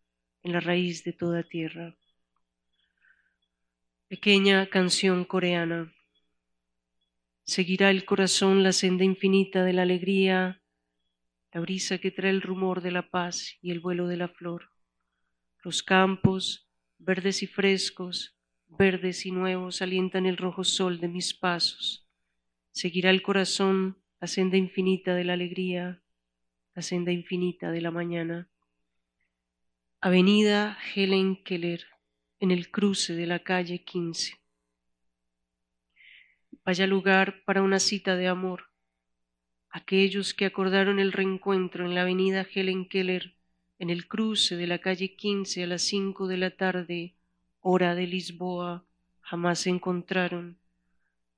en 0.43 0.53
la 0.53 0.61
raíz 0.61 1.05
de 1.05 1.13
toda 1.13 1.43
tierra. 1.43 1.95
Pequeña 4.09 4.67
canción 4.67 5.25
coreana. 5.25 5.93
Seguirá 7.45 7.91
el 7.91 8.05
corazón 8.05 8.63
la 8.63 8.73
senda 8.73 9.05
infinita 9.05 9.65
de 9.65 9.73
la 9.73 9.83
alegría, 9.83 10.63
la 11.53 11.61
brisa 11.61 11.99
que 11.99 12.13
trae 12.13 12.31
el 12.31 12.41
rumor 12.41 12.83
de 12.83 12.93
la 12.93 13.11
paz 13.11 13.59
y 13.61 13.73
el 13.73 13.81
vuelo 13.81 14.07
de 14.07 14.17
la 14.17 14.29
flor. 14.29 14.71
Los 15.63 15.83
campos, 15.83 16.69
verdes 16.99 17.43
y 17.43 17.49
frescos, 17.49 18.39
verdes 18.69 19.27
y 19.27 19.33
nuevos, 19.33 19.83
alientan 19.83 20.25
el 20.25 20.37
rojo 20.37 20.63
sol 20.63 21.01
de 21.01 21.09
mis 21.09 21.35
pasos. 21.35 22.09
Seguirá 22.71 23.11
el 23.11 23.23
corazón 23.23 23.99
la 24.21 24.29
senda 24.29 24.57
infinita 24.57 25.15
de 25.15 25.25
la 25.25 25.33
alegría, 25.33 26.01
la 26.75 26.83
senda 26.83 27.11
infinita 27.11 27.73
de 27.73 27.81
la 27.81 27.91
mañana. 27.91 28.49
Avenida 30.01 30.79
Helen 30.95 31.43
Keller, 31.43 31.87
en 32.39 32.53
el 32.53 32.71
cruce 32.71 33.15
de 33.15 33.27
la 33.27 33.41
calle 33.41 33.85
15 33.85 34.42
vaya 36.65 36.87
lugar 36.87 37.43
para 37.45 37.63
una 37.63 37.79
cita 37.79 38.17
de 38.17 38.29
amor. 38.29 38.71
Aquellos 39.71 40.35
que 40.35 40.45
acordaron 40.45 40.99
el 40.99 41.13
reencuentro 41.13 41.87
en 41.87 41.95
la 41.95 42.03
avenida 42.03 42.47
Helen 42.55 42.89
Keller, 42.89 43.35
en 43.79 43.91
el 43.91 44.07
cruce 44.07 44.57
de 44.57 44.67
la 44.67 44.79
calle 44.79 45.17
15 45.17 45.65
a 45.65 45.67
las 45.67 45.83
5 45.83 46.29
de 46.29 46.37
la 46.37 46.51
tarde, 46.51 47.17
hora 47.61 47.95
de 47.95 48.07
Lisboa, 48.07 48.85
jamás 49.21 49.61
se 49.61 49.71
encontraron. 49.71 50.59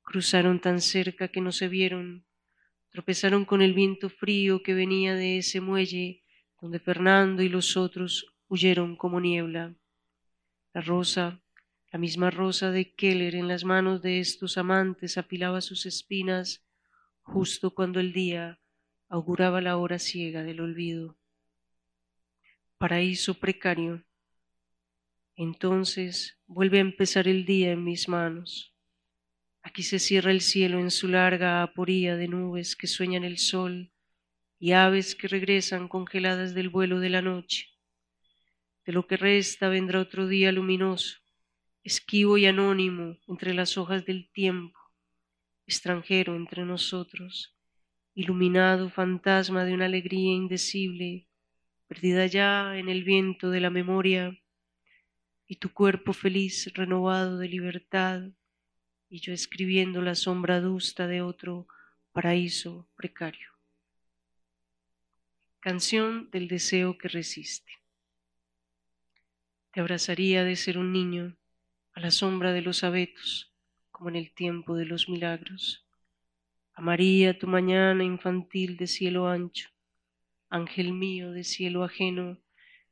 Cruzaron 0.03 0.61
tan 0.61 0.81
cerca 0.81 1.29
que 1.29 1.41
no 1.41 1.53
se 1.53 1.69
vieron. 1.69 2.27
Tropezaron 2.91 3.45
con 3.45 3.63
el 3.63 3.73
viento 3.73 4.11
frío 4.11 4.63
que 4.63 4.75
venía 4.75 5.15
de 5.15 5.39
ese 5.39 5.61
muelle 5.61 6.23
donde 6.61 6.81
Fernando 6.81 7.43
y 7.43 7.49
los 7.49 7.77
otros 7.77 8.35
huyeron 8.49 8.97
como 8.97 9.21
niebla. 9.21 9.75
La 10.73 10.81
rosa 10.81 11.44
la 11.95 12.01
misma 12.01 12.29
rosa 12.29 12.73
de 12.73 12.93
Keller 12.93 13.37
en 13.37 13.47
las 13.47 13.63
manos 13.63 14.03
de 14.03 14.19
estos 14.19 14.59
amantes 14.59 15.17
afilaba 15.17 15.61
sus 15.61 15.87
espinas 15.87 16.67
justo 17.23 17.73
cuando 17.73 18.01
el 18.01 18.13
día 18.13 18.59
auguraba 19.09 19.61
la 19.61 19.77
hora 19.77 20.01
ciega 20.01 20.43
del 20.43 20.61
olvido. 20.61 21.17
Paraíso 22.79 23.35
precario. 23.35 24.03
Entonces 25.37 26.37
vuelve 26.49 26.79
a 26.79 26.81
empezar 26.81 27.29
el 27.29 27.45
día 27.45 27.71
en 27.71 27.85
mis 27.85 28.09
manos. 28.09 28.75
Aquí 29.63 29.85
se 29.85 30.01
cierra 30.01 30.33
el 30.33 30.41
cielo 30.41 30.81
en 30.81 30.91
su 30.91 31.07
larga 31.07 31.63
aporía 31.63 32.17
de 32.17 32.27
nubes 32.27 32.75
que 32.75 32.89
sueñan 32.89 33.23
el 33.23 33.39
sol 33.39 33.93
y 34.59 34.73
aves 34.73 35.15
que 35.15 35.29
regresan 35.29 35.87
congeladas 35.87 36.55
del 36.55 36.71
vuelo 36.71 36.99
de 36.99 37.11
la 37.11 37.23
noche. 37.23 37.69
De 38.85 38.93
lo 38.93 39.07
que 39.07 39.17
resta 39.17 39.69
vendrá 39.69 40.01
otro 40.01 40.27
día 40.27 40.51
luminoso 40.51 41.24
esquivo 41.85 42.39
y 42.39 42.47
anónimo 42.47 43.19
entre 43.29 43.53
las 43.53 43.77
hojas 43.77 44.07
del 44.07 44.31
tiempo, 44.33 44.79
extranjero 45.67 46.35
entre 46.35 46.65
nosotros, 46.65 47.55
iluminado 48.15 48.89
fantasma 48.89 49.65
de 49.65 49.75
una 49.75 49.85
alegría 49.85 50.33
indecible, 50.33 51.29
perdida 51.87 52.25
ya 52.27 52.79
en 52.79 52.89
el 52.89 53.05
viento 53.05 53.51
de 53.51 53.61
la 53.61 53.69
memoria, 53.69 54.41
y 55.47 55.57
tu 55.57 55.73
cuerpo 55.75 56.15
feliz 56.15 56.73
renovado 56.73 57.37
de 57.37 57.49
libertad, 57.49 58.23
y 59.11 59.21
yo 59.21 59.35
escribiendo 59.35 60.01
la 60.01 60.15
sombra 60.15 60.57
adusta 60.57 61.07
de 61.07 61.21
otro 61.21 61.69
paraíso 62.13 62.89
precario. 62.97 63.51
Canción 65.61 66.31
del 66.31 66.49
deseo 66.49 66.97
que 66.97 67.09
resiste. 67.09 67.73
Te 69.71 69.81
abrazaría 69.81 70.45
de 70.45 70.57
ser 70.57 70.79
un 70.79 70.93
niño 70.93 71.37
a 71.95 72.01
la 72.01 72.11
sombra 72.11 72.53
de 72.53 72.61
los 72.61 72.83
abetos, 72.83 73.55
como 73.93 74.09
en 74.09 74.17
el 74.17 74.35
tiempo 74.35 74.75
de 74.75 74.85
los 74.85 75.09
milagros. 75.09 75.87
Amaría 76.75 77.39
tu 77.39 77.47
mañana 77.47 78.03
infantil 78.03 78.77
de 78.77 78.89
cielo 78.89 79.29
ancho, 79.29 79.71
ángel 80.49 80.93
mío 80.93 81.31
de 81.31 81.45
cielo 81.45 81.85
ajeno, 81.85 82.41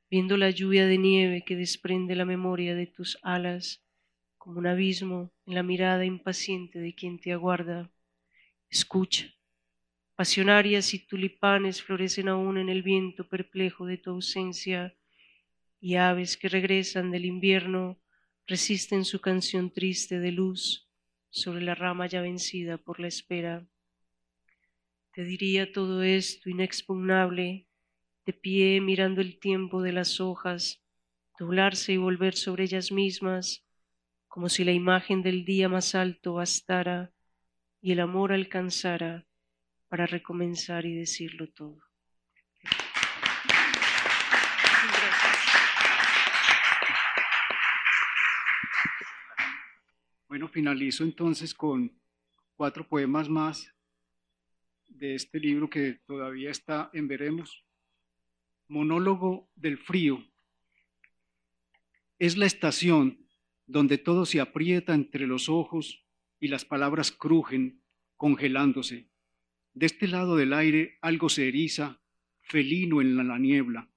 viendo 0.08 0.36
la 0.36 0.50
lluvia 0.50 0.86
de 0.86 0.98
nieve 0.98 1.42
que 1.44 1.56
desprende 1.56 2.14
la 2.14 2.24
memoria 2.24 2.76
de 2.76 2.86
tus 2.86 3.18
alas, 3.22 3.84
como 4.38 4.60
un 4.60 4.68
abismo 4.68 5.32
en 5.46 5.56
la 5.56 5.64
mirada 5.64 6.04
impaciente 6.04 6.78
de 6.78 6.94
quien 6.94 7.18
te 7.18 7.32
aguarda. 7.32 7.90
Escucha, 8.70 9.34
pasionarias 10.14 10.94
y 10.94 11.00
tulipanes 11.00 11.82
florecen 11.82 12.28
aún 12.28 12.56
en 12.56 12.68
el 12.68 12.84
viento 12.84 13.28
perplejo 13.28 13.84
de 13.84 13.98
tu 13.98 14.10
ausencia, 14.10 14.94
y 15.80 15.96
aves 15.96 16.36
que 16.36 16.48
regresan 16.48 17.10
del 17.10 17.24
invierno 17.24 17.98
resisten 18.46 19.04
su 19.04 19.20
canción 19.20 19.70
triste 19.70 20.18
de 20.18 20.32
luz 20.32 20.88
sobre 21.30 21.62
la 21.62 21.74
rama 21.74 22.06
ya 22.06 22.20
vencida 22.20 22.78
por 22.78 23.00
la 23.00 23.08
espera. 23.08 23.66
Te 25.12 25.24
diría 25.24 25.72
todo 25.72 26.02
esto 26.02 26.50
inexpugnable, 26.50 27.66
de 28.26 28.32
pie 28.32 28.80
mirando 28.80 29.20
el 29.20 29.38
tiempo 29.38 29.82
de 29.82 29.92
las 29.92 30.20
hojas, 30.20 30.82
doblarse 31.38 31.92
y 31.92 31.96
volver 31.96 32.34
sobre 32.34 32.64
ellas 32.64 32.92
mismas, 32.92 33.64
como 34.28 34.48
si 34.48 34.64
la 34.64 34.72
imagen 34.72 35.22
del 35.22 35.44
día 35.44 35.68
más 35.68 35.94
alto 35.94 36.34
bastara 36.34 37.12
y 37.80 37.92
el 37.92 38.00
amor 38.00 38.32
alcanzara 38.32 39.26
para 39.88 40.06
recomenzar 40.06 40.86
y 40.86 40.94
decirlo 40.94 41.48
todo. 41.48 41.91
Bueno, 50.32 50.48
finalizo 50.48 51.04
entonces 51.04 51.52
con 51.52 51.92
cuatro 52.56 52.88
poemas 52.88 53.28
más 53.28 53.70
de 54.88 55.14
este 55.14 55.38
libro 55.38 55.68
que 55.68 56.00
todavía 56.06 56.50
está 56.50 56.88
en 56.94 57.06
Veremos. 57.06 57.66
Monólogo 58.66 59.50
del 59.56 59.76
frío. 59.76 60.24
Es 62.18 62.38
la 62.38 62.46
estación 62.46 63.26
donde 63.66 63.98
todo 63.98 64.24
se 64.24 64.40
aprieta 64.40 64.94
entre 64.94 65.26
los 65.26 65.50
ojos 65.50 66.02
y 66.40 66.48
las 66.48 66.64
palabras 66.64 67.12
crujen, 67.12 67.82
congelándose. 68.16 69.10
De 69.74 69.84
este 69.84 70.08
lado 70.08 70.36
del 70.36 70.54
aire 70.54 70.96
algo 71.02 71.28
se 71.28 71.46
eriza, 71.46 72.00
felino 72.40 73.02
en 73.02 73.18
la 73.18 73.38
niebla. 73.38 73.90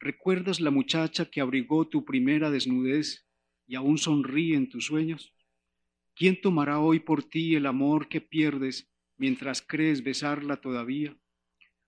¿Recuerdas 0.00 0.58
la 0.58 0.72
muchacha 0.72 1.30
que 1.30 1.40
abrigó 1.40 1.86
tu 1.86 2.04
primera 2.04 2.50
desnudez 2.50 3.24
y 3.68 3.76
aún 3.76 3.98
sonríe 3.98 4.56
en 4.56 4.68
tus 4.68 4.86
sueños? 4.86 5.32
¿Quién 6.20 6.38
tomará 6.38 6.80
hoy 6.80 7.00
por 7.00 7.22
ti 7.22 7.54
el 7.54 7.64
amor 7.64 8.06
que 8.06 8.20
pierdes 8.20 8.86
mientras 9.16 9.62
crees 9.62 10.04
besarla 10.04 10.58
todavía? 10.58 11.16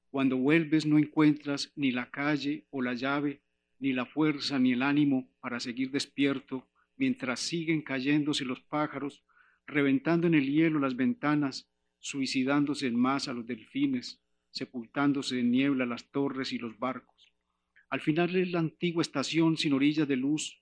Cuando 0.08 0.38
vuelves 0.38 0.86
no 0.86 0.96
encuentras 0.96 1.70
ni 1.76 1.90
la 1.90 2.10
calle 2.10 2.64
o 2.70 2.80
la 2.80 2.94
llave, 2.94 3.42
ni 3.78 3.92
la 3.92 4.06
fuerza 4.06 4.58
ni 4.58 4.72
el 4.72 4.80
ánimo 4.80 5.28
para 5.40 5.60
seguir 5.60 5.90
despierto 5.90 6.66
mientras 6.96 7.40
siguen 7.40 7.82
cayéndose 7.82 8.46
los 8.46 8.62
pájaros, 8.62 9.22
reventando 9.66 10.26
en 10.26 10.32
el 10.32 10.50
hielo 10.50 10.78
las 10.78 10.96
ventanas, 10.96 11.70
suicidándose 11.98 12.86
en 12.86 12.96
masa 12.96 13.34
los 13.34 13.46
delfines, 13.46 14.22
sepultándose 14.50 15.40
en 15.40 15.50
niebla 15.50 15.84
las 15.84 16.10
torres 16.10 16.54
y 16.54 16.58
los 16.58 16.78
barcos. 16.78 17.34
Al 17.90 18.00
final 18.00 18.34
es 18.34 18.50
la 18.50 18.60
antigua 18.60 19.02
estación 19.02 19.58
sin 19.58 19.74
orillas 19.74 20.08
de 20.08 20.16
luz 20.16 20.58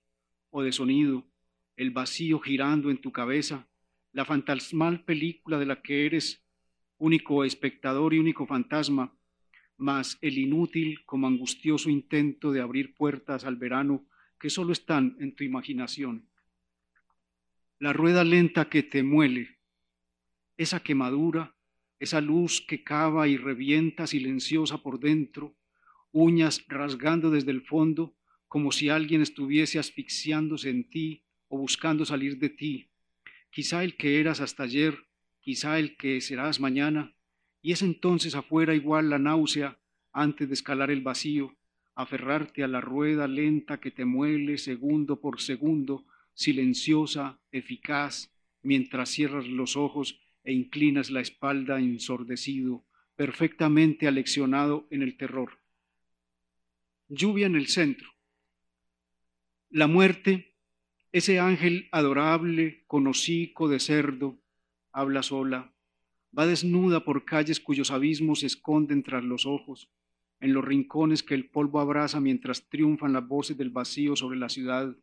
o 0.49 0.61
de 0.61 0.73
sonido, 0.73 1.30
el 1.75 1.91
vacío 1.91 2.39
girando 2.39 2.89
en 2.89 2.97
tu 2.97 3.11
cabeza, 3.11 3.67
la 4.13 4.25
fantasmal 4.25 5.03
película 5.03 5.57
de 5.57 5.65
la 5.65 5.81
que 5.81 6.05
eres 6.05 6.43
único 6.97 7.43
espectador 7.43 8.13
y 8.13 8.19
único 8.19 8.45
fantasma, 8.45 9.13
más 9.77 10.17
el 10.21 10.37
inútil 10.37 11.03
como 11.05 11.27
angustioso 11.27 11.89
intento 11.89 12.51
de 12.51 12.61
abrir 12.61 12.95
puertas 12.95 13.45
al 13.45 13.55
verano 13.55 14.05
que 14.39 14.49
solo 14.49 14.73
están 14.73 15.17
en 15.19 15.35
tu 15.35 15.43
imaginación. 15.43 16.29
La 17.79 17.93
rueda 17.93 18.23
lenta 18.23 18.69
que 18.69 18.83
te 18.83 19.01
muele, 19.01 19.57
esa 20.57 20.81
quemadura, 20.81 21.55
esa 21.99 22.21
luz 22.21 22.61
que 22.61 22.83
cava 22.83 23.27
y 23.27 23.37
revienta 23.37 24.05
silenciosa 24.05 24.77
por 24.83 24.99
dentro, 24.99 25.55
uñas 26.11 26.63
rasgando 26.67 27.31
desde 27.31 27.51
el 27.51 27.61
fondo, 27.61 28.15
como 28.47 28.71
si 28.71 28.89
alguien 28.89 29.21
estuviese 29.21 29.79
asfixiándose 29.79 30.69
en 30.69 30.89
ti 30.89 31.23
o 31.51 31.57
buscando 31.57 32.05
salir 32.05 32.39
de 32.39 32.49
ti, 32.49 32.87
quizá 33.51 33.83
el 33.83 33.97
que 33.97 34.21
eras 34.21 34.39
hasta 34.39 34.63
ayer, 34.63 34.97
quizá 35.41 35.79
el 35.79 35.97
que 35.97 36.21
serás 36.21 36.61
mañana, 36.61 37.13
y 37.61 37.73
es 37.73 37.81
entonces 37.81 38.35
afuera 38.35 38.73
igual 38.73 39.09
la 39.09 39.19
náusea 39.19 39.77
antes 40.13 40.47
de 40.47 40.53
escalar 40.53 40.91
el 40.91 41.01
vacío, 41.01 41.57
aferrarte 41.93 42.63
a 42.63 42.69
la 42.69 42.79
rueda 42.79 43.27
lenta 43.27 43.81
que 43.81 43.91
te 43.91 44.05
muele 44.05 44.57
segundo 44.57 45.19
por 45.19 45.41
segundo, 45.41 46.05
silenciosa, 46.33 47.37
eficaz, 47.51 48.31
mientras 48.63 49.09
cierras 49.09 49.45
los 49.45 49.75
ojos 49.75 50.21
e 50.45 50.53
inclinas 50.53 51.11
la 51.11 51.19
espalda 51.19 51.79
ensordecido, 51.79 52.85
perfectamente 53.17 54.07
aleccionado 54.07 54.87
en 54.89 55.01
el 55.01 55.17
terror. 55.17 55.59
Lluvia 57.09 57.45
en 57.45 57.57
el 57.57 57.67
centro. 57.67 58.09
La 59.69 59.87
muerte 59.87 60.50
ese 61.11 61.39
ángel 61.39 61.89
adorable 61.91 62.83
con 62.87 63.05
hocico 63.07 63.67
de 63.67 63.79
cerdo 63.79 64.37
habla 64.93 65.23
sola, 65.23 65.73
va 66.37 66.45
desnuda 66.45 67.03
por 67.03 67.25
calles 67.25 67.59
cuyos 67.59 67.91
abismos 67.91 68.39
se 68.39 68.47
esconden 68.47 69.03
tras 69.03 69.23
los 69.23 69.45
ojos, 69.45 69.89
en 70.39 70.53
los 70.53 70.63
rincones 70.63 71.21
que 71.21 71.33
el 71.33 71.49
polvo 71.49 71.79
abraza 71.79 72.19
mientras 72.19 72.69
triunfan 72.69 73.13
las 73.13 73.27
voces 73.27 73.57
del 73.57 73.69
vacío 73.69 74.15
sobre 74.15 74.39
la 74.39 74.49
ciudad. 74.49 74.95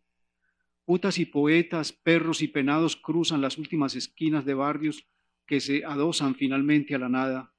Putas 0.84 1.18
y 1.18 1.26
poetas, 1.26 1.92
perros 1.92 2.40
y 2.40 2.48
penados 2.48 2.96
cruzan 2.96 3.42
las 3.42 3.58
últimas 3.58 3.94
esquinas 3.94 4.46
de 4.46 4.54
barrios 4.54 5.06
que 5.46 5.60
se 5.60 5.84
adosan 5.84 6.34
finalmente 6.34 6.94
a 6.94 6.98
la 6.98 7.10
nada. 7.10 7.52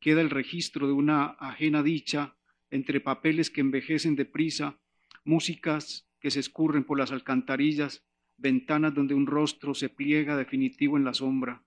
Queda 0.00 0.22
el 0.22 0.30
registro 0.30 0.86
de 0.86 0.94
una 0.94 1.26
ajena 1.38 1.82
dicha 1.82 2.34
entre 2.70 3.00
papeles 3.00 3.50
que 3.50 3.60
envejecen 3.60 4.16
deprisa, 4.16 4.78
músicas 5.24 6.06
que 6.22 6.30
se 6.30 6.38
escurren 6.38 6.84
por 6.84 6.98
las 6.98 7.10
alcantarillas, 7.10 8.04
ventanas 8.36 8.94
donde 8.94 9.12
un 9.12 9.26
rostro 9.26 9.74
se 9.74 9.88
pliega 9.88 10.36
definitivo 10.36 10.96
en 10.96 11.04
la 11.04 11.14
sombra. 11.14 11.64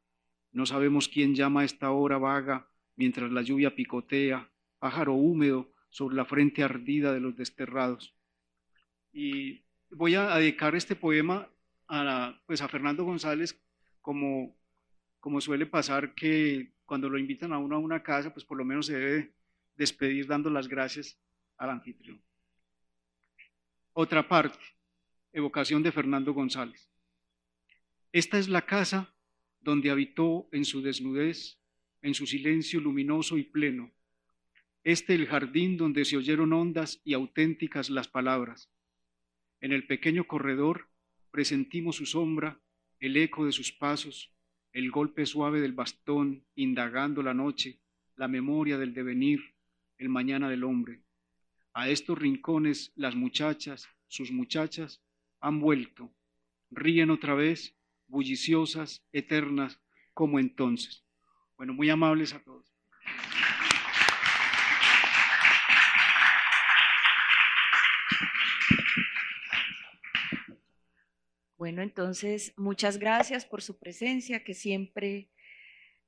No 0.53 0.65
sabemos 0.65 1.09
quién 1.09 1.35
llama 1.35 1.61
a 1.61 1.65
esta 1.65 1.91
hora 1.91 2.17
vaga 2.17 2.69
mientras 2.95 3.29
la 3.31 3.41
lluvia 3.41 3.75
picotea, 3.75 4.49
pájaro 4.79 5.13
húmedo 5.13 5.73
sobre 5.89 6.15
la 6.15 6.23
frente 6.23 6.63
ardida 6.63 7.13
de 7.13 7.19
los 7.19 7.35
desterrados. 7.35 8.15
Y 9.11 9.65
voy 9.89 10.15
a 10.15 10.37
dedicar 10.37 10.73
este 10.73 10.95
poema 10.95 11.49
a, 11.89 12.41
pues 12.45 12.61
a 12.61 12.69
Fernando 12.69 13.03
González 13.03 13.61
como, 14.01 14.55
como 15.19 15.41
suele 15.41 15.65
pasar 15.65 16.15
que 16.15 16.71
cuando 16.85 17.09
lo 17.09 17.17
invitan 17.17 17.51
a 17.51 17.57
uno 17.57 17.75
a 17.75 17.79
una 17.79 18.03
casa, 18.03 18.33
pues 18.33 18.45
por 18.45 18.57
lo 18.57 18.63
menos 18.63 18.85
se 18.85 18.97
debe 18.97 19.33
despedir 19.75 20.27
dando 20.27 20.49
las 20.49 20.69
gracias 20.69 21.19
al 21.57 21.71
anfitrión. 21.71 22.21
Otra 23.97 24.27
parte, 24.27 24.59
evocación 25.31 25.81
de 25.81 25.89
Fernando 25.89 26.33
González. 26.33 26.89
Esta 28.11 28.37
es 28.37 28.49
la 28.49 28.65
casa 28.65 29.15
donde 29.61 29.89
habitó 29.89 30.49
en 30.51 30.65
su 30.65 30.81
desnudez, 30.81 31.61
en 32.01 32.13
su 32.13 32.27
silencio 32.27 32.81
luminoso 32.81 33.37
y 33.37 33.43
pleno. 33.43 33.93
Este 34.83 35.15
el 35.15 35.27
jardín 35.27 35.77
donde 35.77 36.03
se 36.03 36.17
oyeron 36.17 36.51
hondas 36.51 36.99
y 37.05 37.13
auténticas 37.13 37.89
las 37.89 38.09
palabras. 38.09 38.69
En 39.61 39.71
el 39.71 39.87
pequeño 39.87 40.27
corredor 40.27 40.89
presentimos 41.31 41.95
su 41.95 42.05
sombra, 42.05 42.59
el 42.99 43.15
eco 43.15 43.45
de 43.45 43.53
sus 43.53 43.71
pasos, 43.71 44.35
el 44.73 44.91
golpe 44.91 45.25
suave 45.25 45.61
del 45.61 45.71
bastón 45.71 46.43
indagando 46.55 47.23
la 47.23 47.33
noche, 47.33 47.79
la 48.17 48.27
memoria 48.27 48.77
del 48.77 48.93
devenir, 48.93 49.53
el 49.97 50.09
mañana 50.09 50.49
del 50.49 50.65
hombre. 50.65 51.04
A 51.77 51.89
estos 51.89 52.17
rincones 52.17 52.93
las 52.95 53.15
muchachas, 53.15 53.89
sus 54.07 54.31
muchachas, 54.31 55.01
han 55.41 55.59
vuelto, 55.59 56.09
ríen 56.71 57.09
otra 57.09 57.33
vez, 57.33 57.75
bulliciosas, 58.07 59.05
eternas, 59.11 59.81
como 60.13 60.39
entonces. 60.39 61.03
Bueno, 61.57 61.73
muy 61.73 61.89
amables 61.89 62.33
a 62.33 62.41
todos. 62.41 62.73
Bueno, 71.57 71.81
entonces, 71.81 72.53
muchas 72.55 72.97
gracias 72.99 73.45
por 73.45 73.61
su 73.61 73.77
presencia 73.77 74.45
que 74.45 74.53
siempre 74.53 75.29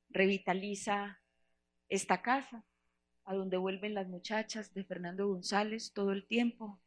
revitaliza 0.07 1.19
esta 1.89 2.21
casa 2.21 2.63
a 3.27 3.35
donde 3.35 3.57
vuelven 3.57 3.93
las 3.93 4.07
muchachas 4.07 4.73
de 4.73 4.85
Fernando 4.85 5.27
González 5.27 5.91
todo 5.93 6.13
el 6.13 6.25
tiempo 6.25 6.79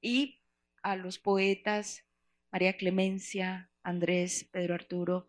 y 0.00 0.40
a 0.82 0.94
los 0.94 1.18
poetas 1.18 2.04
María 2.52 2.76
Clemencia, 2.76 3.70
Andrés, 3.82 4.48
Pedro 4.52 4.74
Arturo, 4.74 5.26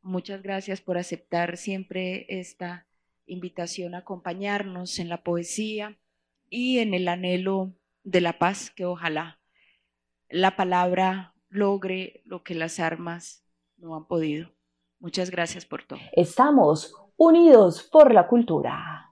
muchas 0.00 0.42
gracias 0.42 0.80
por 0.80 0.96
aceptar 0.96 1.58
siempre 1.58 2.24
esta 2.30 2.86
invitación 3.26 3.94
a 3.94 3.98
acompañarnos 3.98 4.98
en 4.98 5.10
la 5.10 5.22
poesía 5.22 5.98
y 6.48 6.78
en 6.78 6.94
el 6.94 7.06
anhelo 7.06 7.74
de 8.02 8.22
la 8.22 8.38
paz 8.38 8.70
que 8.70 8.86
ojalá 8.86 9.40
la 10.30 10.56
palabra 10.56 11.34
logre 11.50 12.22
lo 12.24 12.42
que 12.42 12.54
las 12.54 12.80
armas 12.80 13.44
no 13.76 13.94
han 13.94 14.06
podido. 14.06 14.48
Muchas 15.00 15.30
gracias 15.30 15.66
por 15.66 15.84
todo. 15.84 15.98
Estamos 16.12 16.94
unidos 17.18 17.82
por 17.82 18.14
la 18.14 18.26
cultura. 18.26 19.11